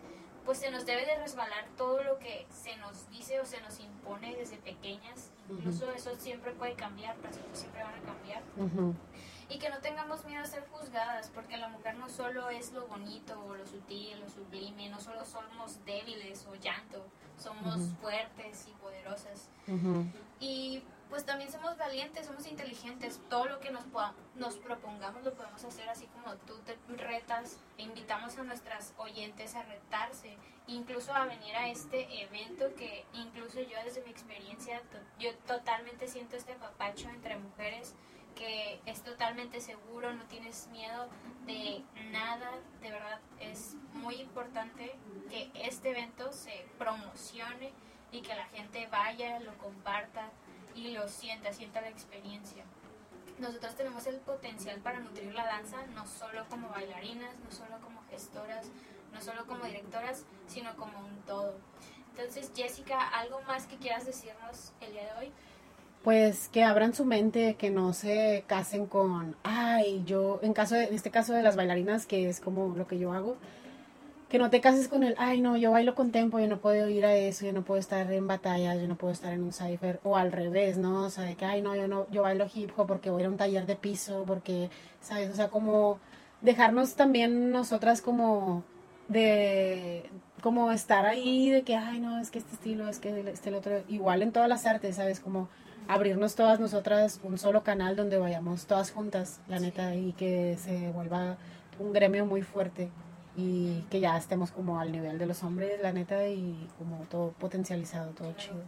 pues 0.45 0.59
se 0.59 0.71
nos 0.71 0.87
debe 0.87 1.07
de 1.07 1.17
resbalar 1.17 1.67
todo 1.77 2.03
lo 2.03 2.19
que 2.19 2.47
se 2.51 2.77
nos 2.77 3.09
dice 3.11 3.41
o 3.41 3.45
se 3.45 3.61
nos 3.61 3.79
impone 3.81 4.35
desde 4.37 4.57
pequeñas. 4.57 5.31
Incluso 5.49 5.91
eso 5.93 6.15
siempre 6.17 6.53
puede 6.53 6.75
cambiar, 6.75 7.17
las 7.19 7.37
cosas 7.37 7.59
siempre 7.59 7.83
van 7.83 7.95
a 7.95 8.01
cambiar. 8.01 8.43
y 9.49 9.59
que 9.59 9.69
no 9.69 9.79
tengamos 9.81 10.25
miedo 10.25 10.43
a 10.43 10.47
ser 10.47 10.65
juzgadas, 10.69 11.29
porque 11.35 11.57
la 11.57 11.69
mujer 11.69 11.97
no 11.97 12.09
solo 12.09 12.51
es 12.51 12.73
lo 12.73 12.87
bonito 12.87 13.35
o 13.49 13.57
lo 13.57 13.67
sutil, 13.67 14.21
lo 14.21 14.29
sublime, 14.29 14.89
no 14.89 15.01
solo 15.01 15.25
somos 15.25 15.85
débiles 15.85 16.47
o 16.47 16.55
llanto, 16.55 17.05
somos 17.37 17.81
fuertes 18.01 18.69
y 18.69 18.73
poderosas. 18.81 19.49
Y 20.39 20.83
pues 21.11 21.27
también 21.27 21.51
somos 21.51 21.77
valientes, 21.77 22.27
somos 22.27 22.47
inteligentes, 22.47 23.21
todo 23.29 23.47
lo 23.47 23.61
que 23.61 23.71
nos, 23.71 23.85
nos 24.37 24.57
propongamos 24.57 25.25
lo 25.25 25.35
podemos 25.35 25.63
hacer 25.65 25.89
así 25.89 26.07
como 26.07 26.37
tú 26.37 26.59
te 26.61 26.79
retas 26.97 27.59
e 27.77 27.83
invitamos 27.83 28.39
a 28.39 28.45
nuestras 28.45 28.95
oyentes 28.97 29.57
a 29.57 29.65
retarse, 29.65 30.37
incluso 30.69 31.13
a 31.13 31.27
venir 31.27 31.55
a 31.57 31.69
este 31.69 32.23
evento 32.23 32.73
que 32.77 33.05
incluso 33.13 33.61
yo 33.61 33.77
desde 33.85 34.03
mi 34.03 34.11
experiencia, 34.11 34.81
yo 35.19 35.35
totalmente 35.47 36.07
siento 36.07 36.37
este 36.37 36.55
papacho 36.55 37.09
entre 37.09 37.37
mujeres 37.37 37.95
que 38.37 38.81
es 38.87 39.03
totalmente 39.03 39.61
seguro, 39.61 40.15
no 40.15 40.25
tienes 40.25 40.69
miedo 40.69 41.09
de 41.45 41.83
nada, 42.11 42.53
de 42.81 42.91
verdad 42.91 43.21
es 43.41 43.75
muy 43.93 44.15
importante 44.15 44.97
que 45.29 45.51
este 45.55 45.91
evento 45.91 46.33
se 46.33 46.65
promocione 46.79 47.73
y 48.13 48.23
que 48.23 48.35
la 48.35 48.47
gente 48.47 48.87
vaya, 48.87 49.41
lo 49.41 49.57
comparta, 49.59 50.31
y 50.75 50.93
lo 50.93 51.09
sienta, 51.09 51.53
sienta 51.53 51.81
la 51.81 51.89
experiencia. 51.89 52.65
Nosotros 53.39 53.75
tenemos 53.75 54.07
el 54.07 54.17
potencial 54.17 54.79
para 54.81 55.01
nutrir 55.01 55.35
la 55.35 55.47
danza, 55.47 55.79
no 55.95 56.07
solo 56.07 56.45
como 56.51 56.69
bailarinas, 56.69 57.35
no 57.43 57.51
solo 57.51 57.81
como 57.83 58.03
gestoras, 58.11 58.67
no 59.13 59.21
solo 59.21 59.47
como 59.47 59.65
directoras, 59.65 60.25
sino 60.47 60.77
como 60.77 60.99
un 60.99 61.23
todo. 61.23 61.55
Entonces, 62.11 62.53
Jessica, 62.55 63.09
¿algo 63.09 63.41
más 63.43 63.67
que 63.67 63.77
quieras 63.77 64.05
decirnos 64.05 64.73
el 64.81 64.93
día 64.93 65.05
de 65.05 65.21
hoy? 65.21 65.33
Pues 66.03 66.49
que 66.49 66.65
abran 66.65 66.95
su 66.95 67.05
mente, 67.05 67.57
que 67.57 67.71
no 67.71 67.93
se 67.93 68.45
casen 68.47 68.87
con, 68.87 69.37
ay, 69.43 70.03
yo, 70.05 70.39
en 70.43 70.53
caso 70.53 70.75
de, 70.75 70.85
en 70.85 70.95
este 70.95 71.11
caso 71.11 71.33
de 71.33 71.43
las 71.43 71.57
bailarinas, 71.57 72.07
que 72.07 72.29
es 72.29 72.41
como 72.41 72.75
lo 72.75 72.87
que 72.87 72.99
yo 72.99 73.13
hago, 73.13 73.37
que 74.31 74.39
no 74.39 74.49
te 74.49 74.61
cases 74.61 74.89
con 74.89 75.03
el, 75.03 75.17
ay 75.19 75.41
no, 75.41 75.57
yo 75.57 75.73
bailo 75.73 75.97
con 75.97 76.13
tempo, 76.13 76.39
yo 76.39 76.47
no 76.47 76.61
puedo 76.61 76.89
ir 76.89 77.05
a 77.05 77.15
eso, 77.15 77.45
yo 77.45 77.53
no 77.53 77.65
puedo 77.65 77.81
estar 77.81 78.11
en 78.13 78.29
batallas, 78.29 78.81
yo 78.81 78.87
no 78.87 78.97
puedo 78.97 79.13
estar 79.13 79.33
en 79.33 79.43
un 79.43 79.53
cipher, 79.53 79.99
o 80.05 80.17
al 80.17 80.31
revés, 80.31 80.79
¿no? 80.79 81.05
O 81.05 81.11
sea, 81.11 81.25
de 81.25 81.35
que, 81.35 81.45
ay 81.45 81.63
no, 81.63 81.75
yo 81.75 81.89
no, 81.89 82.07
yo 82.11 82.23
bailo 82.23 82.47
hip 82.55 82.71
hop 82.77 82.87
porque 82.87 83.11
voy 83.11 83.25
a 83.25 83.29
un 83.29 83.37
taller 83.37 83.67
de 83.67 83.75
piso, 83.75 84.25
porque, 84.27 84.71
¿sabes? 85.01 85.31
O 85.31 85.35
sea, 85.35 85.49
como 85.49 85.99
dejarnos 86.43 86.95
también 86.95 87.51
nosotras 87.51 88.03
como 88.03 88.63
de, 89.09 90.09
como 90.43 90.71
estar 90.71 91.07
ahí, 91.07 91.51
de 91.51 91.63
que, 91.63 91.75
ay 91.77 91.99
no, 91.99 92.21
es 92.21 92.31
que 92.31 92.39
este 92.39 92.55
estilo, 92.55 92.89
es 92.89 93.01
que 93.01 93.31
este 93.33 93.49
el 93.49 93.57
otro, 93.57 93.83
igual 93.89 94.23
en 94.23 94.31
todas 94.33 94.49
las 94.49 94.65
artes, 94.65 94.97
¿sabes? 94.97 95.19
Como 95.19 95.49
abrirnos 95.89 96.37
todas 96.37 96.61
nosotras 96.61 97.21
un 97.25 97.37
solo 97.37 97.65
canal 97.65 97.97
donde 97.97 98.17
vayamos 98.19 98.67
todas 98.67 98.93
juntas, 98.93 99.41
la 99.49 99.59
neta, 99.59 99.97
y 99.97 100.13
que 100.13 100.57
se 100.57 100.93
vuelva 100.93 101.37
un 101.81 101.93
gremio 101.93 102.27
muy 102.27 102.43
fuerte 102.43 102.91
y 103.37 103.83
que 103.91 104.01
ya 104.01 104.17
estemos 104.17 104.51
como 104.51 104.81
al 104.81 104.93
nivel 104.93 105.19
de 105.19 105.27
los 105.27 105.43
hombres, 105.43 105.81
la 105.81 105.93
neta, 105.93 106.29
y 106.29 106.69
como 106.79 107.05
todo 107.11 107.33
potencializado, 107.33 108.13
todo 108.13 108.33
chido. 108.35 108.63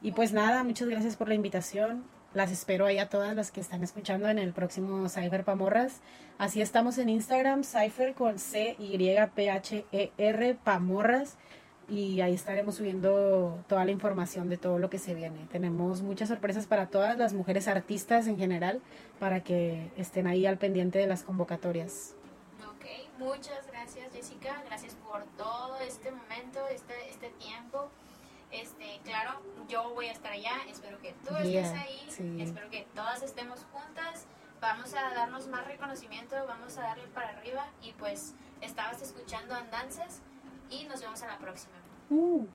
Y 0.00 0.12
pues 0.12 0.32
nada, 0.32 0.62
muchas 0.64 0.88
gracias 0.88 1.16
por 1.16 1.28
la 1.28 1.34
invitación. 1.34 2.04
Las 2.34 2.52
espero 2.52 2.84
ahí 2.86 2.98
a 2.98 3.08
todas 3.08 3.34
las 3.34 3.50
que 3.50 3.60
están 3.60 3.82
escuchando 3.82 4.28
en 4.28 4.38
el 4.38 4.52
próximo 4.52 5.08
Cypher 5.08 5.44
Pamorras. 5.44 6.00
Así 6.36 6.60
estamos 6.60 6.98
en 6.98 7.08
Instagram, 7.08 7.64
Cypher 7.64 8.14
con 8.14 8.38
C-Y-P-H-E-R 8.38 9.34
Pamorras. 10.62 11.36
Y 11.88 12.20
ahí 12.20 12.34
estaremos 12.34 12.74
subiendo 12.74 13.64
toda 13.66 13.86
la 13.86 13.92
información 13.92 14.50
de 14.50 14.58
todo 14.58 14.78
lo 14.78 14.90
que 14.90 14.98
se 14.98 15.14
viene. 15.14 15.46
Tenemos 15.50 16.02
muchas 16.02 16.28
sorpresas 16.28 16.66
para 16.66 16.88
todas 16.88 17.16
las 17.16 17.32
mujeres 17.32 17.66
artistas 17.66 18.26
en 18.26 18.36
general, 18.36 18.82
para 19.18 19.42
que 19.42 19.90
estén 19.96 20.26
ahí 20.26 20.44
al 20.44 20.58
pendiente 20.58 20.98
de 20.98 21.06
las 21.06 21.22
convocatorias. 21.22 22.14
Muchas 23.18 23.66
gracias 23.66 24.12
Jessica, 24.12 24.62
gracias 24.66 24.94
por 24.94 25.24
todo 25.36 25.76
este 25.80 26.12
momento, 26.12 26.60
este, 26.68 27.10
este 27.10 27.30
tiempo. 27.30 27.90
Este, 28.52 29.00
claro, 29.04 29.40
yo 29.68 29.92
voy 29.92 30.06
a 30.06 30.12
estar 30.12 30.32
allá, 30.32 30.52
espero 30.68 31.00
que 31.00 31.14
tú 31.26 31.34
estés 31.36 31.72
ahí, 31.72 32.40
espero 32.40 32.70
que 32.70 32.86
todas 32.94 33.22
estemos 33.22 33.66
juntas, 33.72 34.26
vamos 34.60 34.94
a 34.94 35.14
darnos 35.14 35.48
más 35.48 35.66
reconocimiento, 35.66 36.36
vamos 36.46 36.78
a 36.78 36.82
darle 36.82 37.08
para 37.08 37.30
arriba. 37.30 37.66
Y 37.82 37.92
pues 37.94 38.34
estabas 38.60 39.02
escuchando 39.02 39.54
Andanzas 39.54 40.20
y 40.70 40.84
nos 40.84 41.00
vemos 41.00 41.20
en 41.22 41.28
la 41.28 41.38
próxima. 41.38 41.74
Uh. 42.10 42.46